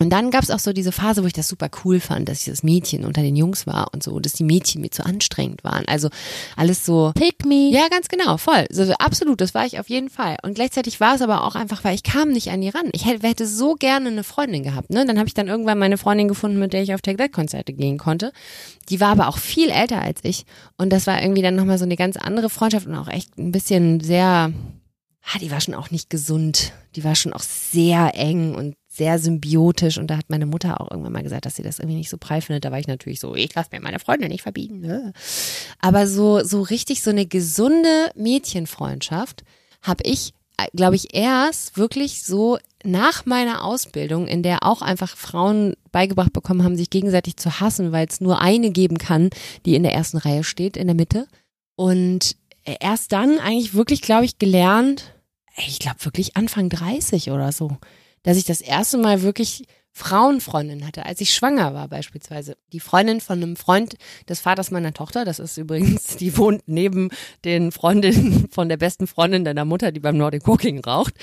Und 0.00 0.08
dann 0.08 0.30
gab 0.30 0.42
es 0.42 0.50
auch 0.50 0.58
so 0.58 0.72
diese 0.72 0.92
Phase, 0.92 1.22
wo 1.22 1.26
ich 1.26 1.34
das 1.34 1.46
super 1.46 1.68
cool 1.84 2.00
fand, 2.00 2.26
dass 2.30 2.40
ich 2.40 2.46
das 2.46 2.62
Mädchen 2.62 3.04
unter 3.04 3.20
den 3.20 3.36
Jungs 3.36 3.66
war 3.66 3.92
und 3.92 4.02
so, 4.02 4.18
dass 4.18 4.32
die 4.32 4.44
Mädchen 4.44 4.80
mir 4.80 4.90
zu 4.90 5.04
anstrengend 5.04 5.62
waren. 5.62 5.84
Also 5.86 6.08
alles 6.56 6.86
so. 6.86 7.12
Pick 7.14 7.44
me. 7.44 7.68
Ja, 7.70 7.86
ganz 7.88 8.08
genau, 8.08 8.38
voll. 8.38 8.64
So, 8.70 8.86
so, 8.86 8.94
absolut, 8.94 9.42
das 9.42 9.52
war 9.52 9.66
ich 9.66 9.78
auf 9.78 9.90
jeden 9.90 10.08
Fall. 10.08 10.38
Und 10.42 10.54
gleichzeitig 10.54 11.00
war 11.00 11.16
es 11.16 11.20
aber 11.20 11.44
auch 11.44 11.54
einfach, 11.54 11.84
weil 11.84 11.94
ich 11.94 12.02
kam 12.02 12.30
nicht 12.30 12.50
an 12.50 12.62
die 12.62 12.70
ran. 12.70 12.88
Ich 12.92 13.04
hätte, 13.04 13.28
hätte 13.28 13.46
so 13.46 13.74
gerne 13.74 14.08
eine 14.08 14.24
Freundin 14.24 14.62
gehabt. 14.62 14.88
Ne? 14.88 15.04
Dann 15.04 15.18
habe 15.18 15.28
ich 15.28 15.34
dann 15.34 15.48
irgendwann 15.48 15.78
meine 15.78 15.98
Freundin 15.98 16.28
gefunden, 16.28 16.58
mit 16.58 16.72
der 16.72 16.82
ich 16.82 16.94
auf 16.94 17.02
Take 17.02 17.18
That 17.18 17.32
Konzerte 17.32 17.74
gehen 17.74 17.98
konnte. 17.98 18.32
Die 18.88 19.00
war 19.00 19.08
aber 19.08 19.28
auch 19.28 19.36
viel 19.36 19.68
älter 19.68 20.00
als 20.00 20.20
ich. 20.22 20.46
Und 20.78 20.94
das 20.94 21.06
war 21.06 21.20
irgendwie 21.20 21.42
dann 21.42 21.56
nochmal 21.56 21.76
so 21.76 21.84
eine 21.84 21.96
ganz 21.96 22.16
andere 22.16 22.48
Freundschaft 22.48 22.86
und 22.86 22.94
auch 22.94 23.08
echt 23.08 23.36
ein 23.36 23.52
bisschen 23.52 24.00
sehr, 24.00 24.50
ah, 25.24 25.38
die 25.42 25.50
war 25.50 25.60
schon 25.60 25.74
auch 25.74 25.90
nicht 25.90 26.08
gesund. 26.08 26.72
Die 26.96 27.04
war 27.04 27.16
schon 27.16 27.34
auch 27.34 27.42
sehr 27.42 28.12
eng 28.14 28.54
und 28.54 28.74
sehr 28.92 29.20
symbiotisch 29.20 29.98
und 29.98 30.08
da 30.08 30.16
hat 30.16 30.30
meine 30.30 30.46
Mutter 30.46 30.80
auch 30.80 30.90
irgendwann 30.90 31.12
mal 31.12 31.22
gesagt, 31.22 31.46
dass 31.46 31.54
sie 31.54 31.62
das 31.62 31.78
irgendwie 31.78 31.96
nicht 31.96 32.10
so 32.10 32.18
prall 32.18 32.42
findet. 32.42 32.64
Da 32.64 32.72
war 32.72 32.80
ich 32.80 32.88
natürlich 32.88 33.20
so, 33.20 33.36
ich 33.36 33.54
lasse 33.54 33.70
mir 33.72 33.80
meine 33.80 34.00
Freunde 34.00 34.28
nicht 34.28 34.42
verbieten. 34.42 34.80
Ne? 34.80 35.12
Aber 35.78 36.08
so 36.08 36.42
so 36.42 36.60
richtig 36.60 37.02
so 37.02 37.10
eine 37.10 37.24
gesunde 37.24 38.10
Mädchenfreundschaft 38.16 39.44
habe 39.82 40.02
ich, 40.04 40.34
glaube 40.74 40.96
ich, 40.96 41.14
erst 41.14 41.76
wirklich 41.76 42.24
so 42.24 42.58
nach 42.82 43.26
meiner 43.26 43.64
Ausbildung, 43.64 44.26
in 44.26 44.42
der 44.42 44.64
auch 44.64 44.82
einfach 44.82 45.16
Frauen 45.16 45.74
beigebracht 45.92 46.32
bekommen 46.32 46.64
haben, 46.64 46.76
sich 46.76 46.90
gegenseitig 46.90 47.36
zu 47.36 47.60
hassen, 47.60 47.92
weil 47.92 48.08
es 48.08 48.20
nur 48.20 48.40
eine 48.40 48.70
geben 48.70 48.98
kann, 48.98 49.30
die 49.66 49.76
in 49.76 49.84
der 49.84 49.92
ersten 49.92 50.16
Reihe 50.16 50.42
steht, 50.42 50.76
in 50.76 50.88
der 50.88 50.96
Mitte. 50.96 51.28
Und 51.76 52.36
erst 52.64 53.12
dann 53.12 53.38
eigentlich 53.38 53.72
wirklich, 53.74 54.02
glaube 54.02 54.24
ich, 54.24 54.38
gelernt, 54.38 55.14
ich 55.56 55.78
glaube 55.78 56.04
wirklich 56.04 56.36
Anfang 56.36 56.68
30 56.68 57.30
oder 57.30 57.52
so 57.52 57.76
dass 58.22 58.36
ich 58.36 58.44
das 58.44 58.60
erste 58.60 58.98
Mal 58.98 59.22
wirklich 59.22 59.64
Frauenfreundin 59.92 60.86
hatte, 60.86 61.04
als 61.04 61.20
ich 61.20 61.34
schwanger 61.34 61.74
war 61.74 61.88
beispielsweise. 61.88 62.56
Die 62.72 62.80
Freundin 62.80 63.20
von 63.20 63.42
einem 63.42 63.56
Freund 63.56 63.96
des 64.28 64.40
Vaters 64.40 64.70
meiner 64.70 64.94
Tochter, 64.94 65.24
das 65.24 65.38
ist 65.38 65.56
übrigens, 65.56 66.16
die 66.18 66.36
wohnt 66.36 66.62
neben 66.66 67.10
den 67.44 67.72
Freundinnen 67.72 68.48
von 68.50 68.68
der 68.68 68.76
besten 68.76 69.06
Freundin 69.06 69.44
deiner 69.44 69.64
Mutter, 69.64 69.92
die 69.92 70.00
beim 70.00 70.16
Nordic 70.16 70.46
Cooking 70.46 70.80
raucht, 70.80 71.14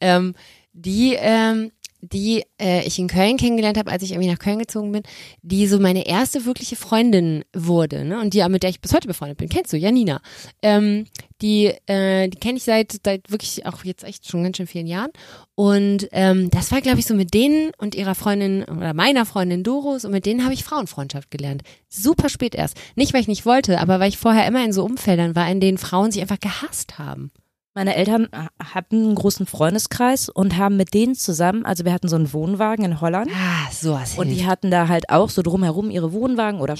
ähm, 0.00 0.34
die 0.72 1.14
ähm, 1.18 1.70
die 2.12 2.42
äh, 2.60 2.86
ich 2.86 2.98
in 2.98 3.08
Köln 3.08 3.36
kennengelernt 3.36 3.78
habe, 3.78 3.90
als 3.90 4.02
ich 4.02 4.12
irgendwie 4.12 4.30
nach 4.30 4.38
Köln 4.38 4.58
gezogen 4.58 4.92
bin, 4.92 5.02
die 5.42 5.66
so 5.66 5.78
meine 5.78 6.06
erste 6.06 6.44
wirkliche 6.44 6.76
Freundin 6.76 7.44
wurde, 7.54 8.04
ne? 8.04 8.20
Und 8.20 8.34
die, 8.34 8.46
mit 8.48 8.62
der 8.62 8.70
ich 8.70 8.80
bis 8.80 8.92
heute 8.92 9.08
befreundet 9.08 9.38
bin. 9.38 9.48
Kennst 9.48 9.72
du, 9.72 9.76
Janina? 9.76 10.20
Ähm, 10.62 11.06
die, 11.40 11.66
äh, 11.86 12.28
die 12.28 12.38
kenne 12.38 12.56
ich 12.58 12.64
seit, 12.64 13.00
seit 13.04 13.30
wirklich 13.30 13.66
auch 13.66 13.84
jetzt 13.84 14.04
echt 14.04 14.30
schon 14.30 14.42
ganz 14.42 14.56
schön 14.56 14.66
vielen 14.66 14.86
Jahren. 14.86 15.10
Und 15.54 16.08
ähm, 16.12 16.50
das 16.50 16.72
war, 16.72 16.80
glaube 16.80 17.00
ich, 17.00 17.06
so 17.06 17.14
mit 17.14 17.34
denen 17.34 17.70
und 17.78 17.94
ihrer 17.94 18.14
Freundin 18.14 18.64
oder 18.64 18.94
meiner 18.94 19.26
Freundin 19.26 19.62
Doros 19.62 20.04
und 20.04 20.12
mit 20.12 20.26
denen 20.26 20.44
habe 20.44 20.54
ich 20.54 20.64
Frauenfreundschaft 20.64 21.30
gelernt. 21.30 21.62
Super 21.88 22.28
spät 22.28 22.54
erst. 22.54 22.76
Nicht, 22.96 23.12
weil 23.12 23.20
ich 23.20 23.28
nicht 23.28 23.46
wollte, 23.46 23.80
aber 23.80 24.00
weil 24.00 24.08
ich 24.08 24.18
vorher 24.18 24.46
immer 24.46 24.64
in 24.64 24.72
so 24.72 24.84
Umfeldern 24.84 25.36
war, 25.36 25.50
in 25.50 25.60
denen 25.60 25.78
Frauen 25.78 26.10
sich 26.10 26.22
einfach 26.22 26.40
gehasst 26.40 26.98
haben. 26.98 27.30
Meine 27.74 27.96
Eltern 27.96 28.28
hatten 28.62 29.04
einen 29.04 29.14
großen 29.16 29.46
Freundeskreis 29.46 30.28
und 30.28 30.56
haben 30.56 30.76
mit 30.76 30.94
denen 30.94 31.16
zusammen, 31.16 31.66
also 31.66 31.84
wir 31.84 31.92
hatten 31.92 32.08
so 32.08 32.14
einen 32.14 32.32
Wohnwagen 32.32 32.84
in 32.84 33.00
Holland. 33.00 33.30
Ah, 33.34 33.70
sowas. 33.72 34.16
Und 34.16 34.28
die 34.28 34.46
hatten 34.46 34.70
da 34.70 34.86
halt 34.86 35.10
auch 35.10 35.28
so 35.28 35.42
drumherum 35.42 35.90
ihre 35.90 36.12
Wohnwagen 36.12 36.60
oder 36.60 36.76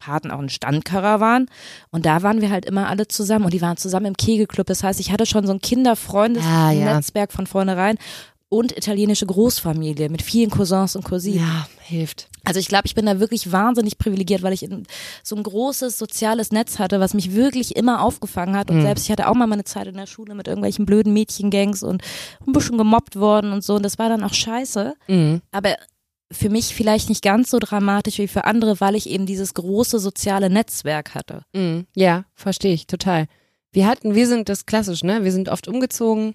hatten 0.00 0.30
auch 0.30 0.38
einen 0.38 0.48
Standkarawan 0.48 1.46
und 1.90 2.06
da 2.06 2.22
waren 2.22 2.40
wir 2.40 2.50
halt 2.50 2.64
immer 2.64 2.88
alle 2.88 3.08
zusammen 3.08 3.44
und 3.44 3.52
die 3.52 3.60
waren 3.60 3.76
zusammen 3.76 4.06
im 4.06 4.16
Kegelclub. 4.16 4.66
Das 4.66 4.82
heißt, 4.82 5.00
ich 5.00 5.12
hatte 5.12 5.26
schon 5.26 5.46
so 5.46 5.52
ein 5.52 5.60
Kinderfreundesnetzwerk 5.60 7.28
ah, 7.28 7.32
ja. 7.32 7.36
von 7.36 7.46
vornherein 7.46 7.98
und 8.50 8.76
italienische 8.76 9.26
Großfamilie 9.26 10.08
mit 10.08 10.22
vielen 10.22 10.50
Cousins 10.50 10.96
und 10.96 11.04
Cousinen. 11.04 11.40
Ja, 11.40 11.68
hilft. 11.80 12.28
Also 12.44 12.60
ich 12.60 12.68
glaube, 12.68 12.86
ich 12.86 12.94
bin 12.94 13.04
da 13.04 13.20
wirklich 13.20 13.52
wahnsinnig 13.52 13.98
privilegiert, 13.98 14.42
weil 14.42 14.54
ich 14.54 14.66
so 15.22 15.36
ein 15.36 15.42
großes 15.42 15.98
soziales 15.98 16.50
Netz 16.50 16.78
hatte, 16.78 16.98
was 16.98 17.12
mich 17.12 17.34
wirklich 17.34 17.76
immer 17.76 18.02
aufgefangen 18.02 18.56
hat. 18.56 18.70
Und 18.70 18.78
mhm. 18.78 18.82
selbst 18.82 19.04
ich 19.04 19.10
hatte 19.10 19.28
auch 19.28 19.34
mal 19.34 19.46
meine 19.46 19.64
Zeit 19.64 19.86
in 19.86 19.96
der 19.96 20.06
Schule 20.06 20.34
mit 20.34 20.48
irgendwelchen 20.48 20.86
blöden 20.86 21.12
Mädchengangs 21.12 21.82
und 21.82 22.02
ein 22.46 22.52
bisschen 22.52 22.78
gemobbt 22.78 23.16
worden 23.16 23.52
und 23.52 23.62
so. 23.62 23.74
Und 23.74 23.82
das 23.82 23.98
war 23.98 24.08
dann 24.08 24.24
auch 24.24 24.32
scheiße. 24.32 24.94
Mhm. 25.08 25.42
Aber 25.52 25.76
für 26.32 26.48
mich 26.48 26.74
vielleicht 26.74 27.10
nicht 27.10 27.22
ganz 27.22 27.50
so 27.50 27.58
dramatisch 27.58 28.18
wie 28.18 28.28
für 28.28 28.44
andere, 28.44 28.80
weil 28.80 28.94
ich 28.94 29.10
eben 29.10 29.26
dieses 29.26 29.52
große 29.54 29.98
soziale 29.98 30.48
Netzwerk 30.48 31.14
hatte. 31.14 31.42
Mhm. 31.52 31.86
Ja, 31.94 32.24
verstehe 32.34 32.72
ich 32.72 32.86
total. 32.86 33.26
Wir 33.72 33.86
hatten, 33.86 34.14
wir 34.14 34.26
sind 34.26 34.48
das 34.48 34.64
klassisch, 34.64 35.04
ne? 35.04 35.22
Wir 35.24 35.32
sind 35.32 35.50
oft 35.50 35.68
umgezogen. 35.68 36.34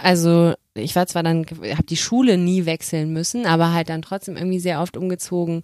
Also 0.00 0.54
ich 0.74 0.96
war 0.96 1.06
zwar 1.06 1.22
dann, 1.22 1.44
habe 1.44 1.82
die 1.88 1.96
Schule 1.96 2.38
nie 2.38 2.64
wechseln 2.64 3.12
müssen, 3.12 3.44
aber 3.44 3.72
halt 3.72 3.90
dann 3.90 4.00
trotzdem 4.00 4.36
irgendwie 4.36 4.58
sehr 4.58 4.80
oft 4.80 4.96
umgezogen 4.96 5.62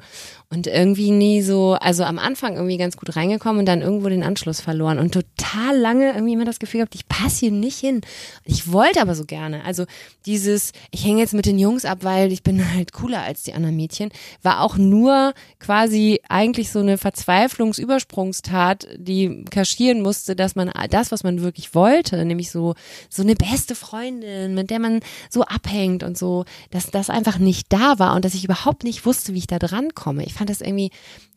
und 0.50 0.66
irgendwie 0.66 1.10
nie 1.10 1.40
so, 1.40 1.74
also 1.80 2.04
am 2.04 2.18
Anfang 2.18 2.56
irgendwie 2.56 2.76
ganz 2.76 2.96
gut 2.96 3.16
reingekommen 3.16 3.60
und 3.60 3.66
dann 3.66 3.80
irgendwo 3.80 4.10
den 4.10 4.22
Anschluss 4.22 4.60
verloren 4.60 4.98
und 4.98 5.12
total 5.12 5.78
lange 5.78 6.12
irgendwie 6.12 6.34
immer 6.34 6.44
das 6.44 6.58
Gefühl 6.58 6.80
gehabt, 6.80 6.94
ich 6.94 7.08
passe 7.08 7.40
hier 7.40 7.50
nicht 7.50 7.78
hin. 7.78 8.02
Ich 8.44 8.70
wollte 8.70 9.00
aber 9.00 9.14
so 9.14 9.24
gerne. 9.24 9.64
Also 9.64 9.84
dieses, 10.26 10.72
ich 10.90 11.04
hänge 11.04 11.20
jetzt 11.20 11.32
mit 11.32 11.46
den 11.46 11.58
Jungs 11.58 11.86
ab, 11.86 11.98
weil 12.02 12.30
ich 12.30 12.42
bin 12.42 12.62
halt 12.74 12.92
cooler 12.92 13.22
als 13.22 13.44
die 13.44 13.54
anderen 13.54 13.76
Mädchen, 13.76 14.10
war 14.42 14.60
auch 14.60 14.76
nur 14.76 15.32
quasi 15.58 16.20
eigentlich 16.28 16.70
so 16.70 16.80
eine 16.80 16.98
Verzweiflungsübersprungstat, 16.98 18.86
die 18.98 19.44
kaschieren 19.46 20.02
musste, 20.02 20.36
dass 20.36 20.54
man 20.54 20.70
das, 20.90 21.12
was 21.12 21.24
man 21.24 21.40
wirklich 21.40 21.74
wollte, 21.74 22.22
nämlich 22.26 22.50
so, 22.50 22.74
so 23.08 23.22
eine 23.22 23.34
beste 23.34 23.74
Freundin, 23.74 24.54
mit 24.54 24.68
der 24.68 24.80
man 24.80 24.97
so 25.30 25.42
abhängt 25.42 26.02
und 26.02 26.16
so, 26.16 26.44
dass 26.70 26.90
das 26.90 27.11
einfach 27.11 27.38
nicht 27.38 27.72
da 27.72 27.98
war 27.98 28.14
und 28.14 28.24
dass 28.24 28.34
ich 28.34 28.44
überhaupt 28.44 28.84
nicht 28.84 29.06
wusste, 29.06 29.34
wie 29.34 29.38
ich 29.38 29.46
da 29.46 29.58
dran 29.58 29.94
komme. 29.94 30.24
Ich 30.24 30.34
fand 30.34 30.50
das 30.50 30.61
irgendwie, 30.61 30.90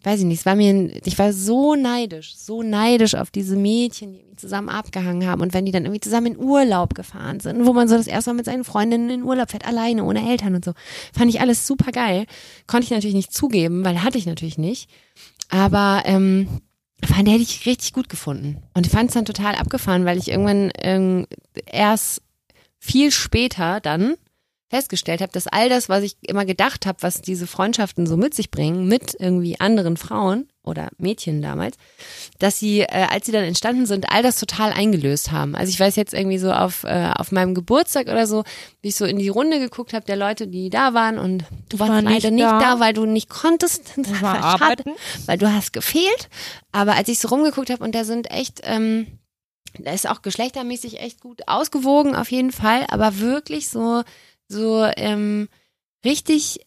weiß 0.03 0.19
ich 0.19 0.25
nicht, 0.25 0.39
es 0.39 0.45
war 0.45 0.55
mir, 0.55 0.91
ich 1.05 1.19
war 1.19 1.33
so 1.33 1.75
neidisch, 1.75 2.35
so 2.35 2.63
neidisch 2.63 3.15
auf 3.15 3.31
diese 3.31 3.55
Mädchen, 3.55 4.13
die 4.13 4.35
zusammen 4.35 4.69
abgehangen 4.69 5.27
haben 5.27 5.41
und 5.41 5.53
wenn 5.53 5.65
die 5.65 5.71
dann 5.71 5.85
irgendwie 5.85 6.01
zusammen 6.01 6.27
in 6.27 6.37
Urlaub 6.37 6.95
gefahren 6.95 7.39
sind, 7.39 7.65
wo 7.65 7.73
man 7.73 7.87
so 7.87 7.95
das 7.95 8.07
erste 8.07 8.31
Mal 8.31 8.37
mit 8.37 8.45
seinen 8.45 8.63
Freundinnen 8.63 9.09
in 9.09 9.23
Urlaub 9.23 9.51
fährt, 9.51 9.65
alleine, 9.65 10.03
ohne 10.03 10.29
Eltern 10.29 10.55
und 10.55 10.65
so. 10.65 10.73
Fand 11.13 11.29
ich 11.29 11.41
alles 11.41 11.67
super 11.67 11.91
geil. 11.91 12.25
Konnte 12.67 12.85
ich 12.85 12.91
natürlich 12.91 13.15
nicht 13.15 13.33
zugeben, 13.33 13.83
weil 13.85 14.03
hatte 14.03 14.17
ich 14.17 14.25
natürlich 14.25 14.57
nicht. 14.57 14.89
Aber 15.49 16.03
ähm, 16.05 16.47
fand 17.05 17.27
hätte 17.29 17.41
ich 17.41 17.65
richtig 17.65 17.93
gut 17.93 18.09
gefunden. 18.09 18.61
Und 18.73 18.85
ich 18.85 18.91
fand 18.91 19.09
es 19.09 19.13
dann 19.13 19.25
total 19.25 19.55
abgefahren, 19.55 20.05
weil 20.05 20.17
ich 20.17 20.29
irgendwann 20.29 20.71
ähm, 20.79 21.27
erst 21.65 22.21
viel 22.81 23.11
später 23.11 23.79
dann 23.79 24.15
festgestellt 24.71 25.21
habe, 25.21 25.33
dass 25.33 25.47
all 25.47 25.67
das, 25.67 25.89
was 25.89 26.01
ich 26.01 26.15
immer 26.21 26.45
gedacht 26.45 26.85
habe, 26.85 26.97
was 27.01 27.21
diese 27.21 27.45
Freundschaften 27.45 28.07
so 28.07 28.15
mit 28.15 28.33
sich 28.33 28.51
bringen, 28.51 28.87
mit 28.87 29.15
irgendwie 29.19 29.59
anderen 29.59 29.97
Frauen 29.97 30.47
oder 30.63 30.87
Mädchen 30.97 31.41
damals, 31.41 31.75
dass 32.39 32.57
sie, 32.57 32.79
äh, 32.79 33.07
als 33.09 33.25
sie 33.25 33.33
dann 33.33 33.43
entstanden 33.43 33.85
sind, 33.85 34.09
all 34.09 34.23
das 34.23 34.37
total 34.37 34.71
eingelöst 34.71 35.33
haben. 35.33 35.55
Also 35.55 35.71
ich 35.71 35.79
weiß 35.79 35.97
jetzt 35.97 36.13
irgendwie 36.13 36.37
so 36.37 36.53
auf, 36.53 36.85
äh, 36.85 37.11
auf 37.13 37.33
meinem 37.33 37.53
Geburtstag 37.53 38.07
oder 38.07 38.25
so, 38.25 38.45
wie 38.81 38.89
ich 38.89 38.95
so 38.95 39.03
in 39.03 39.19
die 39.19 39.27
Runde 39.27 39.59
geguckt 39.59 39.91
habe 39.91 40.05
der 40.05 40.15
Leute, 40.15 40.47
die 40.47 40.69
da 40.69 40.93
waren 40.93 41.19
und 41.19 41.43
du 41.67 41.79
warst 41.79 41.91
war 41.91 42.01
leider 42.01 42.31
nicht 42.31 42.41
nicht 42.41 42.45
da. 42.45 42.59
da, 42.59 42.79
weil 42.79 42.93
du 42.93 43.05
nicht 43.05 43.29
konntest. 43.29 43.91
Das 43.97 44.21
war 44.21 44.57
schade, 44.57 44.85
weil 45.25 45.37
du 45.37 45.51
hast 45.51 45.73
gefehlt. 45.73 46.29
Aber 46.71 46.95
als 46.95 47.09
ich 47.09 47.19
so 47.19 47.27
rumgeguckt 47.27 47.69
habe 47.69 47.83
und 47.83 47.93
da 47.93 48.05
sind 48.05 48.31
echt, 48.31 48.61
ähm, 48.63 49.07
da 49.79 49.91
ist 49.91 50.09
auch 50.09 50.21
geschlechtermäßig 50.21 50.99
echt 50.99 51.21
gut 51.21 51.47
ausgewogen 51.47 52.15
auf 52.15 52.31
jeden 52.31 52.51
Fall, 52.51 52.85
aber 52.89 53.19
wirklich 53.19 53.69
so 53.69 54.03
so 54.47 54.85
ähm, 54.97 55.47
richtig 56.03 56.59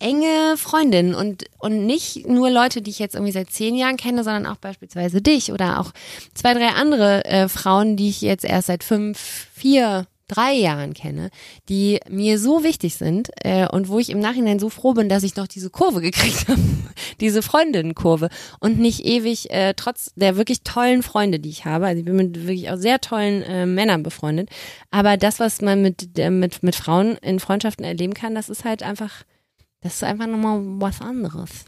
enge 0.00 0.56
Freundinnen 0.56 1.14
und 1.14 1.44
und 1.58 1.86
nicht 1.86 2.26
nur 2.26 2.50
Leute, 2.50 2.82
die 2.82 2.90
ich 2.90 2.98
jetzt 2.98 3.14
irgendwie 3.14 3.32
seit 3.32 3.50
zehn 3.50 3.74
Jahren 3.74 3.96
kenne, 3.96 4.24
sondern 4.24 4.46
auch 4.46 4.56
beispielsweise 4.56 5.20
dich 5.20 5.52
oder 5.52 5.80
auch 5.80 5.92
zwei, 6.34 6.54
drei 6.54 6.68
andere 6.68 7.24
äh, 7.24 7.48
Frauen, 7.48 7.96
die 7.96 8.08
ich 8.08 8.20
jetzt 8.22 8.44
erst 8.44 8.68
seit 8.68 8.84
fünf, 8.84 9.18
vier, 9.54 10.06
drei 10.34 10.52
Jahren 10.52 10.94
kenne, 10.94 11.30
die 11.68 12.00
mir 12.08 12.38
so 12.38 12.64
wichtig 12.64 12.96
sind 12.96 13.30
äh, 13.44 13.66
und 13.68 13.88
wo 13.88 13.98
ich 13.98 14.10
im 14.10 14.20
Nachhinein 14.20 14.58
so 14.58 14.68
froh 14.68 14.94
bin, 14.94 15.08
dass 15.08 15.22
ich 15.22 15.36
noch 15.36 15.46
diese 15.46 15.70
Kurve 15.70 16.00
gekriegt 16.02 16.48
habe, 16.48 16.60
diese 17.20 17.42
Freundinnenkurve 17.42 18.28
und 18.60 18.78
nicht 18.78 19.04
ewig 19.04 19.50
äh, 19.50 19.74
trotz 19.74 20.12
der 20.14 20.36
wirklich 20.36 20.62
tollen 20.62 21.02
Freunde, 21.02 21.38
die 21.38 21.50
ich 21.50 21.64
habe. 21.64 21.86
Also 21.86 22.00
ich 22.00 22.04
bin 22.04 22.16
mit 22.16 22.46
wirklich 22.46 22.70
auch 22.70 22.76
sehr 22.76 23.00
tollen 23.00 23.42
äh, 23.42 23.66
Männern 23.66 24.02
befreundet. 24.02 24.50
Aber 24.90 25.16
das, 25.16 25.40
was 25.40 25.60
man 25.60 25.82
mit 25.82 26.18
äh, 26.18 26.30
mit 26.30 26.62
mit 26.62 26.74
Frauen 26.74 27.16
in 27.18 27.40
Freundschaften 27.40 27.84
erleben 27.84 28.14
kann, 28.14 28.34
das 28.34 28.48
ist 28.48 28.64
halt 28.64 28.82
einfach, 28.82 29.24
das 29.80 29.94
ist 29.94 30.04
einfach 30.04 30.26
nochmal 30.26 30.60
was 30.62 31.00
anderes. 31.00 31.64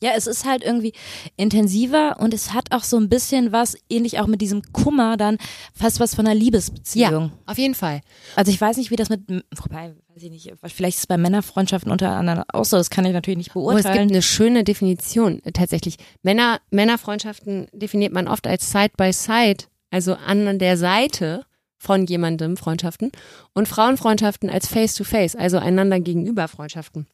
Ja, 0.00 0.12
es 0.16 0.26
ist 0.28 0.44
halt 0.44 0.62
irgendwie 0.62 0.92
intensiver 1.36 2.16
und 2.20 2.32
es 2.32 2.52
hat 2.52 2.72
auch 2.72 2.84
so 2.84 2.96
ein 2.98 3.08
bisschen 3.08 3.50
was, 3.52 3.76
ähnlich 3.90 4.20
auch 4.20 4.26
mit 4.28 4.40
diesem 4.40 4.62
Kummer, 4.72 5.16
dann 5.16 5.38
fast 5.74 5.98
was 5.98 6.14
von 6.14 6.26
einer 6.26 6.36
Liebesbeziehung. 6.38 7.32
Auf 7.46 7.58
jeden 7.58 7.74
Fall. 7.74 8.00
Also 8.36 8.52
ich 8.52 8.60
weiß 8.60 8.76
nicht, 8.76 8.90
wie 8.92 8.96
das 8.96 9.08
mit, 9.08 9.22
wobei, 9.28 9.94
weiß 10.14 10.22
ich 10.22 10.30
nicht, 10.30 10.52
vielleicht 10.66 10.96
ist 10.98 11.02
es 11.02 11.06
bei 11.08 11.16
Männerfreundschaften 11.18 11.90
untereinander 11.90 12.44
auch 12.52 12.64
so, 12.64 12.76
das 12.76 12.90
kann 12.90 13.04
ich 13.06 13.12
natürlich 13.12 13.38
nicht 13.38 13.56
Oh, 13.56 13.70
es 13.70 13.76
gibt 13.78 13.84
beurteilen. 13.86 14.10
eine 14.10 14.22
schöne 14.22 14.62
Definition 14.64 15.42
äh, 15.44 15.50
tatsächlich. 15.52 15.96
Männer, 16.22 16.60
Männerfreundschaften 16.70 17.66
definiert 17.72 18.12
man 18.12 18.28
oft 18.28 18.46
als 18.46 18.70
Side 18.70 18.92
by 18.96 19.12
Side, 19.12 19.64
also 19.90 20.14
an 20.14 20.58
der 20.60 20.76
Seite 20.76 21.44
von 21.76 22.06
jemandem 22.06 22.56
Freundschaften 22.56 23.10
und 23.54 23.66
Frauenfreundschaften 23.68 24.50
als 24.50 24.68
Face 24.68 24.94
to 24.94 25.04
Face, 25.04 25.34
also 25.34 25.58
einander 25.58 25.98
gegenüber 26.00 26.46
Freundschaften. 26.48 27.06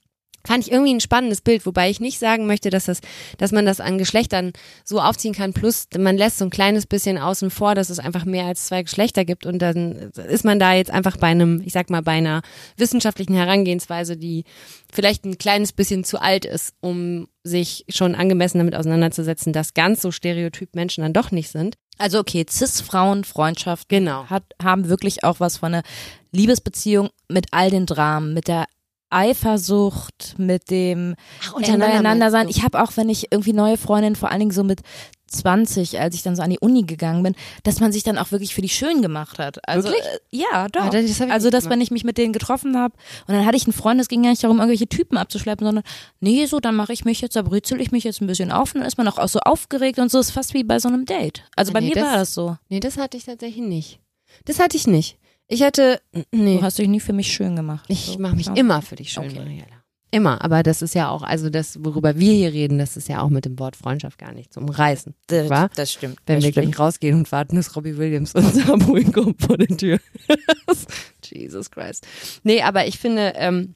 Fand 0.47 0.67
ich 0.67 0.73
irgendwie 0.73 0.95
ein 0.95 1.01
spannendes 1.01 1.41
Bild, 1.41 1.65
wobei 1.67 1.89
ich 1.89 2.01
nicht 2.01 2.19
sagen 2.19 2.47
möchte, 2.47 2.71
dass 2.71 2.85
das, 2.85 3.01
dass 3.39 3.53
man 3.53 3.65
das 3.65 3.81
an 3.81 3.99
Geschlechtern 3.99 4.53
so 4.85 5.01
aufziehen 5.01 5.35
kann. 5.35 5.53
Plus, 5.53 5.87
man 5.97 6.17
lässt 6.17 6.39
so 6.39 6.45
ein 6.45 6.51
kleines 6.51 6.87
bisschen 6.87 7.19
außen 7.19 7.51
vor, 7.51 7.75
dass 7.75 7.91
es 7.91 7.99
einfach 7.99 8.25
mehr 8.25 8.47
als 8.47 8.67
zwei 8.67 8.83
Geschlechter 8.83 9.25
gibt 9.25 9.47
und 9.47 9.59
dann 9.61 10.13
ist 10.29 10.45
man 10.45 10.59
da 10.59 10.75
jetzt 10.75 10.91
einfach 10.91 11.17
bei 11.17 11.29
einem, 11.29 11.63
ich 11.65 11.73
sag 11.73 11.89
mal, 11.91 12.03
bei 12.03 12.13
einer 12.13 12.43
wissenschaftlichen 12.77 13.35
Herangehensweise, 13.35 14.17
die 14.17 14.45
vielleicht 14.93 15.25
ein 15.25 15.39
kleines 15.39 15.73
bisschen 15.73 16.05
zu 16.05 16.21
alt 16.21 16.45
ist, 16.45 16.75
um 16.81 17.29
sich 17.43 17.85
schon 17.89 18.15
angemessen 18.15 18.59
damit 18.59 18.75
auseinanderzusetzen, 18.75 19.53
dass 19.53 19.75
ganz 19.75 20.03
so 20.03 20.11
stereotyp 20.11 20.75
Menschen 20.75 21.03
dann 21.03 21.13
doch 21.13 21.31
nicht 21.31 21.51
sind. 21.51 21.77
Also 21.99 22.19
okay, 22.19 22.45
Cis-Frauen, 22.49 23.25
Freundschaft 23.25 23.89
Genau. 23.89 24.27
hat, 24.27 24.45
haben 24.63 24.89
wirklich 24.89 25.25
auch 25.25 25.41
was 25.41 25.59
von 25.59 25.75
einer 25.75 25.85
Liebesbeziehung 26.33 27.11
mit 27.29 27.47
all 27.53 27.71
den 27.71 27.87
Dramen, 27.87 28.35
mit 28.35 28.49
der 28.49 28.67
Eifersucht, 29.15 30.35
mit 30.39 30.71
dem 30.71 31.15
Ach, 31.43 31.55
untereinander 31.55 32.31
sein. 32.31 32.49
Ich 32.49 32.63
habe 32.63 32.83
auch, 32.83 32.93
wenn 32.97 33.09
ich 33.09 33.31
irgendwie 33.33 33.53
neue 33.53 33.77
Freundinnen, 33.77 34.17
vor 34.17 34.31
allen 34.31 34.41
Dingen 34.41 34.51
so 34.53 34.65
mit 34.65 34.81
20, 35.27 35.99
als 36.01 36.15
ich 36.15 36.23
dann 36.23 36.37
so 36.37 36.43
an 36.43 36.51
die 36.51 36.59
Uni 36.61 36.83
gegangen 36.83 37.23
bin, 37.23 37.35
dass 37.65 37.81
man 37.81 37.91
sich 37.93 38.03
dann 38.05 38.19
auch 38.19 38.31
wirklich 38.31 38.55
für 38.55 38.63
die 38.63 38.69
schön 38.69 39.03
gemacht 39.03 39.39
hat. 39.39 39.67
Also 39.69 39.89
Wirklich? 39.89 40.05
Äh, 40.05 40.19
ja, 40.31 40.69
doch. 40.69 40.85
Ah, 40.85 40.91
das 40.91 41.21
also 41.23 41.51
dass 41.51 41.69
wenn 41.69 41.81
ich 41.81 41.91
mich 41.91 42.05
mit 42.05 42.19
denen 42.19 42.33
getroffen 42.33 42.77
habe 42.79 42.95
und 43.27 43.35
dann 43.35 43.45
hatte 43.45 43.57
ich 43.57 43.65
einen 43.67 43.73
Freund, 43.73 44.01
es 44.01 44.09
ging 44.09 44.23
gar 44.23 44.31
nicht 44.31 44.45
darum, 44.45 44.59
irgendwelche 44.59 44.87
Typen 44.89 45.17
abzuschleppen, 45.19 45.67
sondern 45.67 45.85
nee, 46.21 46.47
so 46.47 46.61
dann 46.61 46.77
mache 46.77 46.93
ich 46.93 47.05
mich 47.05 47.21
jetzt, 47.21 47.35
da 47.37 47.43
brützel 47.43 47.81
ich 47.81 47.91
mich 47.91 48.05
jetzt 48.05 48.21
ein 48.21 48.27
bisschen 48.27 48.53
auf 48.53 48.75
und 48.75 48.81
dann 48.83 48.89
ist 48.89 48.97
man 48.99 49.09
auch, 49.09 49.19
auch 49.19 49.29
so 49.29 49.41
aufgeregt 49.41 49.99
und 49.99 50.11
so 50.11 50.21
ist 50.21 50.31
fast 50.31 50.55
wie 50.55 50.63
bei 50.63 50.79
so 50.79 50.89
einem 50.89 51.05
Date. 51.05 51.43
Also 51.57 51.71
Ah, 51.71 51.75
bei 51.75 51.81
nee, 51.81 51.89
mir 51.89 51.95
das- 51.97 52.05
war 52.05 52.17
das 52.19 52.35
so. 52.35 52.57
Nee, 52.69 52.81
das 52.81 52.97
hatte 52.97 53.17
ich 53.17 53.25
tatsächlich 53.25 53.65
nicht. 53.65 53.99
Das 54.45 54.61
hatte 54.61 54.77
ich 54.77 54.87
nicht. 54.87 55.19
Ich 55.49 55.63
hatte, 55.63 56.01
nee. 56.33 56.57
Du 56.59 56.63
hast 56.63 56.79
dich 56.79 56.89
nie 56.89 57.01
für 57.01 57.13
mich 57.13 57.33
schön 57.33 57.55
gemacht. 57.57 57.85
Ich 57.89 58.07
so. 58.07 58.19
mache 58.19 58.37
mich 58.37 58.47
Ja. 58.47 58.55
immer 58.55 58.81
für 58.83 58.97
dich 58.97 59.13
schön, 59.13 59.25
Okay. 59.25 59.39
Mariella. 59.39 59.67
Immer, 60.11 60.43
aber 60.45 60.63
das 60.63 60.81
ist 60.81 60.95
ja 60.95 61.09
auch, 61.09 61.23
also 61.25 61.51
das, 61.51 61.85
worüber 61.85 62.17
wir 62.17 62.33
hier 62.33 62.53
reden, 62.53 62.79
das 62.79 62.97
ist 62.97 63.09
ja 63.09 63.21
auch 63.21 63.31
mit 63.31 63.45
dem 63.47 63.59
Wort 63.59 63.75
Freundschaft 63.75 64.17
gar 64.17 64.33
nicht 64.33 64.53
zu 64.53 64.61
umreißen. 64.61 65.13
Das, 65.27 65.51
Wa? 65.51 65.69
das 65.75 65.93
stimmt. 65.93 66.19
Wenn 66.27 66.37
das 66.37 66.45
wir 66.45 66.53
stimmt. 66.53 66.67
gleich 66.67 66.79
rausgehen 66.79 67.19
und 67.19 67.33
warten, 67.33 67.57
dass 67.57 67.75
Robbie 67.75 67.97
Williams 67.99 68.33
unser 68.35 68.73
abholen 68.75 69.11
kommt 69.13 69.43
vor 69.43 69.59
der 69.59 69.77
Tür. 69.77 69.99
Jesus 71.25 71.71
Christ. 71.71 72.07
Nee, 72.45 72.63
aber 72.63 72.87
ich 72.87 72.99
finde, 72.99 73.33
ähm, 73.37 73.75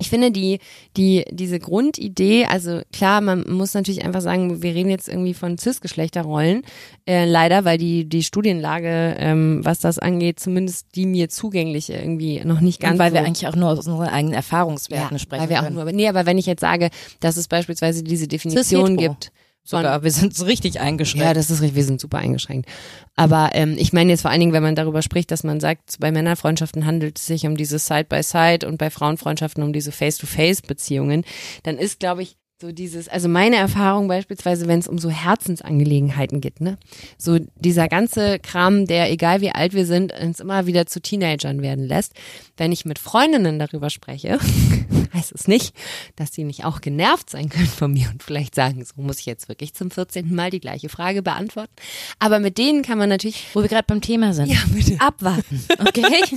ich 0.00 0.08
finde 0.08 0.32
die, 0.32 0.58
die, 0.96 1.24
diese 1.30 1.58
Grundidee, 1.58 2.46
also 2.46 2.80
klar, 2.92 3.20
man 3.20 3.44
muss 3.48 3.74
natürlich 3.74 4.02
einfach 4.04 4.22
sagen, 4.22 4.62
wir 4.62 4.74
reden 4.74 4.88
jetzt 4.88 5.08
irgendwie 5.08 5.34
von 5.34 5.58
Cis-Geschlechterrollen, 5.58 6.62
äh, 7.06 7.26
leider, 7.26 7.66
weil 7.66 7.76
die, 7.76 8.06
die 8.06 8.22
Studienlage, 8.22 9.16
ähm, 9.18 9.60
was 9.62 9.78
das 9.78 9.98
angeht, 9.98 10.40
zumindest 10.40 10.86
die 10.94 11.04
mir 11.04 11.28
zugängliche 11.28 11.92
irgendwie 11.92 12.40
noch 12.44 12.60
nicht 12.60 12.80
ganz 12.80 12.94
Und 12.94 12.98
weil 12.98 13.10
so 13.10 13.14
wir 13.16 13.24
eigentlich 13.24 13.46
auch 13.46 13.56
nur 13.56 13.68
aus 13.68 13.86
unseren 13.86 14.08
eigenen 14.08 14.34
Erfahrungswerten 14.34 15.18
sprechen. 15.18 15.42
weil 15.42 15.50
wir 15.50 15.58
auch 15.58 15.64
können. 15.64 15.76
nur, 15.76 15.84
nee, 15.92 16.08
aber 16.08 16.24
wenn 16.24 16.38
ich 16.38 16.46
jetzt 16.46 16.60
sage, 16.60 16.88
dass 17.20 17.36
es 17.36 17.46
beispielsweise 17.46 18.02
diese 18.02 18.26
Definition 18.26 18.96
gibt. 18.96 19.30
Sogar, 19.70 20.02
wir 20.02 20.10
sind 20.10 20.34
so 20.34 20.44
richtig 20.44 20.80
eingeschränkt. 20.80 21.26
ja, 21.26 21.34
das 21.34 21.50
ist 21.50 21.60
richtig, 21.60 21.76
wir 21.76 21.84
sind 21.84 22.00
super 22.00 22.18
eingeschränkt. 22.18 22.68
Aber 23.16 23.50
ähm, 23.52 23.76
ich 23.78 23.92
meine 23.92 24.10
jetzt 24.10 24.22
vor 24.22 24.30
allen 24.30 24.40
Dingen, 24.40 24.52
wenn 24.52 24.62
man 24.62 24.74
darüber 24.74 25.02
spricht, 25.02 25.30
dass 25.30 25.44
man 25.44 25.60
sagt, 25.60 25.96
bei 26.00 26.10
Männerfreundschaften 26.10 26.86
handelt 26.86 27.18
es 27.18 27.26
sich 27.26 27.46
um 27.46 27.56
diese 27.56 27.78
Side-by-Side 27.78 28.66
und 28.66 28.78
bei 28.78 28.90
Frauenfreundschaften 28.90 29.62
um 29.62 29.72
diese 29.72 29.92
Face-to-Face-Beziehungen, 29.92 31.24
dann 31.62 31.78
ist, 31.78 32.00
glaube 32.00 32.22
ich, 32.22 32.36
so 32.60 32.72
dieses, 32.72 33.08
also 33.08 33.28
meine 33.28 33.56
Erfahrung 33.56 34.06
beispielsweise, 34.06 34.68
wenn 34.68 34.78
es 34.78 34.88
um 34.88 34.98
so 34.98 35.08
Herzensangelegenheiten 35.08 36.40
geht, 36.40 36.60
ne? 36.60 36.76
So 37.16 37.38
dieser 37.56 37.88
ganze 37.88 38.38
Kram, 38.38 38.86
der, 38.86 39.10
egal 39.10 39.40
wie 39.40 39.50
alt 39.50 39.72
wir 39.72 39.86
sind, 39.86 40.12
uns 40.12 40.40
immer 40.40 40.66
wieder 40.66 40.86
zu 40.86 41.00
Teenagern 41.00 41.62
werden 41.62 41.86
lässt. 41.86 42.12
Wenn 42.60 42.72
ich 42.72 42.84
mit 42.84 42.98
Freundinnen 42.98 43.58
darüber 43.58 43.88
spreche, 43.88 44.38
heißt 45.14 45.32
es 45.32 45.48
nicht, 45.48 45.74
dass 46.16 46.34
sie 46.34 46.44
nicht 46.44 46.66
auch 46.66 46.82
genervt 46.82 47.30
sein 47.30 47.48
können 47.48 47.64
von 47.66 47.90
mir 47.90 48.10
und 48.12 48.22
vielleicht 48.22 48.54
sagen, 48.54 48.84
so 48.84 49.00
muss 49.00 49.18
ich 49.18 49.24
jetzt 49.24 49.48
wirklich 49.48 49.72
zum 49.72 49.90
14. 49.90 50.34
Mal 50.34 50.50
die 50.50 50.60
gleiche 50.60 50.90
Frage 50.90 51.22
beantworten. 51.22 51.72
Aber 52.18 52.38
mit 52.38 52.58
denen 52.58 52.82
kann 52.82 52.98
man 52.98 53.08
natürlich, 53.08 53.46
Wo 53.54 53.62
wir 53.62 53.68
gerade 53.70 53.86
beim 53.86 54.02
Thema 54.02 54.34
sind. 54.34 54.48
ja, 54.48 54.58
bitte. 54.74 55.00
Abwarten. 55.00 55.64
Okay. 55.78 56.22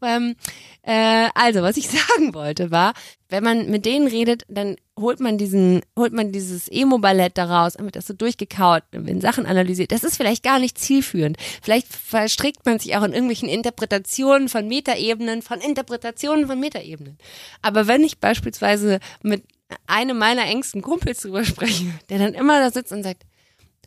Ähm, 0.00 0.36
äh, 0.82 1.28
also, 1.34 1.60
was 1.62 1.76
ich 1.76 1.88
sagen 1.90 2.32
wollte, 2.32 2.70
war, 2.70 2.94
wenn 3.28 3.44
man 3.44 3.68
mit 3.70 3.84
denen 3.84 4.08
redet, 4.08 4.44
dann 4.48 4.76
holt 4.98 5.20
man 5.20 5.36
diesen, 5.36 5.82
holt 5.96 6.14
man 6.14 6.32
dieses 6.32 6.66
Emo-Ballett 6.68 7.36
daraus, 7.36 7.74
dann 7.74 7.84
wird 7.84 7.96
das 7.96 8.06
so 8.06 8.14
durchgekaut, 8.14 8.84
werden 8.90 9.20
Sachen 9.20 9.44
analysiert. 9.44 9.92
Das 9.92 10.02
ist 10.02 10.16
vielleicht 10.16 10.42
gar 10.42 10.58
nicht 10.58 10.78
zielführend. 10.78 11.36
Vielleicht 11.62 11.88
verstrickt 11.88 12.64
man 12.64 12.78
sich 12.78 12.96
auch 12.96 13.02
in 13.02 13.12
irgendwelchen 13.12 13.50
Interpretationen 13.50 14.48
von 14.48 14.66
Metaebenen, 14.66 15.42
von 15.42 15.60
Interpretationen 15.68 16.46
von 16.46 16.58
Metaebenen. 16.58 17.18
Aber 17.62 17.86
wenn 17.86 18.02
ich 18.04 18.18
beispielsweise 18.18 19.00
mit 19.22 19.44
einem 19.86 20.18
meiner 20.18 20.46
engsten 20.46 20.82
Kumpels 20.82 21.20
drüber 21.20 21.44
spreche, 21.44 21.86
der 22.08 22.18
dann 22.18 22.34
immer 22.34 22.60
da 22.60 22.70
sitzt 22.70 22.92
und 22.92 23.02
sagt, 23.02 23.24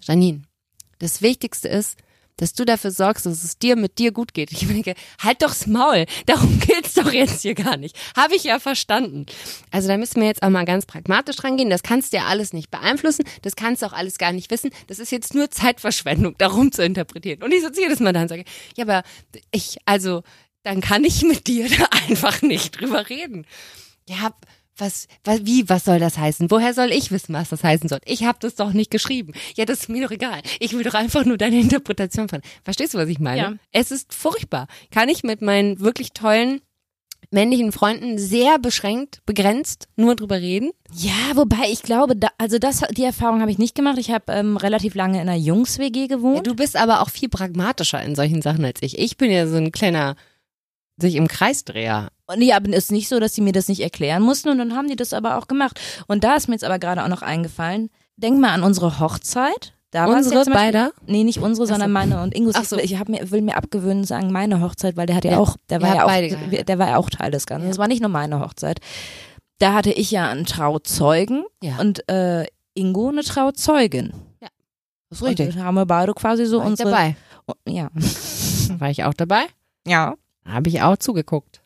Janine, 0.01 0.43
das 0.99 1.21
Wichtigste 1.21 1.67
ist, 1.67 1.97
dass 2.41 2.53
du 2.53 2.65
dafür 2.65 2.89
sorgst, 2.89 3.27
dass 3.27 3.43
es 3.43 3.59
dir 3.59 3.75
mit 3.75 3.99
dir 3.99 4.11
gut 4.11 4.33
geht. 4.33 4.51
Ich 4.51 4.67
denke, 4.67 4.95
halt 5.21 5.43
doch's 5.43 5.67
Maul. 5.67 6.05
Darum 6.25 6.59
geht's 6.59 6.95
doch 6.95 7.13
jetzt 7.13 7.43
hier 7.43 7.53
gar 7.53 7.77
nicht. 7.77 7.95
Habe 8.17 8.35
ich 8.35 8.43
ja 8.43 8.59
verstanden. 8.59 9.27
Also 9.69 9.87
da 9.87 9.97
müssen 9.97 10.21
wir 10.21 10.27
jetzt 10.27 10.41
auch 10.41 10.49
mal 10.49 10.65
ganz 10.65 10.87
pragmatisch 10.87 11.43
rangehen. 11.43 11.69
Das 11.69 11.83
kannst 11.83 12.13
du 12.13 12.17
ja 12.17 12.25
alles 12.25 12.51
nicht 12.51 12.71
beeinflussen. 12.71 13.25
Das 13.43 13.55
kannst 13.55 13.83
du 13.83 13.85
auch 13.85 13.93
alles 13.93 14.17
gar 14.17 14.31
nicht 14.31 14.49
wissen. 14.49 14.71
Das 14.87 14.97
ist 14.97 15.11
jetzt 15.11 15.35
nur 15.35 15.51
Zeitverschwendung, 15.51 16.35
darum 16.39 16.71
zu 16.71 16.83
interpretieren. 16.83 17.43
Und 17.43 17.53
ich 17.53 17.61
sitze 17.61 17.81
jedes 17.81 17.99
Mal 17.99 18.13
da 18.13 18.23
und 18.23 18.29
sage, 18.29 18.45
ja, 18.75 18.85
aber 18.85 19.03
ich, 19.51 19.77
also, 19.85 20.23
dann 20.63 20.81
kann 20.81 21.03
ich 21.03 21.23
mit 21.23 21.47
dir 21.47 21.67
da 21.77 21.85
einfach 22.07 22.41
nicht 22.41 22.79
drüber 22.79 23.09
reden. 23.09 23.45
Ja, 24.07 24.31
was, 24.77 25.07
was, 25.23 25.45
wie, 25.45 25.69
was 25.69 25.85
soll 25.85 25.99
das 25.99 26.17
heißen? 26.17 26.49
Woher 26.49 26.73
soll 26.73 26.91
ich 26.91 27.11
wissen, 27.11 27.33
was 27.33 27.49
das 27.49 27.63
heißen 27.63 27.87
soll? 27.87 27.99
Ich 28.05 28.23
habe 28.23 28.39
das 28.41 28.55
doch 28.55 28.73
nicht 28.73 28.89
geschrieben. 28.89 29.33
Ja, 29.55 29.65
das 29.65 29.81
ist 29.81 29.89
mir 29.89 30.03
doch 30.05 30.11
egal. 30.11 30.41
Ich 30.59 30.73
will 30.73 30.83
doch 30.83 30.95
einfach 30.95 31.23
nur 31.25 31.37
deine 31.37 31.59
Interpretation 31.59 32.29
von. 32.29 32.41
Verstehst 32.63 32.93
du, 32.93 32.97
was 32.97 33.09
ich 33.09 33.19
meine? 33.19 33.37
Ja. 33.41 33.53
Es 33.71 33.91
ist 33.91 34.13
furchtbar. 34.13 34.67
Kann 34.89 35.09
ich 35.09 35.23
mit 35.23 35.41
meinen 35.41 35.79
wirklich 35.81 36.13
tollen 36.13 36.61
männlichen 37.29 37.71
Freunden 37.71 38.17
sehr 38.17 38.57
beschränkt, 38.59 39.21
begrenzt 39.25 39.87
nur 39.95 40.15
drüber 40.15 40.39
reden? 40.41 40.71
Ja, 40.93 41.35
wobei 41.35 41.69
ich 41.71 41.83
glaube, 41.83 42.15
da, 42.15 42.29
also 42.37 42.57
das, 42.57 42.81
die 42.91 43.03
Erfahrung 43.03 43.41
habe 43.41 43.51
ich 43.51 43.59
nicht 43.59 43.75
gemacht. 43.75 43.97
Ich 43.99 44.09
habe 44.09 44.31
ähm, 44.33 44.57
relativ 44.57 44.95
lange 44.95 45.21
in 45.21 45.29
einer 45.29 45.37
Jungs-WG 45.37 46.01
Ja, 46.01 46.07
gewohnt. 46.07 46.47
du 46.47 46.55
bist 46.55 46.75
aber 46.75 47.01
auch 47.01 47.09
viel 47.09 47.29
pragmatischer 47.29 48.01
in 48.01 48.15
solchen 48.15 48.41
Sachen 48.41 48.65
als 48.65 48.79
ich. 48.81 48.97
Ich 48.97 49.17
bin 49.17 49.31
ja 49.31 49.47
so 49.47 49.57
ein 49.57 49.71
kleiner 49.71 50.15
sich 51.01 51.15
im 51.15 51.27
Kreisdreher. 51.27 52.09
Und 52.27 52.41
ja, 52.41 52.55
aber 52.57 52.69
es 52.69 52.85
ist 52.85 52.91
nicht 52.91 53.09
so, 53.09 53.19
dass 53.19 53.33
sie 53.35 53.41
mir 53.41 53.51
das 53.53 53.67
nicht 53.67 53.81
erklären 53.81 54.23
mussten 54.23 54.49
und 54.49 54.57
dann 54.59 54.75
haben 54.75 54.87
die 54.87 54.95
das 54.95 55.11
aber 55.13 55.37
auch 55.37 55.47
gemacht. 55.47 55.79
Und 56.07 56.23
da 56.23 56.35
ist 56.35 56.47
mir 56.47 56.53
jetzt 56.55 56.63
aber 56.63 56.79
gerade 56.79 57.03
auch 57.03 57.07
noch 57.09 57.21
eingefallen, 57.21 57.89
denk 58.15 58.39
mal 58.39 58.51
an 58.51 58.63
unsere 58.63 58.99
Hochzeit. 58.99 59.73
Da 59.93 60.05
Unsere 60.05 60.45
ja 60.45 60.53
beider? 60.53 60.93
Nee, 61.05 61.25
nicht 61.25 61.39
unsere, 61.39 61.67
so. 61.67 61.73
sondern 61.73 61.91
meine 61.91 62.21
und 62.23 62.33
Ingos. 62.33 62.55
Ach 62.55 62.63
so. 62.63 62.77
Ich 62.77 62.97
hab 62.97 63.09
mir, 63.09 63.29
will 63.29 63.41
mir 63.41 63.57
abgewöhnen, 63.57 64.05
sagen 64.05 64.31
meine 64.31 64.61
Hochzeit, 64.61 64.95
weil 64.95 65.05
der 65.05 65.17
hat 65.17 65.25
ja, 65.25 65.31
Ja, 65.31 65.37
auch, 65.39 65.57
der 65.69 65.81
war 65.81 65.93
ja 65.95 66.03
auch, 66.03 66.07
geheiratet. 66.07 66.69
der 66.69 66.79
war 66.79 66.87
ja 66.87 66.95
auch 66.97 67.09
Teil 67.09 67.29
des 67.31 67.45
Ganzen. 67.45 67.67
Das 67.67 67.77
war 67.77 67.89
nicht 67.89 67.99
nur 67.99 68.09
meine 68.09 68.39
Hochzeit. 68.39 68.79
Da 69.59 69.73
hatte 69.73 69.91
ich 69.91 70.09
ja 70.09 70.29
einen 70.29 70.45
Trauzeugen 70.45 71.43
Ja. 71.61 71.77
und 71.79 72.07
äh, 72.09 72.45
Ingo 72.73 73.09
eine 73.09 73.21
Trauzeugin. 73.23 74.13
Das 75.09 75.17
ist 75.17 75.21
Und 75.23 75.27
richtig. 75.27 75.55
da 75.55 75.63
haben 75.65 75.75
wir 75.75 75.85
beide 75.85 76.13
quasi 76.13 76.45
so 76.45 76.59
War 76.59 76.63
ich 76.67 76.69
unsere. 76.69 76.89
dabei. 76.91 77.15
Ja. 77.67 77.89
War 78.79 78.89
ich 78.89 79.03
auch 79.03 79.13
dabei? 79.13 79.41
Ja. 79.85 80.15
Habe 80.45 80.69
ich 80.69 80.81
auch 80.81 80.97
zugeguckt. 80.97 81.61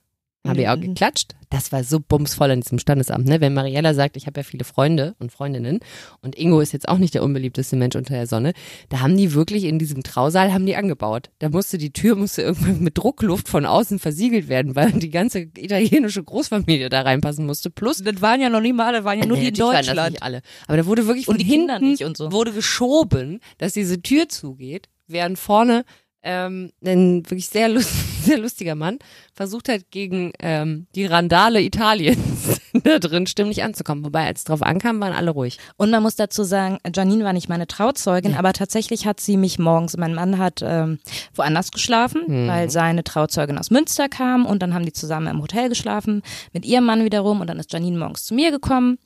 Habe 0.48 0.62
ich 0.62 0.70
auch 0.70 0.76
Mhm. 0.76 0.82
geklatscht. 0.94 1.32
Das 1.50 1.72
war 1.72 1.84
so 1.84 2.00
bumsvoll 2.00 2.52
in 2.52 2.62
diesem 2.62 2.78
Standesamt, 2.78 3.26
ne? 3.26 3.42
Wenn 3.42 3.56
Mariella 3.56 3.96
sagt, 3.96 4.16
ich 4.16 4.28
habe 4.28 4.42
ja 4.42 4.44
viele 4.44 4.64
Freunde 4.64 5.16
und 5.18 5.32
Freundinnen 5.32 5.80
und 6.22 6.38
Ingo 6.38 6.60
ist 6.60 6.72
jetzt 6.72 6.88
auch 6.88 7.00
nicht 7.00 7.16
der 7.16 7.24
unbeliebteste 7.24 7.76
Mensch 7.76 7.96
unter 7.96 8.14
der 8.14 8.28
Sonne, 8.28 8.54
da 8.90 9.00
haben 9.00 9.18
die 9.18 9.34
wirklich 9.34 9.64
in 9.64 9.80
diesem 9.80 10.04
Trausaal 10.04 10.54
haben 10.54 10.68
die 10.68 10.76
angebaut. 10.76 11.32
Da 11.40 11.50
musste 11.50 11.80
die 11.80 11.92
Tür 11.94 12.16
musste 12.16 12.44
irgendwann 12.44 12.80
mit 12.82 12.96
Druckluft 12.96 13.48
von 13.50 13.66
außen 13.66 13.98
versiegelt 13.98 14.48
werden, 14.48 14.76
weil 14.76 14.92
die 14.92 15.10
ganze 15.10 15.40
italienische 15.40 16.24
Großfamilie 16.24 16.90
da 16.90 17.02
reinpassen 17.02 17.48
musste. 17.48 17.72
Plus 17.72 18.04
Das 18.04 18.22
waren 18.22 18.40
ja 18.40 18.50
noch 18.50 18.62
nie 18.62 18.74
mal, 18.74 18.94
das 18.94 19.04
waren 19.04 19.18
ja 19.18 19.26
nur 19.26 19.38
Nee, 19.38 19.44
die 19.44 19.48
in 19.48 19.54
natürlich 19.54 19.68
waren 19.74 19.78
das 19.78 19.86
Deutschland. 19.88 20.12
nicht 20.12 20.24
alle. 20.24 20.42
Aber 20.68 20.78
da 20.78 20.86
wurde 20.86 21.08
wirklich 21.08 21.26
von 21.26 21.36
Und 21.36 21.42
die 21.42 21.48
Kinder 21.48 21.74
hinten 21.76 21.90
nicht 21.90 22.04
und 22.06 22.18
so. 22.18 22.32
wurde 22.32 22.52
geschoben, 22.52 23.40
dass 23.58 23.74
diese 23.74 24.00
Tür 24.00 24.30
zugeht, 24.30 24.90
während 25.08 25.40
vorne 25.40 25.86
ähm, 26.26 26.72
ein 26.84 27.24
wirklich 27.30 27.48
sehr, 27.48 27.70
lust, 27.70 27.92
sehr 28.26 28.38
lustiger 28.40 28.76
Mann 28.76 29.00
versucht 29.34 29.70
hat, 29.70 29.92
gegen 29.92 30.32
ähm, 30.40 30.88
die 30.96 31.06
Randale 31.06 31.62
Italiens 31.62 32.60
da 32.84 33.00
drin 33.00 33.28
stimmlich 33.28 33.64
anzukommen. 33.64 34.04
Wobei, 34.04 34.26
als 34.26 34.40
es 34.40 34.44
drauf 34.46 34.62
ankam, 34.62 35.00
waren 35.00 35.14
alle 35.14 35.32
ruhig. 35.32 35.60
Und 35.78 35.92
man 35.92 36.02
muss 36.02 36.16
dazu 36.16 36.44
sagen, 36.44 36.80
Janine 36.94 37.24
war 37.24 37.34
nicht 37.34 37.48
meine 37.50 37.68
Trauzeugin, 37.68 38.36
aber 38.36 38.54
tatsächlich 38.54 39.06
hat 39.06 39.20
sie 39.20 39.38
mich 39.38 39.60
morgens, 39.60 39.96
mein 39.98 40.14
Mann 40.16 40.38
hat 40.40 40.62
ähm, 40.64 41.00
woanders 41.36 41.72
geschlafen, 41.72 42.24
Mhm. 42.28 42.48
weil 42.48 42.70
seine 42.72 43.04
Trauzeugin 43.04 43.58
aus 43.58 43.70
Münster 43.70 44.10
kam 44.10 44.46
und 44.46 44.62
dann 44.64 44.74
haben 44.74 44.86
die 44.86 44.94
zusammen 44.94 45.28
im 45.28 45.42
Hotel 45.42 45.70
geschlafen, 45.70 46.22
mit 46.54 46.66
ihrem 46.66 46.86
Mann 46.86 47.04
wiederum 47.06 47.42
und 47.42 47.48
dann 47.48 47.60
ist 47.60 47.72
Janine 47.72 47.98
morgens 48.00 48.24
zu 48.26 48.34
mir 48.34 48.50
gekommen 48.52 48.98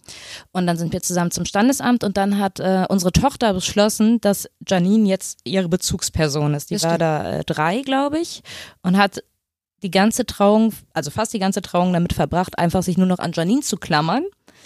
und 0.53 0.65
dann 0.67 0.77
sind 0.77 0.93
wir 0.93 1.01
zusammen 1.01 1.31
zum 1.31 1.43
Standesamt 1.45 2.03
und 2.03 2.15
dann 2.17 2.39
hat 2.39 2.59
äh, 2.59 2.85
unsere 2.87 3.11
Tochter 3.11 3.53
beschlossen, 3.53 4.21
dass 4.21 4.47
Janine 4.67 5.09
jetzt 5.09 5.39
ihre 5.43 5.67
Bezugsperson 5.67 6.53
ist. 6.53 6.69
Die 6.69 6.75
Das 6.75 6.83
war 6.83 6.89
stimmt. 6.91 7.01
da 7.01 7.08
äh, 7.09 7.43
drei, 7.45 7.81
glaube 7.81 8.19
ich, 8.19 8.41
und 8.81 8.97
hat 8.97 9.23
die 9.83 9.91
ganze 9.91 10.25
Trauung, 10.25 10.73
also 10.93 11.09
fast 11.09 11.33
die 11.33 11.39
ganze 11.39 11.61
Trauung 11.61 11.93
damit 11.93 12.13
verbracht, 12.13 12.59
einfach 12.59 12.83
sich 12.83 12.97
nur 12.97 13.07
noch 13.07 13.19
an 13.19 13.31
Janine 13.33 13.61
zu 13.61 13.77
klammern. 13.77 14.23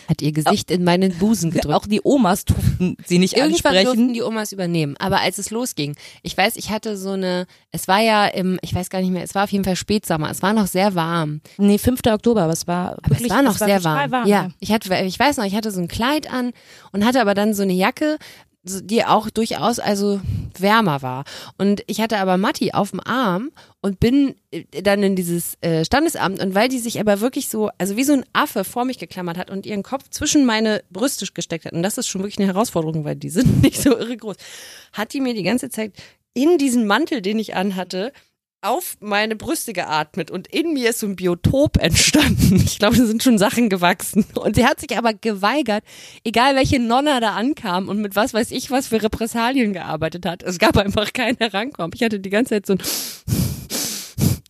Hat 0.09 0.21
ihr 0.23 0.31
Gesicht 0.31 0.71
in 0.71 0.83
meinen 0.83 1.13
Busen 1.19 1.51
gedrückt. 1.51 1.75
Auch 1.75 1.85
die 1.85 2.01
Omas 2.03 2.45
durften 2.45 2.97
sie 3.05 3.19
nicht 3.19 3.37
Irgendwann 3.37 3.51
durften 3.73 3.77
ansprechen. 3.77 4.13
die 4.13 4.23
Omas 4.23 4.51
übernehmen. 4.51 4.97
Aber 4.97 5.21
als 5.21 5.37
es 5.37 5.51
losging, 5.51 5.95
ich 6.23 6.35
weiß, 6.35 6.55
ich 6.55 6.71
hatte 6.71 6.97
so 6.97 7.11
eine, 7.11 7.45
es 7.71 7.87
war 7.87 8.01
ja 8.01 8.25
im, 8.25 8.57
ich 8.63 8.73
weiß 8.73 8.89
gar 8.89 8.99
nicht 9.01 9.11
mehr, 9.11 9.23
es 9.23 9.35
war 9.35 9.43
auf 9.43 9.51
jeden 9.51 9.63
Fall 9.63 9.75
Spätsommer, 9.75 10.31
es 10.31 10.41
war 10.41 10.51
noch 10.53 10.67
sehr 10.67 10.95
warm. 10.95 11.41
Nee, 11.57 11.77
5. 11.77 12.01
Oktober, 12.07 12.41
aber 12.41 12.53
es 12.53 12.67
war 12.67 12.93
Aber 12.93 13.11
wirklich, 13.11 13.29
es 13.29 13.35
war 13.35 13.43
noch 13.43 13.57
sehr 13.57 13.77
total 13.77 14.11
warm. 14.11 14.27
Ja, 14.27 14.49
ich 14.59 14.71
hatte, 14.71 14.93
ich 15.05 15.19
weiß 15.19 15.37
noch, 15.37 15.45
ich 15.45 15.55
hatte 15.55 15.71
so 15.71 15.79
ein 15.79 15.87
Kleid 15.87 16.29
an 16.29 16.51
und 16.91 17.05
hatte 17.05 17.21
aber 17.21 17.35
dann 17.35 17.53
so 17.53 17.61
eine 17.61 17.73
Jacke, 17.73 18.17
die 18.63 19.03
auch 19.03 19.29
durchaus 19.29 19.79
also 19.79 20.21
wärmer 20.57 21.01
war. 21.01 21.25
Und 21.57 21.83
ich 21.87 21.99
hatte 21.99 22.17
aber 22.17 22.37
Matti 22.37 22.71
auf 22.71 22.91
dem 22.91 23.01
Arm 23.01 23.51
und 23.81 23.99
bin 23.99 24.35
äh, 24.51 24.63
dann 24.81 25.03
in 25.03 25.15
dieses 25.15 25.57
äh, 25.61 25.83
Standesamt 25.83 26.41
und 26.41 26.55
weil 26.55 26.69
die 26.69 26.79
sich 26.79 26.99
aber 26.99 27.19
wirklich 27.19 27.49
so, 27.49 27.69
also 27.77 27.97
wie 27.97 28.03
so 28.03 28.13
ein 28.13 28.25
Affe 28.31 28.63
vor 28.63 28.85
mich 28.85 28.99
geklammert 28.99 29.37
hat 29.37 29.51
und 29.51 29.65
ihren 29.65 29.83
Kopf 29.83 30.09
zwischen 30.09 30.45
meine 30.45 30.83
Brüste 30.89 31.25
gesteckt 31.33 31.65
hat, 31.65 31.73
und 31.73 31.83
das 31.83 31.97
ist 31.97 32.07
schon 32.07 32.21
wirklich 32.21 32.39
eine 32.39 32.47
Herausforderung, 32.47 33.03
weil 33.03 33.15
die 33.15 33.29
sind 33.29 33.61
nicht 33.63 33.81
so 33.81 33.97
irre 33.97 34.15
groß, 34.15 34.37
hat 34.93 35.13
die 35.13 35.19
mir 35.19 35.33
die 35.33 35.43
ganze 35.43 35.69
Zeit 35.69 35.93
in 36.33 36.57
diesen 36.57 36.87
Mantel, 36.87 37.21
den 37.21 37.39
ich 37.39 37.55
anhatte, 37.55 38.11
auf 38.63 38.97
meine 39.01 39.35
Brüste 39.35 39.73
geatmet 39.73 40.31
und 40.31 40.47
in 40.47 40.73
mir 40.73 40.91
ist 40.91 40.99
so 40.99 41.07
ein 41.07 41.15
Biotop 41.15 41.77
entstanden. 41.77 42.55
Ich 42.55 42.79
glaube, 42.79 42.95
da 42.95 43.05
sind 43.05 43.21
schon 43.21 43.37
Sachen 43.37 43.69
gewachsen. 43.69 44.25
Und 44.35 44.55
sie 44.55 44.65
hat 44.65 44.79
sich 44.79 44.97
aber 44.97 45.13
geweigert, 45.13 45.83
egal 46.23 46.55
welche 46.55 46.79
Nonna 46.79 47.19
da 47.19 47.31
ankam 47.31 47.89
und 47.89 47.99
mit 47.99 48.15
was 48.15 48.33
weiß 48.33 48.51
ich 48.51 48.71
was 48.71 48.87
für 48.87 49.01
Repressalien 49.01 49.73
gearbeitet 49.73 50.25
hat. 50.25 50.43
Es 50.43 50.59
gab 50.59 50.77
einfach 50.77 51.13
kein 51.13 51.35
Herankommen. 51.37 51.91
Ich 51.93 52.03
hatte 52.03 52.19
die 52.19 52.29
ganze 52.29 52.55
Zeit 52.55 52.65
so 52.65 52.73
ein 52.73 52.79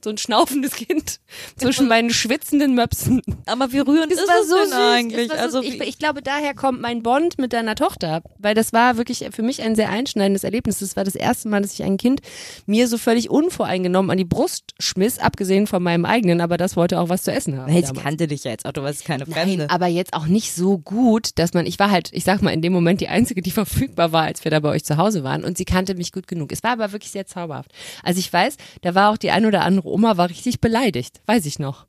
so 0.04 0.10
ein 0.10 0.18
schnaufendes 0.18 0.74
Kind 0.74 1.20
zwischen 1.58 1.88
meinen 1.88 2.10
schwitzenden 2.10 2.76
Möpsen. 2.76 3.22
Aber 3.46 3.72
wie 3.72 3.80
rührend 3.80 4.12
Es 4.12 4.20
ist 4.20 4.28
war 4.28 4.36
das 4.40 4.50
so 4.50 4.64
süß. 4.64 4.74
eigentlich? 4.74 5.30
War 5.30 5.40
also 5.40 5.62
so, 5.62 5.68
ich, 5.68 5.80
ich 5.82 5.98
glaube, 6.00 6.22
daher 6.22 6.54
kommt 6.54 6.82
mein 6.82 7.04
Bond 7.04 7.38
mit 7.38 7.54
deiner 7.54 7.76
Tochter, 7.76 8.22
weil 8.40 8.56
das 8.56 8.74
war 8.74 8.98
wirklich 8.98 9.26
für 9.32 9.42
mich 9.44 9.62
ein 9.62 9.76
sehr 9.76 9.90
einschneidendes 9.90 10.44
Erlebnis. 10.44 10.80
Das 10.80 10.96
war 10.96 11.04
das 11.04 11.16
erste 11.16 11.48
Mal, 11.50 11.62
dass 11.62 11.74
ich 11.74 11.84
ein 11.84 11.98
Kind 11.98 12.22
mir 12.66 12.88
so 12.88 12.98
völlig 12.98 13.30
unvoreingenommen 13.30 14.12
an 14.12 14.18
die 14.18 14.26
Brust 14.26 14.74
schmiss, 14.80 15.20
abgesehen 15.20 15.68
von 15.68 15.82
meinem 15.84 16.06
eigenen, 16.06 16.42
aber 16.42 16.58
das 16.58 16.76
wollte 16.76 17.00
auch 17.00 17.10
was 17.10 17.24
zu 17.24 17.32
essen 17.32 17.58
haben. 17.58 17.74
Sie 17.74 17.82
damals. 17.82 18.04
kannte 18.04 18.28
dich 18.28 18.44
ja 18.44 18.52
jetzt 18.52 18.66
auch, 18.66 18.72
du 18.72 18.84
warst 18.84 19.06
keine 19.06 19.24
Nein, 19.26 19.34
Fremde. 19.34 19.70
aber 19.70 19.88
jetzt 19.88 20.14
auch 20.14 20.26
nicht 20.26 20.54
so 20.54 20.78
gut, 20.78 21.30
dass 21.36 21.54
man, 21.54 21.66
ich 21.66 21.80
war 21.80 21.92
halt, 21.92 22.10
ich 22.14 22.24
sag 22.24 22.42
mal, 22.42 22.52
in 22.52 22.62
dem 22.62 22.74
Moment 22.74 23.02
die 23.02 23.08
Einzige, 23.08 23.42
die 23.42 23.52
verfügbar 23.64 24.12
war, 24.12 24.24
als 24.24 24.44
wir 24.44 24.52
da 24.52 24.60
bei 24.60 24.70
euch 24.70 24.84
zu 24.84 24.98
Hause 24.98 25.24
waren 25.24 25.44
und 25.44 25.58
sie 25.58 25.66
kannte 25.66 25.96
mich 25.96 26.12
gut 26.12 26.28
genug. 26.28 26.52
Es 26.52 26.64
war 26.64 26.72
aber 26.72 26.92
wirklich 26.92 27.12
sehr 27.12 27.26
zauberhaft. 27.26 27.72
Also 28.04 28.20
ich 28.20 28.32
weiß, 28.32 28.58
da 28.82 28.96
war 28.96 29.12
auch 29.12 29.18
die 29.18 29.32
ein 29.32 29.46
oder 29.46 29.64
andere 29.64 29.90
Oma 29.94 30.18
war 30.18 30.30
richtig 30.30 30.60
beleidigt, 30.60 31.22
weiß 31.28 31.46
ich 31.46 31.60
noch. 31.60 31.86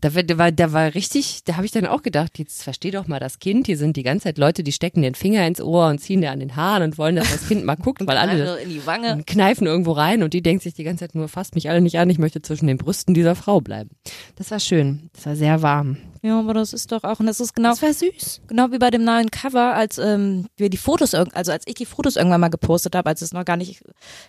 Da, 0.00 0.14
war- 0.14 0.52
da 0.52 0.72
war, 0.72 0.94
richtig, 0.94 1.42
da 1.44 1.56
habe 1.56 1.66
ich 1.66 1.72
dann 1.72 1.84
auch 1.84 2.02
gedacht, 2.02 2.38
jetzt 2.38 2.62
versteh 2.62 2.92
doch 2.92 3.08
mal 3.08 3.18
das 3.18 3.40
Kind, 3.40 3.66
hier 3.66 3.76
sind 3.76 3.96
die 3.96 4.04
ganze 4.04 4.24
Zeit 4.24 4.38
Leute, 4.38 4.62
die 4.62 4.70
stecken 4.70 5.02
den 5.02 5.16
Finger 5.16 5.44
ins 5.44 5.60
Ohr 5.60 5.88
und 5.88 5.98
ziehen 5.98 6.20
dir 6.20 6.30
an 6.30 6.38
den 6.38 6.54
Haaren 6.54 6.84
und 6.84 6.98
wollen, 6.98 7.16
dass 7.16 7.32
das 7.32 7.48
Kind 7.48 7.64
mal 7.64 7.74
guckt, 7.74 8.00
weil 8.06 8.16
alle 8.16 8.60
in 8.60 8.68
die 8.70 8.86
Wange. 8.86 9.12
und 9.14 9.26
kneifen 9.26 9.66
irgendwo 9.66 9.90
rein 9.90 10.22
und 10.22 10.34
die 10.34 10.42
denkt 10.42 10.62
sich 10.62 10.74
die 10.74 10.84
ganze 10.84 11.00
Zeit 11.00 11.16
nur, 11.16 11.26
fasst 11.26 11.56
mich 11.56 11.68
alle 11.68 11.80
nicht 11.80 11.98
an, 11.98 12.08
ich 12.10 12.18
möchte 12.18 12.40
zwischen 12.42 12.68
den 12.68 12.76
Brüsten 12.78 13.12
dieser 13.12 13.34
Frau 13.34 13.60
bleiben. 13.60 13.90
Das 14.36 14.52
war 14.52 14.60
schön, 14.60 15.10
das 15.14 15.26
war 15.26 15.34
sehr 15.34 15.62
warm. 15.62 15.96
Ja, 16.22 16.38
aber 16.38 16.54
das 16.54 16.72
ist 16.72 16.90
doch 16.92 17.04
auch, 17.04 17.20
und 17.20 17.26
das 17.26 17.40
ist 17.40 17.54
genau, 17.54 17.70
Das 17.70 17.82
war 17.82 17.92
süß. 17.92 18.40
genau 18.48 18.70
wie 18.72 18.78
bei 18.78 18.90
dem 18.90 19.04
neuen 19.04 19.30
Cover, 19.30 19.74
als 19.74 19.98
ähm, 19.98 20.46
wir 20.56 20.68
die 20.70 20.76
Fotos, 20.76 21.14
also 21.14 21.52
als 21.52 21.64
ich 21.66 21.74
die 21.74 21.86
Fotos 21.86 22.16
irgendwann 22.16 22.40
mal 22.40 22.48
gepostet 22.48 22.94
habe, 22.96 23.08
als 23.10 23.22
es 23.22 23.32
noch 23.32 23.44
gar 23.44 23.56
nicht 23.56 23.82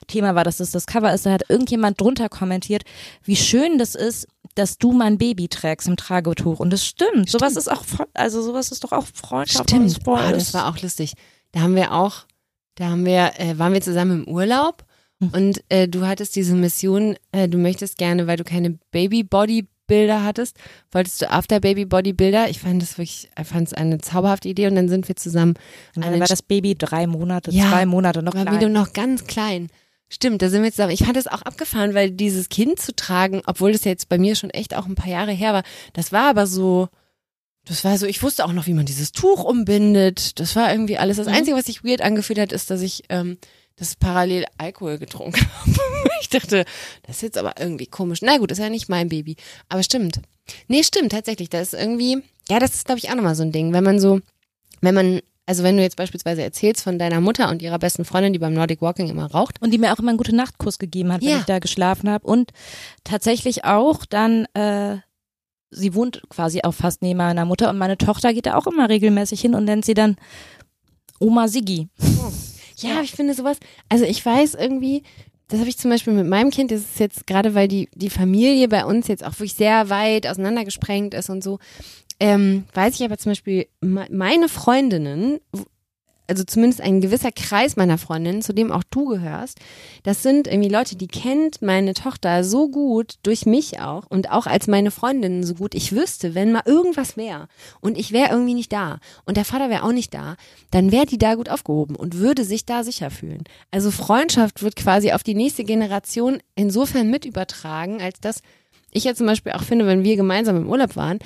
Thema 0.07 0.35
war, 0.35 0.43
dass 0.43 0.57
das 0.57 0.71
das 0.71 0.85
Cover 0.85 1.13
ist, 1.13 1.25
da 1.25 1.31
hat 1.31 1.49
irgendjemand 1.49 1.99
drunter 1.99 2.29
kommentiert, 2.29 2.83
wie 3.23 3.35
schön 3.35 3.77
das 3.77 3.95
ist, 3.95 4.27
dass 4.55 4.77
du 4.77 4.91
mein 4.91 5.17
Baby 5.17 5.47
trägst 5.47 5.87
im 5.87 5.97
Tragetuch. 5.97 6.59
Und 6.59 6.71
das 6.71 6.85
stimmt. 6.85 7.29
Sowas 7.29 7.55
ist 7.55 7.69
auch, 7.71 7.83
also 8.13 8.41
sowas 8.41 8.71
ist 8.71 8.83
doch 8.83 8.91
auch 8.91 9.05
Freundschaft. 9.13 9.71
und 9.73 9.89
Stimmt, 9.89 10.07
ist- 10.07 10.07
das 10.07 10.53
war 10.53 10.67
auch 10.69 10.79
lustig. 10.81 11.13
Da 11.51 11.61
haben 11.61 11.75
wir 11.75 11.93
auch, 11.93 12.25
da 12.75 12.89
haben 12.89 13.05
wir, 13.05 13.31
äh, 13.39 13.57
waren 13.57 13.73
wir 13.73 13.81
zusammen 13.81 14.23
im 14.25 14.27
Urlaub 14.33 14.85
Mhm. 15.21 15.29
und 15.33 15.63
äh, 15.67 15.87
du 15.89 16.05
hattest 16.07 16.35
diese 16.37 16.55
Mission, 16.55 17.17
äh, 17.33 17.49
du 17.49 17.57
möchtest 17.57 17.97
gerne, 17.97 18.25
weil 18.27 18.37
du 18.37 18.45
keine 18.45 18.77
Baby-Body-Bilder 19.89 20.23
hattest, 20.23 20.55
wolltest 20.91 21.21
du 21.21 21.29
After-Baby-Body-Bilder. 21.29 22.49
Ich 22.49 22.59
fand 22.59 22.81
das 22.81 22.97
wirklich, 22.97 23.29
ich 23.39 23.47
fand 23.47 23.67
es 23.67 23.73
eine 23.73 23.97
zauberhafte 23.99 24.47
Idee 24.47 24.67
und 24.67 24.75
dann 24.75 24.87
sind 24.89 25.07
wir 25.07 25.15
zusammen 25.15 25.55
Und 25.95 26.03
an 26.03 26.11
dann 26.11 26.19
war 26.21 26.27
das 26.27 26.41
Baby 26.41 26.75
drei 26.75 27.07
Monate, 27.07 27.51
Ja, 27.51 27.69
zwei 27.69 27.85
Monate 27.85 28.23
noch 28.23 28.33
war 28.35 28.43
klein. 28.43 28.55
wieder 28.55 28.69
noch 28.69 28.93
ganz 28.93 29.25
klein. 29.25 29.69
Stimmt, 30.07 30.41
da 30.41 30.49
sind 30.49 30.63
wir 30.63 30.71
zusammen. 30.71 30.91
Ich 30.91 31.03
fand 31.03 31.17
das 31.17 31.27
auch 31.27 31.41
abgefahren, 31.43 31.93
weil 31.93 32.09
dieses 32.11 32.49
Kind 32.49 32.79
zu 32.79 32.95
tragen, 32.95 33.41
obwohl 33.45 33.73
das 33.73 33.83
jetzt 33.83 34.09
bei 34.09 34.17
mir 34.17 34.35
schon 34.35 34.49
echt 34.49 34.75
auch 34.75 34.87
ein 34.87 34.95
paar 34.95 35.09
Jahre 35.11 35.31
her 35.31 35.53
war, 35.53 35.63
das 35.93 36.11
war 36.11 36.29
aber 36.31 36.47
so, 36.47 36.87
das 37.65 37.83
war 37.83 37.95
so, 37.97 38.07
ich 38.07 38.23
wusste 38.23 38.45
auch 38.45 38.53
noch, 38.53 38.65
wie 38.65 38.73
man 38.73 38.87
dieses 38.87 39.11
Tuch 39.11 39.43
umbindet. 39.43 40.39
Das 40.39 40.55
war 40.55 40.71
irgendwie 40.71 40.97
alles. 40.97 41.17
Das 41.17 41.27
Mhm. 41.27 41.33
Einzige, 41.33 41.57
was 41.57 41.65
sich 41.65 41.83
weird 41.83 42.01
angefühlt 42.01 42.39
hat, 42.39 42.51
ist, 42.51 42.71
dass 42.71 42.81
ich 42.81 43.03
ähm, 43.09 43.37
das 43.79 43.95
parallel 43.95 44.45
Alkohol 44.57 44.97
getrunken 44.97 45.41
habe. 45.41 45.71
ich 46.21 46.29
dachte, 46.29 46.65
das 47.03 47.17
ist 47.17 47.21
jetzt 47.21 47.37
aber 47.37 47.53
irgendwie 47.59 47.85
komisch. 47.87 48.19
Na 48.21 48.37
gut, 48.37 48.51
ist 48.51 48.57
ja 48.59 48.69
nicht 48.69 48.89
mein 48.89 49.09
Baby. 49.09 49.35
Aber 49.69 49.81
stimmt. 49.83 50.19
Nee, 50.67 50.83
stimmt, 50.83 51.11
tatsächlich. 51.11 51.49
Das 51.49 51.73
ist 51.73 51.79
irgendwie, 51.81 52.21
ja, 52.49 52.59
das 52.59 52.75
ist, 52.75 52.85
glaube 52.85 52.99
ich, 52.99 53.09
auch 53.09 53.15
nochmal 53.15 53.35
so 53.35 53.43
ein 53.43 53.51
Ding. 53.51 53.71
Wenn 53.73 53.83
man 53.83 53.99
so, 53.99 54.19
wenn 54.81 54.95
man, 54.95 55.21
also 55.45 55.63
wenn 55.63 55.77
du 55.77 55.81
jetzt 55.83 55.95
beispielsweise 55.95 56.43
erzählst 56.43 56.83
von 56.83 56.99
deiner 56.99 57.21
Mutter 57.21 57.49
und 57.49 57.61
ihrer 57.61 57.79
besten 57.79 58.05
Freundin, 58.05 58.33
die 58.33 58.39
beim 58.39 58.53
Nordic 58.53 58.81
Walking 58.81 59.09
immer 59.09 59.31
raucht, 59.31 59.61
und 59.61 59.71
die 59.71 59.77
mir 59.77 59.93
auch 59.93 59.99
immer 59.99 60.09
einen 60.09 60.17
gute 60.17 60.35
Nachtkuss 60.35 60.77
gegeben 60.77 61.11
hat, 61.13 61.21
wenn 61.21 61.29
Ja. 61.29 61.37
ich 61.37 61.45
da 61.45 61.59
geschlafen 61.59 62.09
habe. 62.09 62.27
Und 62.27 62.51
tatsächlich 63.03 63.63
auch 63.65 64.05
dann, 64.05 64.45
äh, 64.55 64.97
sie 65.71 65.93
wohnt 65.93 66.21
quasi 66.29 66.61
auch 66.63 66.73
fast 66.73 67.01
neben 67.01 67.17
meiner 67.17 67.45
Mutter 67.45 67.69
und 67.69 67.77
meine 67.77 67.97
Tochter 67.97 68.33
geht 68.33 68.45
da 68.47 68.55
auch 68.55 68.67
immer 68.67 68.89
regelmäßig 68.89 69.39
hin 69.41 69.53
und 69.55 69.65
nennt 69.65 69.85
sie 69.85 69.93
dann 69.93 70.17
Oma 71.19 71.47
Siggi. 71.47 71.89
Ja, 72.81 73.01
ich 73.01 73.11
finde 73.11 73.33
sowas, 73.33 73.57
also 73.89 74.05
ich 74.05 74.25
weiß 74.25 74.55
irgendwie, 74.55 75.03
das 75.47 75.59
habe 75.59 75.69
ich 75.69 75.77
zum 75.77 75.89
Beispiel 75.91 76.13
mit 76.13 76.27
meinem 76.27 76.51
Kind, 76.51 76.71
das 76.71 76.81
ist 76.81 76.99
jetzt 76.99 77.27
gerade, 77.27 77.55
weil 77.55 77.67
die, 77.67 77.89
die 77.95 78.09
Familie 78.09 78.67
bei 78.67 78.85
uns 78.85 79.07
jetzt 79.07 79.23
auch 79.25 79.33
wirklich 79.33 79.55
sehr 79.55 79.89
weit 79.89 80.27
auseinandergesprengt 80.27 81.13
ist 81.13 81.29
und 81.29 81.43
so, 81.43 81.59
ähm, 82.19 82.65
weiß 82.73 82.95
ich 82.99 83.03
aber 83.05 83.17
zum 83.17 83.31
Beispiel, 83.31 83.67
me- 83.81 84.07
meine 84.11 84.49
Freundinnen 84.49 85.39
also 86.29 86.43
zumindest 86.43 86.81
ein 86.81 87.01
gewisser 87.01 87.31
Kreis 87.31 87.75
meiner 87.75 87.97
Freundinnen, 87.97 88.41
zu 88.41 88.53
dem 88.53 88.71
auch 88.71 88.83
du 88.89 89.05
gehörst, 89.05 89.59
das 90.03 90.23
sind 90.23 90.47
irgendwie 90.47 90.69
Leute, 90.69 90.95
die 90.95 91.07
kennt 91.07 91.61
meine 91.61 91.93
Tochter 91.93 92.43
so 92.43 92.69
gut, 92.69 93.15
durch 93.23 93.45
mich 93.45 93.79
auch 93.79 94.05
und 94.09 94.31
auch 94.31 94.47
als 94.47 94.67
meine 94.67 94.91
Freundinnen 94.91 95.43
so 95.43 95.55
gut. 95.55 95.75
Ich 95.75 95.91
wüsste, 95.91 96.35
wenn 96.35 96.51
mal 96.51 96.63
irgendwas 96.65 97.17
wäre 97.17 97.47
und 97.81 97.97
ich 97.97 98.11
wäre 98.11 98.31
irgendwie 98.31 98.53
nicht 98.53 98.71
da 98.71 98.99
und 99.25 99.37
der 99.37 99.45
Vater 99.45 99.69
wäre 99.69 99.83
auch 99.83 99.91
nicht 99.91 100.13
da, 100.13 100.35
dann 100.71 100.91
wäre 100.91 101.05
die 101.05 101.17
da 101.17 101.35
gut 101.35 101.49
aufgehoben 101.49 101.95
und 101.95 102.19
würde 102.19 102.43
sich 102.45 102.65
da 102.65 102.83
sicher 102.83 103.09
fühlen. 103.09 103.43
Also 103.71 103.91
Freundschaft 103.91 104.61
wird 104.61 104.75
quasi 104.75 105.11
auf 105.11 105.23
die 105.23 105.35
nächste 105.35 105.63
Generation 105.63 106.39
insofern 106.55 107.09
mit 107.09 107.25
übertragen, 107.25 108.01
als 108.01 108.19
dass 108.19 108.41
ich 108.91 109.03
ja 109.03 109.13
zum 109.13 109.27
Beispiel 109.27 109.51
auch 109.53 109.63
finde, 109.63 109.85
wenn 109.85 110.03
wir 110.03 110.15
gemeinsam 110.15 110.57
im 110.57 110.69
Urlaub 110.69 110.95
waren, 110.95 111.19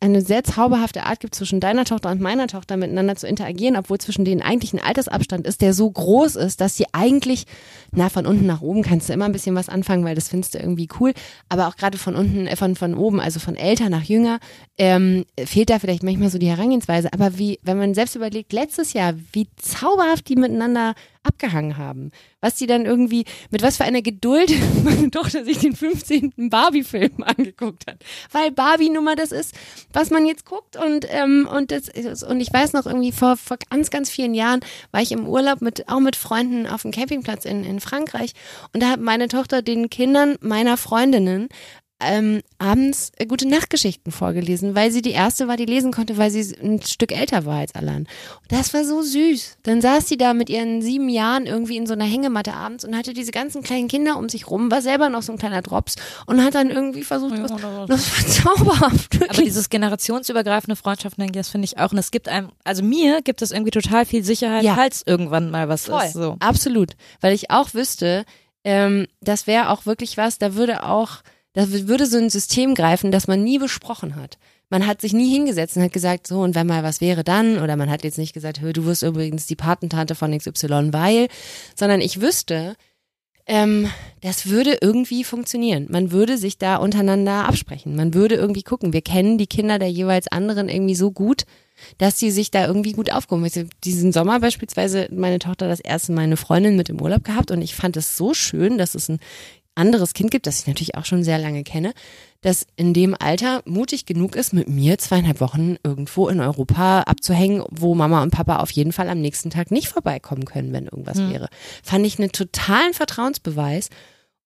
eine 0.00 0.22
sehr 0.22 0.44
zauberhafte 0.44 1.04
Art 1.04 1.20
gibt 1.20 1.34
zwischen 1.34 1.60
deiner 1.60 1.84
Tochter 1.84 2.10
und 2.10 2.20
meiner 2.20 2.46
Tochter 2.46 2.76
miteinander 2.76 3.16
zu 3.16 3.26
interagieren, 3.26 3.76
obwohl 3.76 3.98
zwischen 3.98 4.24
denen 4.24 4.42
eigentlich 4.42 4.72
ein 4.72 4.80
Altersabstand 4.80 5.46
ist, 5.46 5.60
der 5.60 5.74
so 5.74 5.90
groß 5.90 6.36
ist, 6.36 6.60
dass 6.60 6.76
sie 6.76 6.86
eigentlich, 6.92 7.46
na, 7.92 8.08
von 8.08 8.26
unten 8.26 8.46
nach 8.46 8.60
oben 8.60 8.82
kannst 8.82 9.08
du 9.08 9.12
immer 9.12 9.24
ein 9.24 9.32
bisschen 9.32 9.54
was 9.54 9.68
anfangen, 9.68 10.04
weil 10.04 10.14
das 10.14 10.28
findest 10.28 10.54
du 10.54 10.58
irgendwie 10.58 10.88
cool, 11.00 11.12
aber 11.48 11.68
auch 11.68 11.76
gerade 11.76 11.98
von 11.98 12.14
unten, 12.14 12.46
äh, 12.46 12.56
von, 12.56 12.76
von 12.76 12.94
oben, 12.94 13.20
also 13.20 13.40
von 13.40 13.56
älter 13.56 13.90
nach 13.90 14.04
jünger, 14.04 14.38
ähm, 14.78 15.24
fehlt 15.38 15.70
da 15.70 15.78
vielleicht 15.78 16.02
manchmal 16.02 16.30
so 16.30 16.38
die 16.38 16.48
Herangehensweise. 16.48 17.12
Aber 17.12 17.38
wie, 17.38 17.58
wenn 17.62 17.78
man 17.78 17.94
selbst 17.94 18.14
überlegt, 18.14 18.52
letztes 18.52 18.92
Jahr, 18.92 19.14
wie 19.32 19.48
zauberhaft 19.56 20.28
die 20.28 20.36
miteinander 20.36 20.94
abgehangen 21.22 21.76
haben. 21.76 22.10
Was 22.40 22.54
die 22.54 22.66
dann 22.66 22.86
irgendwie, 22.86 23.24
mit 23.50 23.62
was 23.62 23.76
für 23.76 23.84
einer 23.84 24.02
Geduld 24.02 24.50
meine 24.84 25.10
Tochter 25.10 25.44
sich 25.44 25.58
den 25.58 25.74
15. 25.74 26.32
Barbie-Film 26.50 27.22
angeguckt 27.22 27.86
hat. 27.86 28.02
Weil 28.32 28.50
Barbie 28.50 28.90
nun 28.90 29.04
mal 29.04 29.16
das 29.16 29.32
ist, 29.32 29.54
was 29.92 30.10
man 30.10 30.26
jetzt 30.26 30.44
guckt 30.44 30.76
und, 30.76 31.06
ähm, 31.10 31.48
und 31.50 31.70
das 31.70 31.90
und 32.22 32.40
ich 32.40 32.52
weiß 32.52 32.72
noch 32.72 32.86
irgendwie 32.86 33.12
vor, 33.12 33.36
vor 33.36 33.58
ganz, 33.70 33.90
ganz 33.90 34.10
vielen 34.10 34.34
Jahren 34.34 34.60
war 34.92 35.02
ich 35.02 35.12
im 35.12 35.26
Urlaub 35.26 35.60
mit, 35.60 35.88
auch 35.88 36.00
mit 36.00 36.16
Freunden 36.16 36.66
auf 36.66 36.82
dem 36.82 36.90
Campingplatz 36.90 37.44
in, 37.44 37.64
in 37.64 37.80
Frankreich 37.80 38.32
und 38.72 38.82
da 38.82 38.90
hat 38.90 39.00
meine 39.00 39.28
Tochter 39.28 39.62
den 39.62 39.90
Kindern 39.90 40.36
meiner 40.40 40.76
Freundinnen 40.76 41.48
ähm, 42.00 42.40
abends 42.58 43.12
äh, 43.16 43.26
gute 43.26 43.48
Nachtgeschichten 43.48 44.12
vorgelesen, 44.12 44.74
weil 44.74 44.90
sie 44.90 45.02
die 45.02 45.10
erste 45.10 45.48
war, 45.48 45.56
die 45.56 45.66
lesen 45.66 45.92
konnte, 45.92 46.16
weil 46.16 46.30
sie 46.30 46.56
ein 46.62 46.82
Stück 46.82 47.12
älter 47.12 47.44
war 47.44 47.58
als 47.58 47.74
Alan. 47.74 48.00
Und 48.42 48.52
das 48.52 48.72
war 48.74 48.84
so 48.84 49.02
süß. 49.02 49.58
Dann 49.62 49.80
saß 49.80 50.08
sie 50.08 50.16
da 50.16 50.34
mit 50.34 50.50
ihren 50.50 50.82
sieben 50.82 51.08
Jahren 51.08 51.46
irgendwie 51.46 51.76
in 51.76 51.86
so 51.86 51.92
einer 51.92 52.04
Hängematte 52.04 52.54
abends 52.54 52.84
und 52.84 52.96
hatte 52.96 53.12
diese 53.12 53.32
ganzen 53.32 53.62
kleinen 53.62 53.88
Kinder 53.88 54.16
um 54.16 54.28
sich 54.28 54.50
rum, 54.50 54.70
war 54.70 54.82
selber 54.82 55.08
noch 55.08 55.22
so 55.22 55.32
ein 55.32 55.38
kleiner 55.38 55.62
Drops 55.62 55.96
und 56.26 56.42
hat 56.42 56.54
dann 56.54 56.70
irgendwie 56.70 57.02
versucht, 57.02 57.36
ja, 57.36 57.42
was, 57.42 57.86
das 57.88 58.44
war 58.44 58.56
zauberhaft. 58.56 59.22
Aber 59.28 59.42
dieses 59.42 59.68
generationsübergreifende 59.70 60.76
Freundschaften, 60.76 61.30
das 61.32 61.48
finde 61.48 61.66
ich 61.66 61.78
auch. 61.78 61.92
Und 61.92 61.98
es 61.98 62.10
gibt 62.10 62.28
einem, 62.28 62.50
also 62.64 62.82
mir 62.82 63.22
gibt 63.22 63.42
es 63.42 63.50
irgendwie 63.50 63.70
total 63.70 64.06
viel 64.06 64.24
Sicherheit, 64.24 64.64
ja. 64.64 64.74
falls 64.74 65.02
irgendwann 65.06 65.50
mal 65.50 65.68
was 65.68 65.86
Voll. 65.86 66.02
ist. 66.04 66.14
So. 66.14 66.36
Absolut. 66.40 66.92
Weil 67.20 67.34
ich 67.34 67.50
auch 67.50 67.74
wüsste, 67.74 68.24
ähm, 68.64 69.06
das 69.20 69.46
wäre 69.46 69.70
auch 69.70 69.86
wirklich 69.86 70.16
was, 70.16 70.38
da 70.38 70.54
würde 70.54 70.84
auch 70.84 71.22
da 71.52 71.70
würde 71.70 72.06
so 72.06 72.16
ein 72.16 72.30
System 72.30 72.74
greifen, 72.74 73.10
das 73.10 73.26
man 73.26 73.42
nie 73.42 73.58
besprochen 73.58 74.16
hat. 74.16 74.38
Man 74.68 74.86
hat 74.86 75.00
sich 75.00 75.12
nie 75.12 75.28
hingesetzt 75.32 75.76
und 75.76 75.82
hat 75.82 75.92
gesagt, 75.92 76.28
so, 76.28 76.40
und 76.40 76.54
wenn 76.54 76.66
mal 76.66 76.84
was 76.84 77.00
wäre 77.00 77.24
dann, 77.24 77.58
oder 77.58 77.76
man 77.76 77.90
hat 77.90 78.04
jetzt 78.04 78.18
nicht 78.18 78.32
gesagt, 78.32 78.60
du 78.62 78.84
wirst 78.84 79.02
übrigens 79.02 79.46
die 79.46 79.56
Patentante 79.56 80.14
von 80.14 80.36
XY, 80.36 80.92
weil, 80.92 81.26
sondern 81.74 82.00
ich 82.00 82.20
wüsste, 82.20 82.76
ähm, 83.46 83.90
das 84.20 84.46
würde 84.46 84.78
irgendwie 84.80 85.24
funktionieren. 85.24 85.88
Man 85.90 86.12
würde 86.12 86.38
sich 86.38 86.56
da 86.56 86.76
untereinander 86.76 87.48
absprechen. 87.48 87.96
Man 87.96 88.14
würde 88.14 88.36
irgendwie 88.36 88.62
gucken. 88.62 88.92
Wir 88.92 89.02
kennen 89.02 89.38
die 89.38 89.48
Kinder 89.48 89.80
der 89.80 89.90
jeweils 89.90 90.28
anderen 90.28 90.68
irgendwie 90.68 90.94
so 90.94 91.10
gut, 91.10 91.46
dass 91.98 92.16
sie 92.16 92.30
sich 92.30 92.52
da 92.52 92.64
irgendwie 92.64 92.92
gut 92.92 93.10
aufgehoben 93.10 93.44
haben. 93.44 93.70
Diesen 93.82 94.12
Sommer 94.12 94.38
beispielsweise 94.38 95.08
meine 95.10 95.40
Tochter 95.40 95.66
das 95.66 95.80
erste 95.80 96.12
Mal 96.12 96.22
eine 96.22 96.36
Freundin 96.36 96.76
mit 96.76 96.90
im 96.90 97.00
Urlaub 97.00 97.24
gehabt 97.24 97.50
und 97.50 97.60
ich 97.60 97.74
fand 97.74 97.96
es 97.96 98.16
so 98.16 98.34
schön, 98.34 98.78
dass 98.78 98.94
es 98.94 99.08
ein 99.08 99.18
anderes 99.74 100.14
Kind 100.14 100.30
gibt, 100.30 100.46
das 100.46 100.60
ich 100.60 100.66
natürlich 100.66 100.96
auch 100.96 101.04
schon 101.04 101.24
sehr 101.24 101.38
lange 101.38 101.62
kenne, 101.62 101.92
das 102.40 102.66
in 102.76 102.94
dem 102.94 103.14
Alter 103.18 103.62
mutig 103.64 104.06
genug 104.06 104.36
ist, 104.36 104.52
mit 104.52 104.68
mir 104.68 104.98
zweieinhalb 104.98 105.40
Wochen 105.40 105.76
irgendwo 105.82 106.28
in 106.28 106.40
Europa 106.40 107.02
abzuhängen, 107.02 107.64
wo 107.70 107.94
Mama 107.94 108.22
und 108.22 108.30
Papa 108.30 108.56
auf 108.56 108.70
jeden 108.70 108.92
Fall 108.92 109.08
am 109.08 109.20
nächsten 109.20 109.50
Tag 109.50 109.70
nicht 109.70 109.88
vorbeikommen 109.88 110.44
können, 110.44 110.72
wenn 110.72 110.84
irgendwas 110.84 111.18
mhm. 111.18 111.32
wäre. 111.32 111.48
Fand 111.82 112.06
ich 112.06 112.18
einen 112.18 112.32
totalen 112.32 112.94
Vertrauensbeweis 112.94 113.88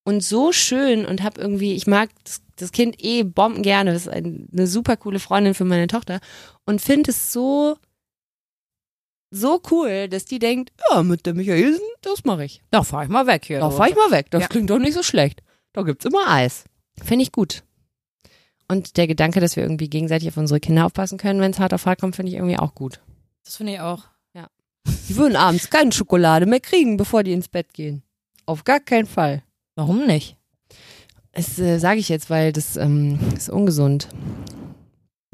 und 0.05 0.23
so 0.23 0.53
schön 0.53 1.07
und 1.07 1.23
habe 1.23 1.41
irgendwie, 1.41 1.75
ich 1.75 1.87
mag 1.87 2.11
das, 2.25 2.43
das, 2.57 2.73
Kind 2.73 3.03
eh 3.03 3.23
bomben 3.23 3.63
gerne, 3.63 3.93
das 3.93 4.07
ist 4.07 4.13
eine 4.13 4.67
super 4.67 4.97
coole 4.97 5.19
Freundin 5.19 5.55
für 5.55 5.65
meine 5.65 5.87
Tochter 5.87 6.21
und 6.67 6.81
finde 6.81 7.11
es 7.11 7.33
so 7.33 7.77
so 9.35 9.61
cool, 9.71 10.09
dass 10.09 10.25
die 10.25 10.39
denkt, 10.39 10.73
ja, 10.91 11.03
mit 11.03 11.27
der 11.27 11.35
Michaelsen, 11.35 11.85
das 12.03 12.25
mache 12.25 12.45
ich. 12.45 12.63
Da 12.71 12.83
fahr 12.83 13.05
ich 13.05 13.09
mal 13.09 13.27
weg 13.27 13.45
hier. 13.45 13.61
Da 13.61 13.71
fahr 13.71 13.89
ich 13.89 13.97
mal 13.97 14.11
weg. 14.11 14.31
Das 14.31 14.43
ja. 14.43 14.49
klingt 14.49 14.71
doch 14.71 14.79
nicht 14.79 14.95
so 14.95 15.03
schlecht. 15.03 15.43
Da 15.73 15.83
gibt's 15.83 16.05
immer 16.05 16.29
Eis. 16.29 16.65
Finde 17.03 17.25
ich 17.25 17.33
gut. 17.33 17.65
Und 18.69 18.97
der 18.97 19.07
Gedanke, 19.07 19.41
dass 19.41 19.57
wir 19.57 19.65
irgendwie 19.65 19.91
gegenseitig 19.91 20.29
auf 20.29 20.37
unsere 20.37 20.61
Kinder 20.61 20.87
aufpassen 20.87 21.19
können, 21.19 21.41
wenn 21.41 21.51
es 21.51 21.59
hart 21.59 21.75
auf 21.75 21.85
hart 21.85 22.01
kommt, 22.01 22.17
finde 22.17 22.31
ich 22.31 22.37
irgendwie 22.37 22.59
auch 22.59 22.75
gut. 22.75 23.01
Das 23.45 23.57
finde 23.57 23.75
ich 23.75 23.81
auch. 23.81 24.05
Ja. 24.35 24.49
Die 25.09 25.17
würden 25.17 25.37
abends 25.37 25.69
keine 25.69 25.93
Schokolade 25.93 26.47
mehr 26.47 26.61
kriegen, 26.61 26.97
bevor 26.97 27.23
die 27.23 27.33
ins 27.33 27.49
Bett 27.49 27.75
gehen. 27.75 28.03
Auf 28.47 28.65
gar 28.65 28.81
keinen 28.81 29.07
Fall. 29.07 29.43
Warum 29.75 30.07
nicht? 30.07 30.37
Das 31.33 31.59
äh, 31.59 31.79
sage 31.79 31.99
ich 31.99 32.09
jetzt, 32.09 32.31
weil 32.31 32.53
das 32.53 32.77
ähm, 32.77 33.19
ist 33.37 33.51
ungesund. 33.51 34.09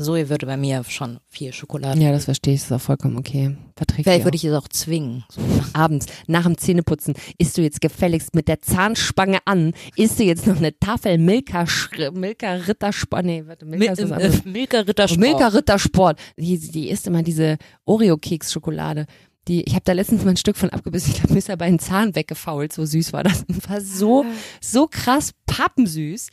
Zoe 0.01 0.28
würde 0.28 0.46
bei 0.46 0.57
mir 0.57 0.82
schon 0.88 1.18
viel 1.28 1.53
Schokolade. 1.53 2.01
Ja, 2.01 2.12
das 2.12 2.24
verstehe 2.24 2.55
ich, 2.55 2.61
das 2.61 2.70
ist 2.70 2.76
auch 2.76 2.80
vollkommen 2.80 3.16
okay. 3.16 3.57
Verträgt 3.76 4.05
Vielleicht 4.05 4.24
würde 4.24 4.36
ich 4.36 4.44
es 4.44 4.55
auch 4.55 4.68
zwingen. 4.68 5.24
So. 5.30 5.40
Abends, 5.72 6.07
nach 6.26 6.44
dem 6.44 6.59
Zähneputzen, 6.59 7.14
isst 7.38 7.57
du 7.57 7.62
jetzt 7.62 7.80
gefälligst 7.80 8.34
mit 8.34 8.48
der 8.48 8.61
Zahnspange 8.61 9.38
an, 9.44 9.72
isst 9.96 10.18
du 10.18 10.24
jetzt 10.24 10.46
noch 10.46 10.57
eine 10.57 10.78
Tafel 10.78 11.18
Milka, 11.18 11.64
Milka 12.12 12.53
Rittersport, 12.53 13.24
nee, 13.24 13.44
warte, 13.46 13.64
Milka, 13.64 13.94
Mil 13.94 14.12
äh, 14.20 14.30
Milka 14.44 14.80
Rittersport. 14.80 15.20
Milka 15.20 15.48
Rittersport. 15.48 16.18
Die, 16.36 16.59
die 16.59 16.90
isst 16.90 17.07
immer 17.07 17.22
diese 17.22 17.59
Oreo-Keks-Schokolade. 17.84 19.07
Die, 19.48 19.62
ich 19.62 19.74
habe 19.74 19.84
da 19.84 19.92
letztens 19.92 20.24
mal 20.24 20.30
ein 20.30 20.36
Stück 20.36 20.57
von 20.57 20.70
abgebissen, 20.70 21.12
ich 21.14 21.22
habe 21.22 21.34
mir 21.34 21.40
dabei 21.40 21.66
einen 21.66 21.78
Zahn 21.78 22.14
weggefault, 22.14 22.72
so 22.72 22.84
süß 22.84 23.12
war 23.12 23.24
das. 23.24 23.44
Und 23.48 23.68
war 23.68 23.80
so, 23.80 24.24
so 24.61 24.86
krass 24.86 25.32
pappensüß. 25.46 26.28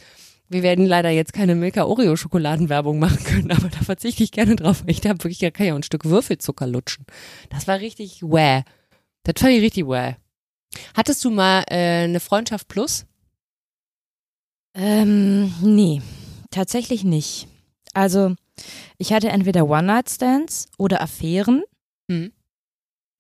Wir 0.49 0.63
werden 0.63 0.85
leider 0.85 1.09
jetzt 1.09 1.33
keine 1.33 1.55
Milka 1.55 1.85
Oreo 1.85 2.15
Schokoladenwerbung 2.15 2.99
machen 2.99 3.23
können, 3.23 3.51
aber 3.51 3.69
da 3.69 3.79
verzichte 3.79 4.23
ich 4.23 4.31
gerne 4.31 4.55
drauf. 4.55 4.83
Ich 4.87 5.05
habe 5.05 5.23
wirklich 5.23 5.39
gar 5.39 5.51
kein 5.51 5.73
ein 5.73 5.83
Stück 5.83 6.05
Würfelzucker 6.05 6.67
lutschen. 6.67 7.05
Das 7.49 7.67
war 7.67 7.79
richtig 7.79 8.21
wäh. 8.23 8.63
Das 9.23 9.35
fand 9.39 9.53
ich 9.53 9.61
richtig 9.61 9.87
wäh. 9.87 10.15
Hattest 10.95 11.23
du 11.25 11.31
mal 11.31 11.63
äh, 11.69 12.03
eine 12.03 12.19
Freundschaft 12.19 12.67
plus? 12.67 13.05
Ähm, 14.73 15.53
nee, 15.61 16.01
tatsächlich 16.51 17.03
nicht. 17.03 17.47
Also, 17.93 18.35
ich 18.97 19.11
hatte 19.11 19.29
entweder 19.29 19.67
One-Night-Stands 19.67 20.67
oder 20.77 21.01
Affären. 21.01 21.63
Hm 22.09 22.31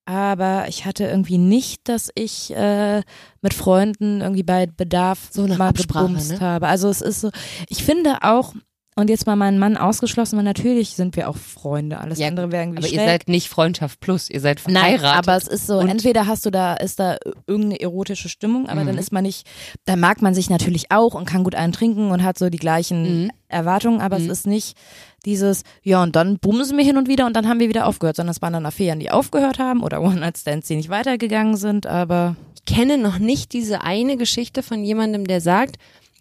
aber 0.07 0.65
ich 0.69 0.85
hatte 0.85 1.05
irgendwie 1.05 1.37
nicht, 1.37 1.89
dass 1.89 2.09
ich 2.15 2.55
äh, 2.55 3.01
mit 3.41 3.53
Freunden 3.53 4.21
irgendwie 4.21 4.43
bei 4.43 4.65
Bedarf 4.65 5.27
so 5.31 5.45
mal 5.47 5.73
gebumst 5.73 6.31
ne? 6.31 6.39
habe. 6.39 6.67
Also 6.67 6.87
es 6.87 7.01
ist 7.01 7.19
so, 7.19 7.29
ich 7.67 7.83
finde 7.83 8.19
auch, 8.21 8.53
und 8.95 9.09
jetzt 9.11 9.27
mal 9.27 9.35
meinen 9.35 9.59
Mann 9.59 9.75
ausgeschlossen, 9.77 10.37
weil 10.37 10.43
natürlich 10.43 10.91
sind 10.91 11.15
wir 11.17 11.29
auch 11.29 11.35
Freunde. 11.35 11.99
Alles 11.99 12.17
ja, 12.17 12.29
andere 12.29 12.51
wäre 12.51 12.63
irgendwie 12.63 12.79
Aber 12.79 12.87
schräg. 12.87 12.99
ihr 12.99 13.05
seid 13.05 13.29
nicht 13.29 13.49
Freundschaft 13.49 13.99
plus, 13.99 14.29
ihr 14.29 14.39
seid 14.39 14.59
verheiratet. 14.59 15.01
Nein, 15.01 15.13
aber 15.13 15.35
es 15.35 15.47
ist 15.47 15.67
so, 15.67 15.81
entweder 15.81 16.25
hast 16.25 16.45
du 16.45 16.51
da, 16.51 16.73
ist 16.75 16.99
da 16.99 17.17
irgendeine 17.45 17.79
erotische 17.81 18.29
Stimmung, 18.29 18.67
aber 18.67 18.81
mhm. 18.81 18.87
dann 18.87 18.97
ist 18.97 19.11
man 19.11 19.23
nicht, 19.23 19.45
dann 19.85 19.99
mag 19.99 20.21
man 20.21 20.33
sich 20.33 20.49
natürlich 20.49 20.89
auch 20.89 21.13
und 21.15 21.25
kann 21.25 21.43
gut 21.43 21.53
einen 21.53 21.73
trinken 21.73 22.11
und 22.11 22.23
hat 22.23 22.39
so 22.39 22.49
die 22.49 22.57
gleichen 22.57 23.23
mhm. 23.23 23.31
Erwartungen, 23.49 24.01
aber 24.01 24.17
mhm. 24.17 24.25
es 24.25 24.39
ist 24.39 24.47
nicht 24.47 24.77
dieses, 25.25 25.63
ja, 25.83 26.03
und 26.03 26.15
dann 26.15 26.39
bumsen 26.39 26.77
wir 26.77 26.85
hin 26.85 26.97
und 26.97 27.07
wieder 27.07 27.25
und 27.25 27.35
dann 27.35 27.47
haben 27.47 27.59
wir 27.59 27.69
wieder 27.69 27.87
aufgehört, 27.87 28.15
sondern 28.15 28.31
es 28.31 28.41
waren 28.41 28.53
dann 28.53 28.65
Affären, 28.65 28.99
die 28.99 29.11
aufgehört 29.11 29.59
haben 29.59 29.83
oder 29.83 30.01
One-Night-Stands, 30.03 30.67
die 30.67 30.75
nicht 30.75 30.89
weitergegangen 30.89 31.57
sind, 31.57 31.87
aber. 31.87 32.35
Ich 32.55 32.75
kenne 32.75 32.97
noch 32.97 33.17
nicht 33.17 33.53
diese 33.53 33.81
eine 33.83 34.17
Geschichte 34.17 34.61
von 34.61 34.83
jemandem, 34.83 35.25
der 35.25 35.39
sagt, 35.39 35.77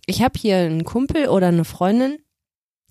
ich 0.07 0.23
habe 0.23 0.39
hier 0.39 0.59
einen 0.59 0.85
Kumpel 0.85 1.27
oder 1.27 1.49
eine 1.49 1.65
Freundin, 1.65 2.19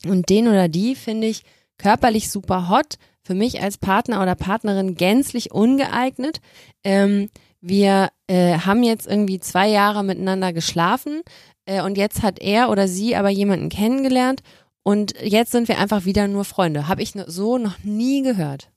und 0.06 0.30
den 0.30 0.48
oder 0.48 0.68
die 0.68 0.96
finde 0.96 1.28
ich 1.28 1.44
körperlich 1.78 2.30
super 2.30 2.70
hot, 2.70 2.96
für 3.24 3.34
mich 3.34 3.62
als 3.62 3.78
Partner 3.78 4.22
oder 4.22 4.36
Partnerin 4.36 4.96
gänzlich 4.96 5.52
ungeeignet. 5.52 6.42
Ähm, 6.84 7.30
wir 7.60 8.10
äh, 8.28 8.60
haben 8.60 8.84
jetzt 8.84 9.08
irgendwie 9.08 9.40
zwei 9.40 9.68
Jahre 9.68 10.04
miteinander 10.04 10.54
geschlafen 10.54 11.22
äh, 11.66 11.82
und 11.82 11.98
jetzt 11.98 12.22
hat 12.22 12.40
er 12.40 12.70
oder 12.70 12.88
sie 12.88 13.16
aber 13.16 13.30
jemanden 13.30 13.70
kennengelernt 13.70 14.44
und 14.86 15.20
jetzt 15.22 15.52
sind 15.52 15.68
wir 15.68 15.80
einfach 15.80 16.06
wieder 16.06 16.28
nur 16.28 16.46
Freunde. 16.46 16.88
Habe 16.88 17.02
ich 17.02 17.14
so 17.26 17.58
noch 17.58 17.80
nie 17.84 18.22
gehört. 18.22 18.70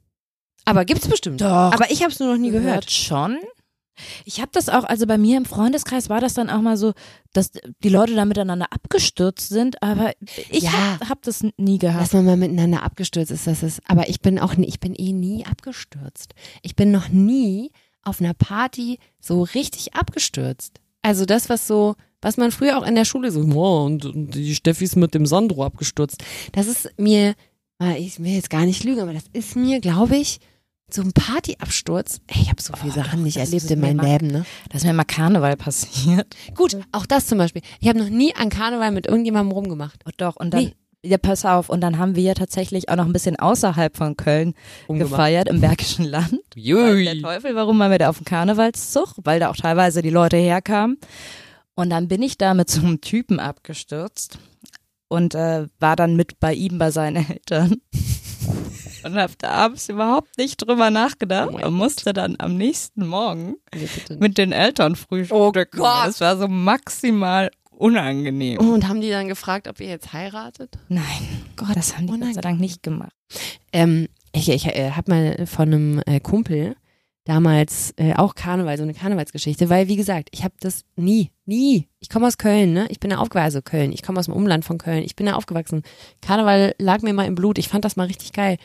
Aber 0.64 0.86
gibt's 0.86 1.06
bestimmt. 1.06 1.42
Doch. 1.42 1.46
Aber 1.46 1.90
ich 1.90 2.02
habe 2.02 2.10
es 2.10 2.18
nur 2.18 2.30
noch 2.32 2.38
nie 2.40 2.50
gehört. 2.50 2.90
Schon. 2.90 3.36
Ich 4.24 4.40
habe 4.40 4.50
das 4.52 4.68
auch, 4.68 4.84
also 4.84 5.06
bei 5.06 5.18
mir 5.18 5.36
im 5.36 5.44
Freundeskreis 5.44 6.08
war 6.08 6.20
das 6.20 6.32
dann 6.34 6.48
auch 6.48 6.60
mal 6.62 6.76
so, 6.78 6.94
dass 7.32 7.50
die 7.82 7.88
Leute 7.88 8.14
da 8.14 8.24
miteinander 8.24 8.72
abgestürzt 8.72 9.48
sind, 9.50 9.82
aber 9.82 10.12
ich 10.50 10.62
Ja. 10.62 10.72
habe 10.72 11.08
hab 11.10 11.22
das 11.22 11.44
nie 11.56 11.78
gehabt. 11.78 12.00
Dass 12.02 12.12
man 12.14 12.24
mal 12.24 12.36
miteinander 12.36 12.82
abgestürzt 12.84 13.30
ist, 13.32 13.46
das 13.46 13.62
ist, 13.62 13.80
aber 13.86 14.08
ich 14.08 14.20
bin 14.20 14.38
auch, 14.38 14.54
nie, 14.56 14.66
ich 14.68 14.80
bin 14.80 14.94
eh 14.94 15.12
nie 15.12 15.44
abgestürzt. 15.44 16.34
Ich 16.62 16.74
bin 16.76 16.90
noch 16.90 17.08
nie 17.08 17.70
auf 18.02 18.20
einer 18.20 18.34
Party 18.34 18.98
so 19.20 19.42
richtig 19.42 19.94
abgestürzt. 19.94 20.80
Also 21.02 21.26
das, 21.26 21.48
was 21.48 21.66
so, 21.66 21.96
was 22.22 22.36
man 22.36 22.50
früher 22.50 22.78
auch 22.78 22.86
in 22.86 22.94
der 22.94 23.04
Schule 23.04 23.30
so, 23.30 23.40
oh, 23.40 23.84
und, 23.84 24.04
und 24.04 24.34
die 24.34 24.54
Steffi 24.54 24.84
ist 24.84 24.96
mit 24.96 25.14
dem 25.14 25.26
Sandro 25.26 25.64
abgestürzt. 25.64 26.22
Das 26.52 26.66
ist 26.66 26.90
mir, 26.98 27.34
ah, 27.78 27.92
ich 27.98 28.18
will 28.20 28.32
jetzt 28.32 28.50
gar 28.50 28.64
nicht 28.66 28.84
lügen, 28.84 29.00
aber 29.00 29.12
das 29.12 29.24
ist 29.32 29.56
mir, 29.56 29.80
glaube 29.80 30.16
ich, 30.16 30.40
so 30.90 31.02
ein 31.02 31.12
Partyabsturz. 31.12 32.20
Ey, 32.28 32.42
ich 32.42 32.48
habe 32.48 32.62
so 32.62 32.72
viele 32.74 32.92
Oh, 32.92 32.96
Sachen 32.96 33.18
doch, 33.18 33.24
nicht 33.24 33.36
erlebt 33.36 33.70
in 33.70 33.80
meinem 33.80 34.00
Leben, 34.00 34.28
ne? 34.28 34.46
Das 34.70 34.82
ist 34.82 34.86
mir 34.86 34.94
mal 34.94 35.04
Karneval 35.04 35.56
passiert. 35.56 36.34
Gut, 36.54 36.78
auch 36.92 37.04
das 37.06 37.26
zum 37.26 37.36
Beispiel. 37.38 37.60
Ich 37.80 37.88
habe 37.88 37.98
noch 37.98 38.08
nie 38.08 38.34
an 38.34 38.48
Karneval 38.48 38.90
mit 38.92 39.06
irgendjemandem 39.06 39.52
rumgemacht. 39.52 40.00
Oh, 40.06 40.10
doch, 40.16 40.36
und 40.36 40.54
dann, 40.54 40.64
Nee. 40.64 40.74
ja, 41.04 41.18
pass 41.18 41.44
auf, 41.44 41.68
und 41.68 41.82
dann 41.82 41.98
haben 41.98 42.16
wir 42.16 42.22
ja 42.22 42.32
tatsächlich 42.34 42.88
auch 42.88 42.96
noch 42.96 43.04
ein 43.04 43.12
bisschen 43.12 43.36
außerhalb 43.36 43.96
von 43.98 44.16
Köln 44.16 44.54
Rumgemacht. 44.88 45.10
gefeiert, 45.12 45.48
im 45.50 45.60
Bergischen 45.60 46.06
Land. 46.06 46.32
Weiß 46.56 47.04
Der 47.04 47.20
Teufel, 47.20 47.54
warum 47.54 47.78
waren 47.80 47.90
wir 47.90 47.98
da 47.98 48.08
auf 48.08 48.16
dem 48.16 48.24
Karnevalszug? 48.24 49.14
Weil 49.24 49.40
da 49.40 49.50
auch 49.50 49.56
teilweise 49.56 50.00
die 50.00 50.10
Leute 50.10 50.38
herkamen. 50.38 50.96
Und 51.78 51.90
dann 51.90 52.08
bin 52.08 52.22
ich 52.22 52.36
da 52.36 52.54
mit 52.54 52.68
so 52.70 52.80
einem 52.80 53.00
Typen 53.00 53.38
abgestürzt 53.38 54.40
und 55.06 55.36
äh, 55.36 55.68
war 55.78 55.94
dann 55.94 56.16
mit 56.16 56.40
bei 56.40 56.52
ihm, 56.52 56.76
bei 56.78 56.90
seinen 56.90 57.16
Eltern. 57.30 57.76
Und 59.04 59.14
hab 59.14 59.38
da 59.38 59.50
abends 59.50 59.88
überhaupt 59.88 60.38
nicht 60.38 60.56
drüber 60.56 60.90
nachgedacht 60.90 61.50
Oh 61.52 61.64
und 61.64 61.74
musste 61.74 62.12
dann 62.12 62.34
am 62.40 62.56
nächsten 62.56 63.06
Morgen 63.06 63.58
mit 64.18 64.38
den 64.38 64.50
Eltern 64.50 64.96
frühstücken. 64.96 65.40
Oh 65.40 65.52
Gott. 65.52 66.06
Das 66.06 66.20
war 66.20 66.36
so 66.36 66.48
maximal 66.48 67.48
unangenehm. 67.70 68.58
Und 68.58 68.88
haben 68.88 69.00
die 69.00 69.10
dann 69.10 69.28
gefragt, 69.28 69.68
ob 69.68 69.78
ihr 69.78 69.86
jetzt 69.86 70.12
heiratet? 70.12 70.76
Nein, 70.88 71.04
Gott, 71.54 71.76
das 71.76 71.96
haben 71.96 72.08
die 72.08 72.12
Gott 72.12 72.18
sei 72.18 72.24
unangenehm. 72.24 72.42
Dank 72.42 72.60
nicht 72.60 72.82
gemacht. 72.82 73.12
Ähm, 73.72 74.08
ich 74.32 74.48
ich 74.48 74.66
äh, 74.66 74.90
habe 74.90 75.12
mal 75.12 75.46
von 75.46 75.68
einem 75.68 76.02
äh, 76.06 76.18
Kumpel 76.18 76.74
damals 77.28 77.92
äh, 77.98 78.14
auch 78.14 78.34
Karneval, 78.34 78.76
so 78.78 78.82
eine 78.82 78.94
Karnevalsgeschichte, 78.94 79.68
weil 79.68 79.86
wie 79.88 79.96
gesagt, 79.96 80.30
ich 80.32 80.44
habe 80.44 80.54
das 80.60 80.84
nie, 80.96 81.30
nie. 81.44 81.86
Ich 82.00 82.08
komme 82.08 82.26
aus 82.26 82.38
Köln, 82.38 82.72
ne? 82.72 82.86
Ich 82.90 83.00
bin 83.00 83.10
ja 83.10 83.18
aufgewachsen, 83.18 83.44
also 83.44 83.62
Köln. 83.62 83.92
Ich 83.92 84.02
komme 84.02 84.18
aus 84.18 84.24
dem 84.24 84.34
Umland 84.34 84.64
von 84.64 84.78
Köln. 84.78 85.04
Ich 85.04 85.14
bin 85.14 85.26
da 85.26 85.34
aufgewachsen. 85.34 85.82
Karneval 86.22 86.74
lag 86.78 87.02
mir 87.02 87.12
mal 87.12 87.26
im 87.26 87.34
Blut. 87.34 87.58
Ich 87.58 87.68
fand 87.68 87.84
das 87.84 87.96
mal 87.96 88.06
richtig 88.06 88.32
geil. 88.32 88.56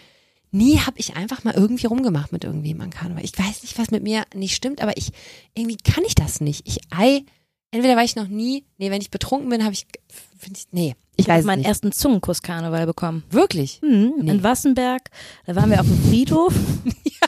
Nie 0.51 0.79
habe 0.79 0.97
ich 0.97 1.15
einfach 1.17 1.43
mal 1.43 1.53
irgendwie 1.55 1.87
rumgemacht 1.87 2.31
mit 2.31 2.45
irgendjemandem 2.45 2.93
an 2.93 2.99
Karneval. 3.01 3.25
Ich 3.25 3.37
weiß 3.37 3.63
nicht, 3.63 3.77
was 3.77 3.91
mit 3.91 4.03
mir 4.03 4.23
nicht 4.33 4.55
stimmt, 4.55 4.81
aber 4.81 4.95
ich 4.97 5.11
irgendwie 5.55 5.77
kann 5.77 6.03
ich 6.05 6.15
das 6.15 6.39
nicht. 6.39 6.65
Ich 6.65 6.79
ei 6.95 7.23
entweder 7.71 7.95
war 7.97 8.03
ich 8.03 8.15
noch 8.15 8.27
nie, 8.27 8.63
nee, 8.77 8.91
wenn 8.91 9.01
ich 9.01 9.11
betrunken 9.11 9.49
bin, 9.49 9.63
habe 9.63 9.73
ich 9.73 9.87
find 10.37 10.57
ich 10.57 10.67
nee, 10.71 10.95
ich 11.17 11.25
Ich 11.25 11.29
habe 11.29 11.39
weiß 11.39 11.45
meinen 11.45 11.59
nicht. 11.59 11.67
ersten 11.67 11.91
Zungenkuss 11.91 12.41
Karneval 12.43 12.85
bekommen. 12.85 13.23
Wirklich. 13.29 13.79
Hm, 13.81 14.13
Nee. 14.21 14.31
In 14.31 14.43
Wassenberg, 14.43 15.09
da 15.47 15.55
waren 15.55 15.69
wir 15.69 15.81
auf 15.81 15.87
dem 15.87 16.01
Friedhof. 16.09 16.53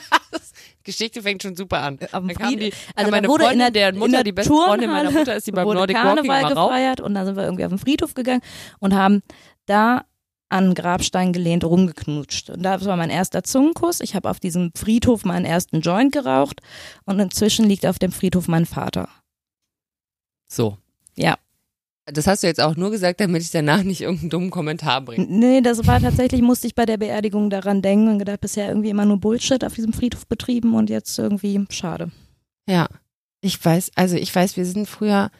Geschichte 0.86 1.20
fängt 1.20 1.42
schon 1.42 1.54
super 1.56 1.82
an. 1.82 1.98
Auf 2.12 2.20
dem 2.20 2.28
Dann 2.28 2.36
kam 2.36 2.56
die, 2.56 2.72
also 2.94 3.10
meine 3.10 3.28
wurde 3.28 3.44
Freundin, 3.44 3.66
in 3.66 3.72
der, 3.72 3.92
deren 3.92 3.98
Mutter, 3.98 4.24
die 4.24 4.32
beste 4.32 4.52
Freundin 4.52 4.88
meiner 4.88 5.10
Mutter 5.10 5.36
ist, 5.36 5.46
die 5.46 5.52
beim 5.52 5.66
Nordic 5.66 5.96
Walking 5.96 6.24
Karneval 6.24 6.52
rauf. 6.52 6.70
gefeiert 6.70 7.00
und 7.00 7.14
dann 7.14 7.26
sind 7.26 7.36
wir 7.36 7.44
irgendwie 7.44 7.64
auf 7.64 7.72
den 7.72 7.78
Friedhof 7.78 8.14
gegangen 8.14 8.40
und 8.78 8.94
haben 8.94 9.22
da 9.66 10.04
an 10.48 10.64
einen 10.64 10.74
Grabstein 10.74 11.32
gelehnt 11.32 11.64
rumgeknutscht. 11.64 12.50
Und 12.50 12.62
das 12.62 12.84
war 12.84 12.96
mein 12.96 13.10
erster 13.10 13.42
Zungenkuss. 13.42 14.00
Ich 14.00 14.14
habe 14.14 14.30
auf 14.30 14.38
diesem 14.38 14.70
Friedhof 14.76 15.24
meinen 15.24 15.44
ersten 15.44 15.80
Joint 15.80 16.12
geraucht 16.12 16.60
und 17.04 17.18
inzwischen 17.18 17.66
liegt 17.66 17.84
auf 17.84 17.98
dem 17.98 18.12
Friedhof 18.12 18.46
mein 18.46 18.64
Vater. 18.64 19.08
So. 20.46 20.78
Ja. 21.16 21.36
Das 22.06 22.28
hast 22.28 22.44
du 22.44 22.46
jetzt 22.46 22.60
auch 22.60 22.76
nur 22.76 22.92
gesagt, 22.92 23.20
damit 23.20 23.42
ich 23.42 23.50
danach 23.50 23.82
nicht 23.82 24.00
irgendeinen 24.00 24.30
dummen 24.30 24.50
Kommentar 24.50 25.00
bringe. 25.00 25.26
Nee, 25.28 25.60
das 25.60 25.86
war 25.88 26.00
tatsächlich, 26.00 26.40
musste 26.40 26.68
ich 26.68 26.76
bei 26.76 26.86
der 26.86 26.98
Beerdigung 26.98 27.50
daran 27.50 27.82
denken 27.82 28.08
und 28.08 28.18
gedacht, 28.20 28.40
bisher 28.40 28.68
irgendwie 28.68 28.90
immer 28.90 29.04
nur 29.04 29.18
Bullshit 29.18 29.64
auf 29.64 29.74
diesem 29.74 29.92
Friedhof 29.92 30.26
betrieben 30.28 30.74
und 30.74 30.88
jetzt 30.88 31.18
irgendwie 31.18 31.64
schade. 31.70 32.12
Ja. 32.68 32.86
Ich 33.40 33.62
weiß, 33.62 33.90
also 33.96 34.16
ich 34.16 34.34
weiß, 34.34 34.56
wir 34.56 34.64
sind 34.64 34.88
früher 34.88 35.30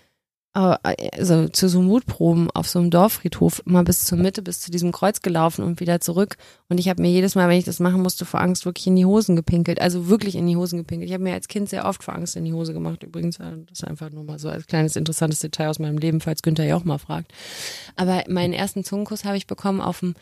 also 0.56 1.48
zu 1.48 1.68
so 1.68 1.82
Mutproben 1.82 2.50
auf 2.52 2.66
so 2.66 2.78
einem 2.78 2.90
Dorffriedhof 2.90 3.62
immer 3.66 3.84
bis 3.84 4.06
zur 4.06 4.16
Mitte, 4.16 4.40
bis 4.40 4.60
zu 4.60 4.70
diesem 4.70 4.90
Kreuz 4.90 5.20
gelaufen 5.20 5.62
und 5.62 5.80
wieder 5.80 6.00
zurück. 6.00 6.38
Und 6.70 6.78
ich 6.78 6.88
habe 6.88 7.02
mir 7.02 7.10
jedes 7.10 7.34
Mal, 7.34 7.46
wenn 7.50 7.58
ich 7.58 7.66
das 7.66 7.78
machen 7.78 8.00
musste, 8.00 8.24
vor 8.24 8.40
Angst 8.40 8.64
wirklich 8.64 8.86
in 8.86 8.96
die 8.96 9.04
Hosen 9.04 9.36
gepinkelt. 9.36 9.82
Also 9.82 10.08
wirklich 10.08 10.34
in 10.34 10.46
die 10.46 10.56
Hosen 10.56 10.78
gepinkelt. 10.78 11.10
Ich 11.10 11.14
habe 11.14 11.24
mir 11.24 11.34
als 11.34 11.48
Kind 11.48 11.68
sehr 11.68 11.84
oft 11.84 12.02
vor 12.02 12.14
Angst 12.14 12.36
in 12.36 12.44
die 12.46 12.54
Hose 12.54 12.72
gemacht. 12.72 13.02
Übrigens, 13.02 13.36
das 13.36 13.54
ist 13.70 13.84
einfach 13.84 14.10
nur 14.10 14.24
mal 14.24 14.38
so 14.38 14.48
als 14.48 14.66
kleines 14.66 14.96
interessantes 14.96 15.40
Detail 15.40 15.68
aus 15.68 15.78
meinem 15.78 15.98
Leben, 15.98 16.22
falls 16.22 16.40
Günther 16.40 16.64
ja 16.64 16.76
auch 16.76 16.84
mal 16.84 16.98
fragt. 16.98 17.32
Aber 17.94 18.24
meinen 18.26 18.54
ersten 18.54 18.82
Zungenkuss 18.82 19.26
habe 19.26 19.36
ich 19.36 19.46
bekommen 19.46 19.82
auf 19.82 20.00
dem, 20.00 20.14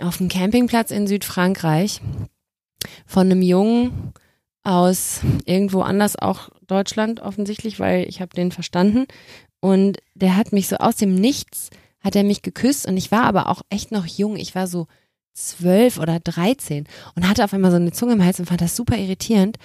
auf 0.00 0.16
dem 0.16 0.28
Campingplatz 0.28 0.90
in 0.90 1.06
Südfrankreich 1.06 2.00
von 3.06 3.26
einem 3.26 3.42
Jungen 3.42 4.14
aus 4.66 5.20
irgendwo 5.44 5.80
anders 5.80 6.16
auch 6.16 6.50
Deutschland 6.66 7.20
offensichtlich, 7.20 7.78
weil 7.78 8.08
ich 8.08 8.20
habe 8.20 8.34
den 8.34 8.52
verstanden 8.52 9.06
und 9.60 9.98
der 10.14 10.36
hat 10.36 10.52
mich 10.52 10.68
so 10.68 10.76
aus 10.76 10.96
dem 10.96 11.14
Nichts 11.14 11.70
hat 12.06 12.14
er 12.14 12.22
mich 12.22 12.42
geküsst 12.42 12.86
und 12.86 12.96
ich 12.96 13.10
war 13.10 13.24
aber 13.24 13.48
auch 13.48 13.62
echt 13.68 13.90
noch 13.90 14.06
jung. 14.06 14.36
Ich 14.36 14.54
war 14.54 14.68
so 14.68 14.86
zwölf 15.34 15.98
oder 15.98 16.20
dreizehn 16.20 16.86
und 17.16 17.28
hatte 17.28 17.44
auf 17.44 17.52
einmal 17.52 17.72
so 17.72 17.76
eine 17.76 17.90
Zunge 17.92 18.12
im 18.12 18.24
Hals 18.24 18.38
und 18.38 18.46
fand 18.46 18.60
das 18.60 18.76
super 18.76 18.96
irritierend. 18.96 19.58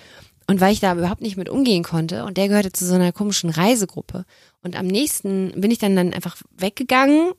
Und 0.47 0.59
weil 0.59 0.73
ich 0.73 0.79
da 0.79 0.93
überhaupt 0.93 1.21
nicht 1.21 1.37
mit 1.37 1.49
umgehen 1.49 1.83
konnte 1.83 2.25
und 2.25 2.37
der 2.37 2.47
gehörte 2.47 2.71
zu 2.71 2.85
so 2.85 2.95
einer 2.95 3.11
komischen 3.11 3.51
Reisegruppe. 3.51 4.25
Und 4.63 4.75
am 4.75 4.87
nächsten 4.87 5.51
bin 5.55 5.71
ich 5.71 5.77
dann, 5.77 5.95
dann 5.95 6.13
einfach 6.13 6.35
weggegangen 6.57 7.31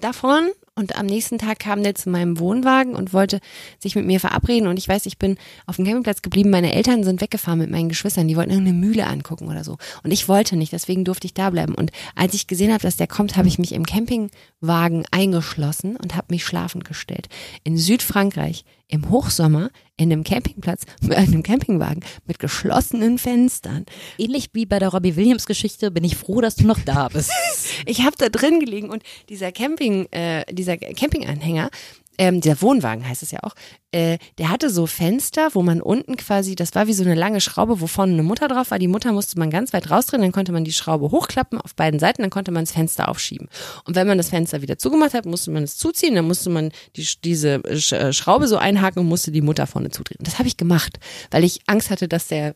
davon 0.00 0.50
und 0.74 0.96
am 0.96 1.04
nächsten 1.04 1.36
Tag 1.36 1.58
kam 1.58 1.82
der 1.82 1.94
zu 1.94 2.08
meinem 2.08 2.38
Wohnwagen 2.38 2.94
und 2.94 3.12
wollte 3.12 3.40
sich 3.78 3.94
mit 3.94 4.06
mir 4.06 4.20
verabreden. 4.20 4.68
Und 4.68 4.78
ich 4.78 4.88
weiß, 4.88 5.04
ich 5.04 5.18
bin 5.18 5.36
auf 5.66 5.76
dem 5.76 5.84
Campingplatz 5.84 6.22
geblieben, 6.22 6.48
meine 6.48 6.74
Eltern 6.74 7.04
sind 7.04 7.20
weggefahren 7.20 7.58
mit 7.58 7.70
meinen 7.70 7.90
Geschwistern, 7.90 8.26
die 8.26 8.36
wollten 8.36 8.52
irgendeine 8.52 8.78
Mühle 8.78 9.06
angucken 9.06 9.48
oder 9.48 9.64
so. 9.64 9.76
Und 10.02 10.12
ich 10.12 10.28
wollte 10.28 10.56
nicht, 10.56 10.72
deswegen 10.72 11.04
durfte 11.04 11.26
ich 11.26 11.34
da 11.34 11.50
bleiben. 11.50 11.74
Und 11.74 11.92
als 12.14 12.32
ich 12.32 12.46
gesehen 12.46 12.72
habe, 12.72 12.82
dass 12.82 12.96
der 12.96 13.06
kommt, 13.06 13.36
habe 13.36 13.48
ich 13.48 13.58
mich 13.58 13.72
im 13.72 13.84
Campingwagen 13.84 15.04
eingeschlossen 15.10 15.96
und 15.96 16.16
habe 16.16 16.28
mich 16.30 16.46
schlafend 16.46 16.86
gestellt. 16.86 17.28
In 17.64 17.76
Südfrankreich 17.76 18.64
im 18.92 19.10
Hochsommer 19.10 19.70
in 19.96 20.12
einem 20.12 20.22
Campingplatz, 20.22 20.82
in 21.00 21.12
einem 21.12 21.42
Campingwagen 21.42 22.04
mit 22.26 22.38
geschlossenen 22.38 23.18
Fenstern. 23.18 23.86
Ähnlich 24.18 24.50
wie 24.52 24.66
bei 24.66 24.78
der 24.78 24.90
Robbie 24.90 25.16
Williams 25.16 25.46
Geschichte 25.46 25.90
bin 25.90 26.04
ich 26.04 26.16
froh, 26.16 26.40
dass 26.40 26.56
du 26.56 26.66
noch 26.66 26.78
da 26.78 27.08
bist. 27.08 27.32
Ich 27.86 28.02
habe 28.02 28.14
da 28.16 28.28
drin 28.28 28.60
gelegen 28.60 28.90
und 28.90 29.02
dieser 29.28 29.50
Camping, 29.50 30.06
äh, 30.12 30.44
dieser 30.52 30.76
Campinganhänger, 30.76 31.70
ähm, 32.18 32.40
dieser 32.40 32.60
Wohnwagen 32.60 33.08
heißt 33.08 33.22
es 33.22 33.30
ja 33.30 33.40
auch, 33.42 33.54
äh, 33.90 34.18
der 34.38 34.50
hatte 34.50 34.70
so 34.70 34.86
Fenster, 34.86 35.50
wo 35.54 35.62
man 35.62 35.80
unten 35.80 36.16
quasi, 36.16 36.54
das 36.54 36.74
war 36.74 36.86
wie 36.86 36.92
so 36.92 37.04
eine 37.04 37.14
lange 37.14 37.40
Schraube, 37.40 37.80
wo 37.80 37.86
vorne 37.86 38.12
eine 38.12 38.22
Mutter 38.22 38.48
drauf 38.48 38.70
war. 38.70 38.78
Die 38.78 38.88
Mutter 38.88 39.12
musste 39.12 39.38
man 39.38 39.50
ganz 39.50 39.72
weit 39.72 39.90
rausdrehen, 39.90 40.22
dann 40.22 40.32
konnte 40.32 40.52
man 40.52 40.64
die 40.64 40.72
Schraube 40.72 41.10
hochklappen 41.10 41.60
auf 41.60 41.74
beiden 41.74 42.00
Seiten, 42.00 42.22
dann 42.22 42.30
konnte 42.30 42.52
man 42.52 42.64
das 42.64 42.72
Fenster 42.72 43.08
aufschieben. 43.08 43.48
Und 43.84 43.94
wenn 43.96 44.06
man 44.06 44.18
das 44.18 44.30
Fenster 44.30 44.62
wieder 44.62 44.78
zugemacht 44.78 45.14
hat, 45.14 45.26
musste 45.26 45.50
man 45.50 45.62
es 45.62 45.76
zuziehen, 45.76 46.14
dann 46.14 46.26
musste 46.26 46.50
man 46.50 46.70
die, 46.96 47.06
diese 47.24 47.56
Sch- 47.56 47.96
äh, 47.96 48.12
Schraube 48.12 48.46
so 48.48 48.56
einhaken 48.56 49.00
und 49.00 49.08
musste 49.08 49.30
die 49.32 49.42
Mutter 49.42 49.66
vorne 49.66 49.90
zudrehen. 49.90 50.18
Das 50.20 50.38
habe 50.38 50.48
ich 50.48 50.56
gemacht, 50.56 50.98
weil 51.30 51.44
ich 51.44 51.60
Angst 51.66 51.90
hatte, 51.90 52.08
dass 52.08 52.28
der 52.28 52.54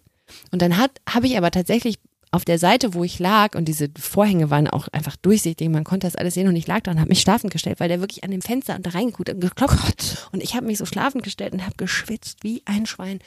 und 0.50 0.60
dann 0.60 0.76
hat 0.76 0.90
habe 1.08 1.28
ich 1.28 1.38
aber 1.38 1.50
tatsächlich 1.52 1.98
auf 2.36 2.44
der 2.44 2.58
Seite, 2.58 2.94
wo 2.94 3.02
ich 3.02 3.18
lag, 3.18 3.54
und 3.56 3.64
diese 3.66 3.88
Vorhänge 3.98 4.50
waren 4.50 4.68
auch 4.68 4.88
einfach 4.88 5.16
durchsichtig, 5.16 5.68
man 5.68 5.84
konnte 5.84 6.06
das 6.06 6.14
alles 6.16 6.34
sehen 6.34 6.46
und 6.48 6.54
ich 6.56 6.66
lag 6.66 6.82
da 6.82 6.92
und 6.92 7.00
habe 7.00 7.08
mich 7.08 7.20
schlafend 7.20 7.52
gestellt, 7.52 7.80
weil 7.80 7.88
der 7.88 8.00
wirklich 8.00 8.22
an 8.24 8.30
dem 8.30 8.42
Fenster 8.42 8.76
und 8.76 8.86
da 8.86 8.90
reingeguckt 8.90 9.30
und 9.30 9.40
geklopft 9.40 9.82
hat. 9.82 10.28
Und 10.32 10.42
ich 10.42 10.54
habe 10.54 10.66
mich 10.66 10.78
so 10.78 10.86
schlafend 10.86 11.24
gestellt 11.24 11.52
und 11.52 11.64
habe 11.64 11.74
geschwitzt 11.76 12.44
wie 12.44 12.62
ein 12.66 12.86
Schwein. 12.86 13.18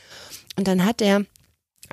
Und 0.55 0.67
dann 0.67 0.85
hat 0.85 0.99
der 1.01 1.25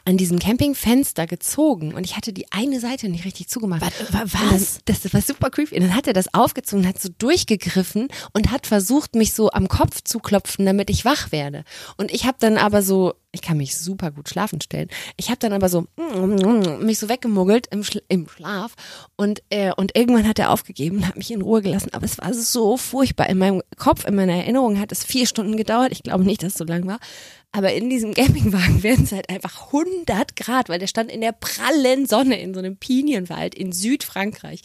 an 0.05 0.19
diesem 0.19 0.39
Campingfenster 0.39 1.27
gezogen 1.27 1.95
und 1.95 2.05
ich 2.05 2.17
hatte 2.17 2.33
die 2.35 2.53
eine 2.53 2.81
Seite 2.81 3.09
nicht 3.09 3.25
richtig 3.25 3.49
zugemacht. 3.49 3.81
Was? 3.83 4.12
wa- 4.12 4.23
Und 4.23 4.53
dann, 4.53 4.67
das 4.85 5.14
war 5.14 5.23
super 5.23 5.49
creepy. 5.51 5.75
Und 5.75 5.83
dann 5.83 5.95
hat 5.95 6.07
er 6.07 6.12
das 6.12 6.33
aufgezogen, 6.35 6.87
hat 6.87 7.01
so 7.01 7.09
durchgegriffen 7.17 8.09
und 8.35 8.51
hat 8.51 8.67
versucht, 8.67 9.14
mich 9.14 9.33
so 9.33 9.51
am 9.51 9.69
Kopf 9.69 10.03
zu 10.05 10.19
klopfen, 10.19 10.67
damit 10.67 10.91
ich 10.91 11.07
wach 11.07 11.33
werde. 11.33 11.64
Und 11.97 12.12
ich 12.12 12.27
habe 12.27 12.37
dann 12.39 12.59
aber 12.59 12.83
so, 12.83 13.14
ich 13.37 13.43
kann 13.43 13.59
mich 13.59 13.76
super 13.76 14.11
gut 14.11 14.28
schlafen 14.28 14.61
stellen. 14.61 14.89
Ich 15.16 15.28
habe 15.28 15.39
dann 15.39 15.53
aber 15.53 15.68
so 15.68 15.87
mich 16.80 16.99
so 16.99 17.09
weggemuggelt 17.09 17.68
im, 17.70 17.84
Schla 17.84 18.01
im 18.09 18.28
Schlaf 18.28 18.74
und 19.16 19.43
äh, 19.51 19.72
und 19.76 19.97
irgendwann 19.97 20.26
hat 20.26 20.39
er 20.39 20.51
aufgegeben 20.51 20.99
und 20.99 21.09
hat 21.09 21.16
mich 21.16 21.30
in 21.30 21.43
Ruhe 21.43 21.62
gelassen. 21.62 21.91
Aber 21.93 22.05
es 22.05 22.18
war 22.18 22.32
so 22.34 22.76
furchtbar. 22.76 23.28
In 23.28 23.39
meinem 23.39 23.62
Kopf, 23.76 24.07
in 24.07 24.14
meiner 24.14 24.34
Erinnerung 24.34 24.80
hat 24.80 24.91
es 24.91 25.05
vier 25.05 25.26
Stunden 25.26 25.57
gedauert. 25.57 25.93
Ich 25.93 26.03
glaube 26.03 26.24
nicht, 26.24 26.43
dass 26.43 26.53
es 26.53 26.59
so 26.59 26.64
lang 26.64 26.87
war. 26.87 26.99
Aber 27.53 27.72
in 27.72 27.89
diesem 27.91 28.14
Campingwagen 28.14 28.82
werden 28.82 29.05
es 29.05 29.12
halt 29.12 29.28
einfach 29.28 29.66
100 29.66 30.37
Grad, 30.37 30.68
weil 30.68 30.78
der 30.78 30.87
stand 30.87 31.12
in 31.12 31.20
der 31.20 31.32
prallen 31.32 32.07
Sonne 32.07 32.41
in 32.41 32.55
so 32.55 32.61
einem 32.61 32.76
Pinienwald 32.76 33.55
in 33.55 33.72
Südfrankreich 33.72 34.62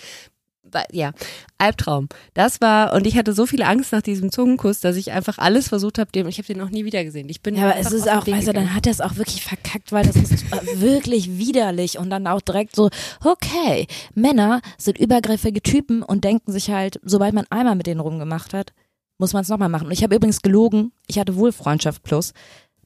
ja, 0.92 1.12
Albtraum. 1.58 2.08
Das 2.34 2.62
war, 2.62 2.94
und 2.94 3.06
ich 3.08 3.18
hatte 3.18 3.34
so 3.34 3.46
viel 3.46 3.62
Angst 3.64 3.92
nach 3.92 4.02
diesem 4.02 4.32
Zungenkuss, 4.32 4.80
dass 4.80 4.96
ich 4.96 5.12
einfach 5.12 5.38
alles 5.38 5.70
versucht 5.70 6.00
habe, 6.00 6.12
dem, 6.12 6.28
ich 6.28 6.38
habe 6.38 6.48
den 6.48 6.58
noch 6.58 6.70
nie 6.70 6.86
wieder 6.86 7.04
gesehen. 7.04 7.30
Ich 7.30 7.42
bin 7.42 7.56
Ja, 7.56 7.70
aber 7.70 7.78
es 7.78 7.92
ist 7.92 8.10
auch, 8.10 8.26
gegangen. 8.26 8.46
dann 8.54 8.76
hat 8.76 8.86
er 8.88 8.92
es 8.92 9.02
auch 9.02 9.16
wirklich 9.16 9.44
verkackt, 9.44 9.92
weil 9.92 10.06
das 10.06 10.16
ist 10.16 10.46
wirklich 10.80 11.38
widerlich 11.38 11.98
und 11.98 12.10
dann 12.10 12.28
auch 12.28 12.42
direkt 12.42 12.76
so, 12.76 12.90
okay, 13.24 13.88
Männer 14.16 14.62
sind 14.78 14.98
übergriffige 14.98 15.62
Typen 15.62 16.04
und 16.04 16.24
denken 16.24 16.52
sich 16.52 16.72
halt, 16.72 17.00
sobald 17.04 17.34
man 17.34 17.46
einmal 17.50 17.76
mit 17.76 17.88
denen 17.88 18.00
rumgemacht 18.00 18.54
hat, 18.54 18.74
muss 19.18 19.34
man 19.34 19.44
es 19.44 19.50
nochmal 19.50 19.70
machen. 19.70 19.86
Und 19.88 19.94
ich 19.94 20.04
habe 20.04 20.16
übrigens 20.16 20.42
gelogen, 20.42 20.92
ich 21.08 21.20
hatte 21.20 21.36
wohl 21.36 21.52
Freundschaft 21.52 22.04
plus 22.04 22.34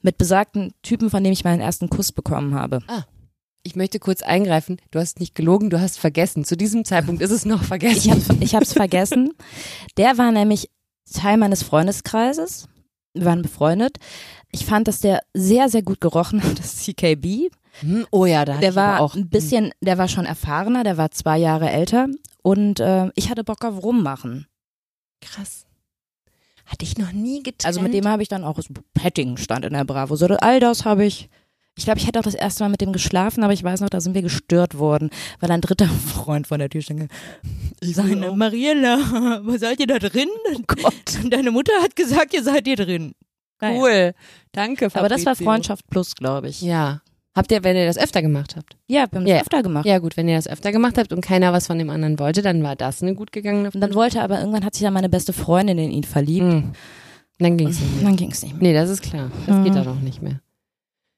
mit 0.02 0.18
besagten 0.18 0.74
Typen, 0.84 1.10
von 1.10 1.24
dem 1.24 1.34
ich 1.34 1.44
meinen 1.44 1.62
ersten 1.62 1.90
Kuss 1.90 2.12
bekommen 2.12 2.54
habe. 2.54 2.80
Ich 3.66 3.76
möchte 3.76 3.98
kurz 4.00 4.22
eingreifen. 4.22 4.78
Du 4.92 5.00
hast 5.00 5.20
nicht 5.20 5.34
gelogen, 5.34 5.72
du 5.72 5.82
hast 5.82 5.98
vergessen. 5.98 6.46
Zu 6.46 6.56
diesem 6.56 6.86
Zeitpunkt 6.86 7.20
ist 7.24 7.32
es 7.32 7.46
noch 7.46 7.64
vergessen. 7.64 7.98
Ich 7.98 8.12
hab's, 8.12 8.28
ich 8.40 8.56
hab's 8.56 8.74
vergessen. 8.74 9.34
Der 9.98 10.20
war 10.20 10.32
nämlich 10.32 10.70
Teil 11.12 11.38
meines 11.38 11.64
Freundeskreises. 11.64 12.68
Wir 13.16 13.26
waren 13.26 13.42
befreundet. 13.42 13.98
Ich 14.52 14.68
fand, 14.68 14.88
dass 14.88 15.00
der 15.00 15.24
sehr, 15.34 15.70
sehr 15.70 15.82
gut 15.82 16.00
gerochen 16.00 16.44
hat, 16.44 16.60
das 16.60 16.78
CKB. 16.78 17.50
Hm, 17.80 18.06
oh 18.12 18.28
ja, 18.28 18.46
da 18.46 18.58
Der 18.60 18.76
war 18.76 19.02
auch 19.02 19.16
ein 19.16 19.30
bisschen, 19.30 19.72
der 19.82 19.98
war 19.98 20.08
schon 20.10 20.26
erfahrener, 20.26 20.84
der 20.84 20.98
war 20.98 21.10
zwei 21.10 21.38
Jahre 21.40 21.70
älter 21.72 22.08
und 22.44 22.80
äh, 22.80 23.10
ich 23.16 23.32
hatte 23.32 23.44
Bock 23.44 23.66
auf 23.66 23.84
rummachen. 23.84 24.46
krass. 25.22 25.66
Hatte 26.66 26.84
ich 26.84 26.98
noch 26.98 27.12
nie 27.12 27.44
getrennt. 27.44 27.66
Also 27.66 27.82
mit 27.82 27.94
dem 27.94 28.08
habe 28.08 28.24
ich 28.24 28.30
dann 28.30 28.44
auch 28.44 28.60
Petting 28.94 29.38
stand 29.38 29.66
in 29.66 29.74
der 29.74 29.86
Bravo. 29.86 30.16
So, 30.16 30.26
all 30.28 30.60
das 30.60 30.86
habe 30.86 31.06
ich. 31.06 31.30
Ich 31.78 31.84
glaube, 31.86 32.00
ich 32.00 32.08
hätte 32.08 32.20
auch 32.20 32.24
das 32.24 32.36
erste 32.36 32.64
Mal 32.64 32.70
mit 32.70 32.80
dem 32.82 32.94
geschlafen, 32.94 33.44
aber 33.44 33.52
ich 33.54 33.64
weiß 33.64 33.82
noch, 33.82 33.90
da 33.90 34.00
sind 34.00 34.14
wir 34.16 34.22
gestört 34.22 34.78
worden, 34.78 35.10
weil 35.42 35.52
ein 35.52 35.62
dritter 35.62 35.88
Freund 36.14 36.48
von 36.48 36.60
der 36.60 36.70
Tür 36.70 36.82
stand. 36.82 37.10
Ich 37.82 37.96
sage, 37.96 38.16
Mariella, 38.16 39.42
was 39.44 39.60
seid 39.62 39.80
ihr 39.82 39.88
da 39.88 40.00
drin? 40.00 40.30
Oh 40.56 40.60
Gott. 40.68 41.20
Deine 41.30 41.52
Mutter 41.52 41.74
hat 41.82 41.96
gesagt, 41.96 42.34
ihr 42.34 42.44
seid 42.44 42.66
hier 42.66 42.78
drin. 42.78 43.14
Naja. 43.62 43.80
cool. 43.80 44.14
Danke, 44.52 44.86
Aber 44.94 45.10
das 45.10 45.26
war 45.26 45.34
Fabrizio. 45.36 45.46
Freundschaft 45.46 45.88
plus, 45.90 46.16
glaube 46.16 46.50
ich. 46.50 46.62
Ja. 46.62 47.02
Habt 47.36 47.52
ihr, 47.52 47.64
wenn 47.66 47.76
ihr 47.76 47.86
das 47.86 47.98
öfter 47.98 48.22
gemacht 48.22 48.56
habt? 48.56 48.78
Ja, 48.88 49.06
wir 49.12 49.20
haben 49.20 49.26
das 49.28 49.42
öfter 49.42 49.62
gemacht. 49.62 49.86
Ja 49.86 49.98
gut, 50.00 50.16
wenn 50.16 50.30
ihr 50.30 50.38
das 50.38 50.48
öfter 50.48 50.72
gemacht 50.72 50.98
habt 50.98 51.12
und 51.12 51.20
keiner 51.20 51.52
was 51.52 51.68
von 51.68 51.78
dem 51.78 51.90
anderen 51.90 52.18
wollte, 52.20 52.42
dann 52.42 52.64
war 52.64 52.78
das 52.78 53.02
eine 53.04 53.14
gut 53.16 53.34
gegangene 53.34 53.72
Und 53.74 53.82
dann 53.82 53.94
wollte 53.94 54.22
aber 54.22 54.40
irgendwann 54.40 54.64
hat 54.64 54.74
sich 54.76 54.84
dann 54.84 54.94
meine 54.94 55.10
beste 55.10 55.34
Freundin 55.34 55.78
in 55.78 55.92
ihn 55.92 56.04
verliebt. 56.06 56.46
Hm. 56.50 56.72
Dann 57.40 57.58
ging's 57.58 57.82
nicht 57.82 57.96
mehr. 57.96 58.04
Dann 58.06 58.16
ging 58.16 58.32
es 58.32 58.42
nicht 58.44 58.54
mehr. 58.54 58.62
Nee, 58.62 58.74
das 58.74 58.90
ist 58.90 59.02
klar. 59.04 59.30
Das 59.46 59.64
geht 59.66 59.74
Mhm. 59.74 59.76
dann 59.76 59.88
auch 59.90 60.00
nicht 60.00 60.22
mehr. 60.22 60.40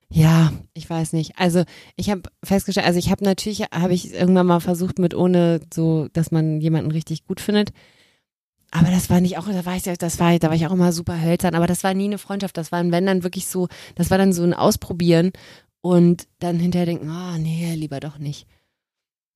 Ja, 0.10 0.54
ich 0.74 0.90
weiß 0.90 1.14
nicht. 1.14 1.38
Also 1.38 1.64
ich 1.98 2.10
habe 2.10 2.24
festgestellt, 2.44 2.88
also 2.88 2.98
ich 2.98 3.12
habe 3.12 3.24
natürlich, 3.26 3.62
habe 3.74 3.94
ich 3.94 4.14
irgendwann 4.14 4.48
mal 4.48 4.62
versucht 4.62 5.00
mit 5.00 5.14
ohne 5.14 5.60
so, 5.74 6.08
dass 6.14 6.32
man 6.32 6.62
jemanden 6.62 6.92
richtig 6.92 7.26
gut 7.26 7.42
findet. 7.42 7.72
Aber 8.72 8.90
das 8.92 9.10
war 9.10 9.22
nicht 9.22 9.38
auch, 9.38 9.48
da 9.48 9.66
war 9.66 9.76
ich, 9.76 9.84
das 9.84 10.20
war, 10.20 10.38
da 10.40 10.48
war 10.50 10.56
ich 10.56 10.68
auch 10.68 10.72
immer 10.74 10.92
super 10.92 11.22
hölzern. 11.22 11.56
Aber 11.56 11.68
das 11.68 11.84
war 11.84 11.94
nie 11.94 12.06
eine 12.06 12.18
Freundschaft. 12.18 12.58
Das 12.58 12.72
war, 12.72 12.90
wenn 12.92 13.06
dann 13.06 13.24
wirklich 13.24 13.48
so, 13.48 13.68
das 13.96 14.10
war 14.12 14.18
dann 14.18 14.34
so 14.34 14.44
ein 14.44 14.54
Ausprobieren 14.54 15.32
und 15.82 16.28
dann 16.40 16.60
hinterher 16.60 16.86
denken, 16.86 17.10
ah 17.10 17.38
nee, 17.38 17.74
lieber 17.76 18.00
doch 18.00 18.18
nicht. 18.18 18.48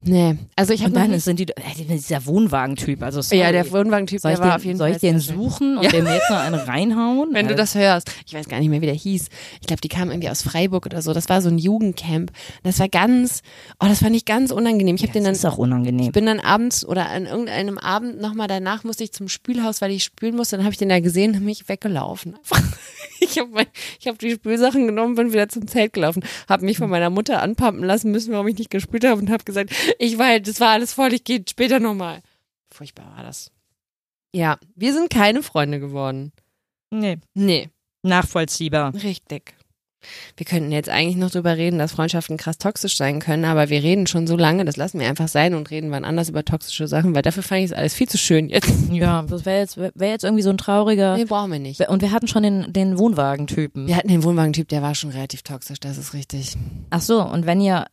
Nee, 0.04 0.36
also 0.56 0.74
ich 0.74 0.82
habe 0.84 0.94
dann 0.94 1.20
sind 1.20 1.40
die, 1.40 1.48
äh, 1.48 1.86
dieser 1.88 2.26
Wohnwagentyp, 2.26 3.04
also 3.04 3.22
sorry. 3.22 3.40
ja 3.42 3.52
der 3.52 3.70
Wohnwagentyp, 3.72 4.20
soll 4.20 4.32
der 4.32 4.40
ich 4.40 4.44
war 4.44 4.50
den, 4.50 4.56
auf 4.56 4.66
jeden 4.66 4.78
soll 4.80 4.88
Fall 4.88 4.96
ich 4.96 5.02
den 5.02 5.20
suchen 5.20 5.78
und 5.78 5.84
Ja. 5.84 5.92
dem 5.92 6.08
jetzt 6.08 6.28
noch 6.30 6.40
einen 6.40 6.56
reinhauen? 6.56 7.30
Wenn 7.34 7.46
du 7.46 7.52
Alter. 7.52 7.62
das 7.62 7.76
hörst. 7.76 8.12
Ich 8.26 8.34
weiß 8.34 8.48
gar 8.50 8.60
nicht 8.60 8.70
mehr, 8.70 8.82
wie 8.82 8.88
der 8.88 8.96
hieß. 8.96 9.28
Ich 9.62 9.68
glaube, 9.68 9.82
die 9.82 9.90
kamen 9.90 10.10
irgendwie 10.10 10.30
aus 10.30 10.42
Freiburg 10.42 10.88
oder 10.88 11.04
so. 11.04 11.14
Das 11.14 11.30
war 11.30 11.40
so 11.44 11.50
ein 11.50 11.60
Jugendcamp. 11.60 12.32
Das 12.64 12.80
war 12.80 12.90
ganz, 12.90 13.44
oh, 13.80 13.86
das 13.88 14.00
fand 14.00 14.16
ich 14.16 14.26
ganz 14.26 14.50
unangenehm. 14.52 14.96
Ich 14.96 15.04
habe 15.04 15.14
den 15.14 15.24
dann, 15.24 15.34
ist 15.34 15.46
auch 15.46 15.60
unangenehm. 15.60 16.08
ich 16.08 16.12
bin 16.12 16.26
dann 16.26 16.40
abends 16.40 16.84
oder 16.84 17.10
an 17.10 17.28
irgendeinem 17.28 17.78
Abend 17.78 18.20
nochmal 18.20 18.48
danach 18.48 18.84
musste 18.84 19.04
ich 19.04 19.12
zum 19.12 19.28
Spülhaus, 19.28 19.82
weil 19.82 19.92
ich 19.92 20.04
spülen 20.04 20.36
musste. 20.36 20.56
Dann 20.58 20.66
habe 20.66 20.74
ich 20.74 20.80
den 20.80 20.90
da 20.90 21.00
gesehen 21.00 21.36
und 21.36 21.46
mich 21.46 21.70
weggelaufen. 21.70 22.36
Ich 23.24 23.38
habe 23.38 23.68
habe 24.08 24.18
die 24.18 24.32
Spülsachen 24.32 24.88
genommen, 24.88 25.16
bin 25.16 25.32
wieder 25.32 25.48
zum 25.48 25.68
Zelt 25.68 25.94
gelaufen, 25.94 26.24
habe 26.50 26.66
mich 26.66 26.78
von 26.80 26.90
meiner 26.90 27.10
Mutter 27.12 27.42
anpumpen 27.42 27.84
lassen 27.84 28.12
müssen, 28.12 28.34
warum 28.34 28.48
ich 28.48 28.58
nicht 28.58 28.72
gespült 28.72 29.06
habe 29.06 29.22
und 29.22 29.30
habe 29.30 29.44
gesagt, 29.44 29.72
ich 30.00 30.18
war, 30.18 30.40
das 30.40 30.60
war 30.60 30.70
alles 30.70 30.94
voll, 30.94 31.14
ich 31.14 31.24
gehe 31.24 31.44
später 31.48 31.80
nochmal. 31.80 32.22
Furchtbar 32.74 33.16
war 33.16 33.24
das. 33.24 33.52
Ja, 34.34 34.58
wir 34.76 34.94
sind 34.94 35.10
keine 35.12 35.44
Freunde 35.44 35.80
geworden. 35.80 36.32
Nee, 36.90 37.20
Nee. 37.36 37.70
nachvollziehbar. 38.04 38.94
Richtig. 38.96 39.54
Wir 40.38 40.46
könnten 40.46 40.72
jetzt 40.72 40.90
eigentlich 40.90 41.18
noch 41.18 41.32
drüber 41.32 41.58
reden, 41.58 41.80
dass 41.80 41.94
Freundschaften 41.94 42.38
krass 42.38 42.58
toxisch 42.58 42.98
sein 42.98 43.20
können, 43.20 43.46
aber 43.46 43.70
wir 43.70 43.84
reden 43.84 44.08
schon 44.08 44.28
so 44.28 44.36
lange, 44.36 44.66
das 44.66 44.78
lassen 44.78 45.00
wir 45.00 45.08
einfach 45.08 45.28
sein 45.28 45.54
und 45.54 45.70
reden 45.70 45.92
wann 45.92 46.06
anders 46.06 46.30
über 46.30 46.44
toxische 46.44 46.88
Sachen, 46.88 47.16
weil 47.16 47.22
dafür 47.22 47.44
fand 47.44 47.60
ich 47.60 47.66
es 47.66 47.74
alles 47.74 47.94
viel 47.94 48.10
zu 48.10 48.18
schön 48.18 48.50
jetzt. 48.50 48.72
Ja, 48.92 49.22
das 49.24 49.46
wäre 49.46 49.60
jetzt, 49.60 49.78
wär 49.78 50.10
jetzt 50.10 50.24
irgendwie 50.24 50.44
so 50.44 50.50
ein 50.50 50.58
trauriger. 50.58 51.16
Nee, 51.16 51.26
brauchen 51.26 51.52
wir 51.52 51.60
nicht. 51.60 51.80
Und 51.88 52.02
wir 52.02 52.12
hatten 52.12 52.28
schon 52.28 52.44
den, 52.44 52.74
den 52.74 52.98
Wohnwagentypen. 52.98 53.88
Wir 53.88 53.96
hatten 53.96 54.10
den 54.10 54.24
Wohnwagentyp, 54.24 54.68
der 54.68 54.82
war 54.82 54.96
schon 54.96 55.12
relativ 55.12 55.44
toxisch, 55.44 55.80
das 55.80 55.98
ist 55.98 56.14
richtig. 56.14 56.58
Ach 56.90 57.02
so, 57.02 57.24
und 57.24 57.46
wenn 57.46 57.62
ihr, 57.62 57.86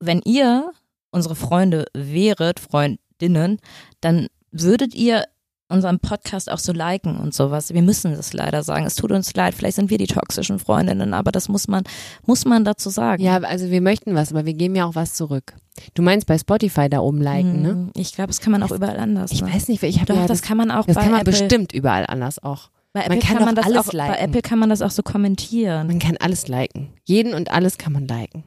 wenn 0.00 0.22
ihr 0.24 0.70
unsere 1.10 1.34
Freunde 1.34 1.86
wäret, 1.94 2.58
Freundinnen, 2.58 3.58
dann 4.00 4.28
würdet 4.50 4.94
ihr 4.94 5.24
unseren 5.68 5.98
Podcast 5.98 6.50
auch 6.50 6.58
so 6.58 6.72
liken 6.72 7.18
und 7.18 7.34
sowas. 7.34 7.72
Wir 7.74 7.82
müssen 7.82 8.14
das 8.14 8.32
leider 8.32 8.62
sagen. 8.62 8.86
Es 8.86 8.94
tut 8.94 9.10
uns 9.10 9.34
leid. 9.34 9.54
Vielleicht 9.54 9.76
sind 9.76 9.90
wir 9.90 9.98
die 9.98 10.06
toxischen 10.06 10.58
Freundinnen, 10.58 11.14
aber 11.14 11.32
das 11.32 11.48
muss 11.48 11.68
man, 11.68 11.82
muss 12.24 12.44
man 12.44 12.64
dazu 12.64 12.88
sagen. 12.90 13.22
Ja, 13.22 13.38
also 13.38 13.70
wir 13.70 13.80
möchten 13.80 14.14
was, 14.14 14.30
aber 14.32 14.46
wir 14.46 14.54
geben 14.54 14.76
ja 14.76 14.86
auch 14.86 14.94
was 14.94 15.14
zurück. 15.14 15.54
Du 15.94 16.02
meinst 16.02 16.26
bei 16.26 16.38
Spotify 16.38 16.88
da 16.88 17.00
oben 17.00 17.20
liken, 17.20 17.62
ne? 17.62 17.68
Hm, 17.70 17.90
Ich 17.94 18.14
glaube, 18.14 18.28
das 18.28 18.40
kann 18.40 18.52
man 18.52 18.62
auch 18.62 18.70
überall 18.70 18.98
anders. 18.98 19.32
Ich 19.32 19.42
ne? 19.42 19.52
weiß 19.52 19.68
nicht, 19.68 19.82
ich 19.82 20.00
habe 20.00 20.14
ja 20.14 20.20
das, 20.20 20.40
das, 20.40 20.42
kann 20.42 20.56
man 20.56 20.70
auch 20.70 20.86
das 20.86 20.94
bei 20.94 21.02
kann 21.02 21.10
man 21.10 21.20
Apple, 21.20 21.32
bestimmt 21.32 21.72
überall 21.72 22.06
anders 22.06 22.42
auch. 22.42 22.70
Bei 22.92 23.00
Apple 23.02 23.16
man 23.16 23.26
kann 23.26 23.44
man 23.44 23.54
doch 23.54 23.62
das 23.62 23.66
alles 23.66 23.88
auch, 23.88 23.92
Bei 23.92 23.98
liken. 24.08 24.24
Apple 24.24 24.42
kann 24.42 24.58
man 24.58 24.70
das 24.70 24.80
auch 24.80 24.90
so 24.90 25.02
kommentieren. 25.02 25.86
Man 25.86 25.98
kann 25.98 26.16
alles 26.18 26.48
liken. 26.48 26.94
Jeden 27.04 27.34
und 27.34 27.50
alles 27.50 27.76
kann 27.76 27.92
man 27.92 28.08
liken. 28.08 28.44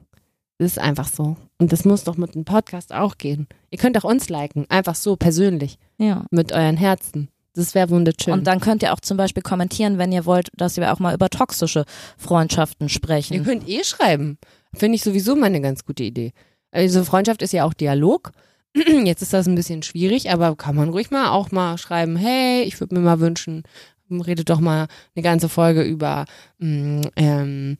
Das 0.59 0.73
ist 0.73 0.77
einfach 0.79 1.07
so. 1.07 1.35
Und 1.57 1.71
das 1.71 1.85
muss 1.85 2.03
doch 2.03 2.17
mit 2.17 2.35
einem 2.35 2.45
Podcast 2.45 2.93
auch 2.93 3.17
gehen. 3.17 3.47
Ihr 3.71 3.79
könnt 3.79 3.97
auch 3.97 4.03
uns 4.03 4.29
liken, 4.29 4.65
einfach 4.69 4.93
so 4.95 5.15
persönlich, 5.15 5.77
Ja. 5.97 6.25
mit 6.31 6.51
euren 6.51 6.77
Herzen. 6.77 7.29
Das 7.55 7.73
wäre 7.75 7.89
wunderschön. 7.89 8.33
Und 8.33 8.45
dann 8.45 8.59
könnt 8.59 8.83
ihr 8.83 8.93
auch 8.93 8.99
zum 8.99 9.17
Beispiel 9.17 9.41
kommentieren, 9.41 9.97
wenn 9.97 10.11
ihr 10.11 10.25
wollt, 10.25 10.49
dass 10.55 10.77
wir 10.77 10.93
auch 10.93 10.99
mal 10.99 11.15
über 11.15 11.29
toxische 11.29 11.85
Freundschaften 12.17 12.85
Ihr 12.87 12.89
sprechen. 12.89 13.43
könnt 13.43 13.67
eh 13.67 13.83
schreiben. 13.83 14.37
Finde 14.73 14.95
ich 14.97 15.01
sowieso 15.01 15.35
mal 15.35 15.47
eine 15.47 15.61
ganz 15.61 15.83
gute 15.85 16.03
Idee. 16.03 16.31
Also 16.71 17.03
Freundschaft 17.03 17.41
ist 17.41 17.53
ja 17.53 17.63
auch 17.65 17.73
Dialog. 17.73 18.31
Jetzt 19.03 19.21
ist 19.23 19.33
das 19.33 19.47
ein 19.47 19.55
bisschen 19.55 19.81
schwierig, 19.81 20.29
aber 20.29 20.55
kann 20.55 20.75
man 20.75 20.89
ruhig 20.89 21.09
mal 21.09 21.29
auch 21.31 21.51
mal 21.51 21.77
schreiben, 21.77 22.15
hey, 22.17 22.63
ich 22.63 22.79
würde 22.79 22.93
mir 22.95 23.01
mal 23.01 23.19
wünschen, 23.19 23.63
redet 24.11 24.49
doch 24.49 24.59
mal 24.59 24.87
eine 25.15 25.23
ganze 25.23 25.49
Folge 25.49 25.81
über, 25.83 26.25
mm, 26.59 27.01
ähm, 27.15 27.77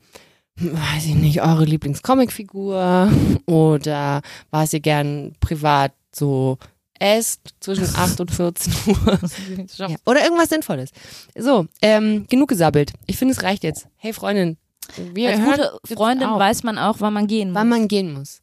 weiß 0.60 1.06
ich 1.06 1.14
nicht, 1.14 1.42
eure 1.42 1.64
Lieblingscomicfigur 1.64 3.10
oder 3.46 4.22
was 4.50 4.72
ihr 4.72 4.80
gern 4.80 5.34
privat 5.40 5.92
so 6.14 6.58
esst 6.98 7.40
zwischen 7.60 7.84
8 7.96 8.20
und 8.20 8.30
14 8.30 8.72
Uhr. 8.86 9.18
Ja. 9.76 9.88
Oder 10.06 10.22
irgendwas 10.24 10.50
Sinnvolles. 10.50 10.90
So, 11.36 11.66
ähm, 11.80 12.26
genug 12.28 12.48
gesabbelt. 12.50 12.92
Ich 13.06 13.16
finde, 13.16 13.32
es 13.32 13.42
reicht 13.42 13.64
jetzt. 13.64 13.88
Hey 13.96 14.12
Freundin, 14.12 14.58
wir 15.14 15.30
Als 15.30 15.40
gute 15.44 15.94
Freundin 15.94 16.28
auf, 16.28 16.38
weiß 16.38 16.62
man 16.64 16.76
auch, 16.78 16.96
wann 17.00 17.14
man 17.14 17.26
gehen 17.26 17.54
wann 17.54 17.68
muss. 17.68 17.78
man 17.78 17.88
gehen 17.88 18.12
muss. 18.12 18.40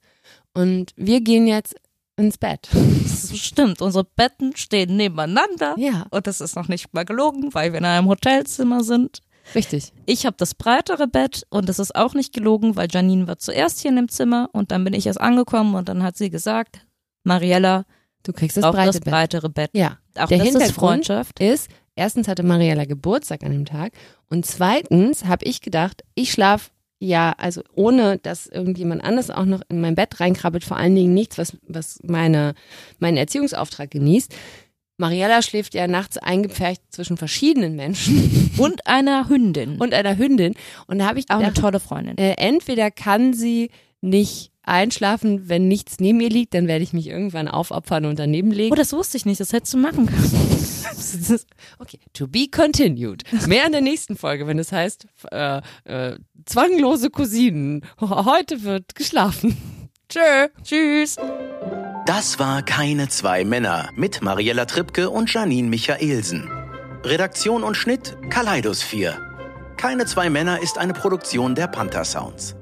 Und 0.53 0.91
wir 0.95 1.21
gehen 1.21 1.45
jetzt 1.47 1.75
ins 2.15 2.39
Bett. 2.39 2.67
Das 2.73 3.37
stimmt, 3.37 3.81
unsere 3.81 4.03
Betten 4.03 4.55
stehen 4.55 4.95
nebeneinander. 4.95 5.75
Ja, 5.77 6.07
Und 6.09 6.25
das 6.25 6.41
ist 6.41 6.55
noch 6.55 6.67
nicht 6.67 6.91
mal 6.93 7.05
gelogen, 7.05 7.53
weil 7.53 7.73
wir 7.73 7.79
in 7.79 7.85
einem 7.85 8.07
Hotelzimmer 8.07 8.83
sind. 8.83 9.21
Richtig. 9.55 9.91
Ich 10.05 10.25
habe 10.25 10.35
das 10.37 10.55
breitere 10.55 11.07
Bett 11.07 11.43
und 11.49 11.69
das 11.69 11.79
ist 11.79 11.95
auch 11.95 12.13
nicht 12.13 12.33
gelogen, 12.33 12.75
weil 12.75 12.87
Janine 12.91 13.27
war 13.27 13.37
zuerst 13.37 13.79
hier 13.81 13.89
in 13.89 13.95
dem 13.97 14.09
Zimmer 14.09 14.49
und 14.53 14.71
dann 14.71 14.83
bin 14.83 14.93
ich 14.93 15.05
erst 15.07 15.21
angekommen 15.21 15.75
und 15.75 15.89
dann 15.89 16.03
hat 16.03 16.17
sie 16.17 16.29
gesagt, 16.29 16.85
Mariella, 17.23 17.85
Du 18.23 18.33
kriegst 18.33 18.57
das 18.57 18.63
auch 18.63 18.73
breite 18.73 18.87
das 18.87 18.99
Bett. 19.01 19.11
breitere 19.13 19.49
Bett. 19.49 19.69
Ja. 19.73 19.97
Auch 20.17 20.27
Der 20.27 20.39
das 20.39 20.47
ist 20.47 20.53
Hintergrund 20.53 20.73
Freundschaft. 21.05 21.39
ist, 21.39 21.69
erstens 21.95 22.27
hatte 22.27 22.43
Mariella 22.43 22.85
Geburtstag 22.85 23.43
an 23.43 23.51
dem 23.51 23.65
Tag 23.65 23.93
und 24.29 24.45
zweitens 24.45 25.25
habe 25.25 25.45
ich 25.45 25.61
gedacht, 25.61 26.03
ich 26.15 26.31
schlafe 26.31 26.71
ja, 26.99 27.35
also 27.37 27.61
ohne, 27.75 28.17
dass 28.17 28.47
irgendjemand 28.47 29.03
anders 29.03 29.29
auch 29.29 29.45
noch 29.45 29.61
in 29.69 29.81
mein 29.81 29.93
Bett 29.93 30.19
reinkrabbelt, 30.19 30.63
vor 30.63 30.77
allen 30.77 30.95
Dingen 30.95 31.13
nichts, 31.13 31.37
was, 31.37 31.55
was 31.67 31.99
meine, 32.01 32.55
meinen 32.97 33.17
Erziehungsauftrag 33.17 33.91
genießt. 33.91 34.33
Mariella 34.97 35.41
schläft 35.41 35.73
ja 35.73 35.87
nachts 35.87 36.17
eingepfercht 36.17 36.81
zwischen 36.89 37.17
verschiedenen 37.17 37.75
Menschen 37.75 38.51
Und 38.57 38.87
einer 38.87 39.29
Hündin. 39.29 39.77
und 39.77 39.93
einer 39.93 40.17
Hündin. 40.17 40.53
Und 40.87 40.99
da 40.99 41.07
habe 41.07 41.19
ich 41.19 41.25
auch 41.29 41.35
eine 41.35 41.49
gedacht, 41.49 41.61
tolle 41.61 41.79
Freundin. 41.79 42.17
äh, 42.17 42.33
entweder 42.37 42.89
kann 42.91 43.33
sie 43.33 43.69
nicht 44.01 44.51
einschlafen, 44.63 45.47
wenn 45.47 45.67
nichts 45.67 45.95
neben 45.99 46.19
ihr 46.19 46.29
liegt, 46.29 46.53
dann 46.53 46.67
werde 46.67 46.83
ich 46.83 46.91
mich 46.93 47.07
irgendwann 47.07 47.47
aufopfern 47.47 48.05
und 48.05 48.19
daneben 48.19 48.51
legen. 48.51 48.73
Oh, 48.73 48.75
das 48.75 48.91
wusste 48.91 49.15
ich 49.17 49.25
nicht, 49.25 49.39
das 49.39 49.53
hättest 49.53 49.73
du 49.73 49.77
machen 49.77 50.05
können. 50.07 50.31
Okay, 51.79 51.99
to 52.13 52.27
be 52.27 52.47
continued. 52.49 53.23
Mehr 53.47 53.65
in 53.65 53.71
der 53.71 53.81
nächsten 53.81 54.15
Folge, 54.17 54.47
wenn 54.47 54.57
es 54.59 54.71
heißt, 54.71 55.05
äh, 55.31 55.61
äh, 55.85 56.17
zwanglose 56.45 57.09
Cousinen. 57.09 57.85
Heute 57.99 58.63
wird 58.63 58.95
geschlafen. 58.95 59.57
Tschö. 60.09 60.47
Tschüss. 60.63 61.17
Das 62.07 62.39
war 62.39 62.63
Keine 62.63 63.09
zwei 63.09 63.43
Männer 63.43 63.89
mit 63.97 64.21
Mariella 64.21 64.63
Trippke 64.63 65.09
und 65.09 65.33
Janine 65.33 65.67
Michaelsen. 65.67 66.49
Redaktion 67.03 67.65
und 67.65 67.75
Schnitt 67.75 68.15
Kaleidos 68.29 68.81
4. 68.81 69.19
Keine 69.75 70.05
zwei 70.05 70.29
Männer 70.29 70.61
ist 70.61 70.77
eine 70.77 70.93
Produktion 70.93 71.53
der 71.53 71.67
Panther 71.67 72.05
Sounds. 72.05 72.55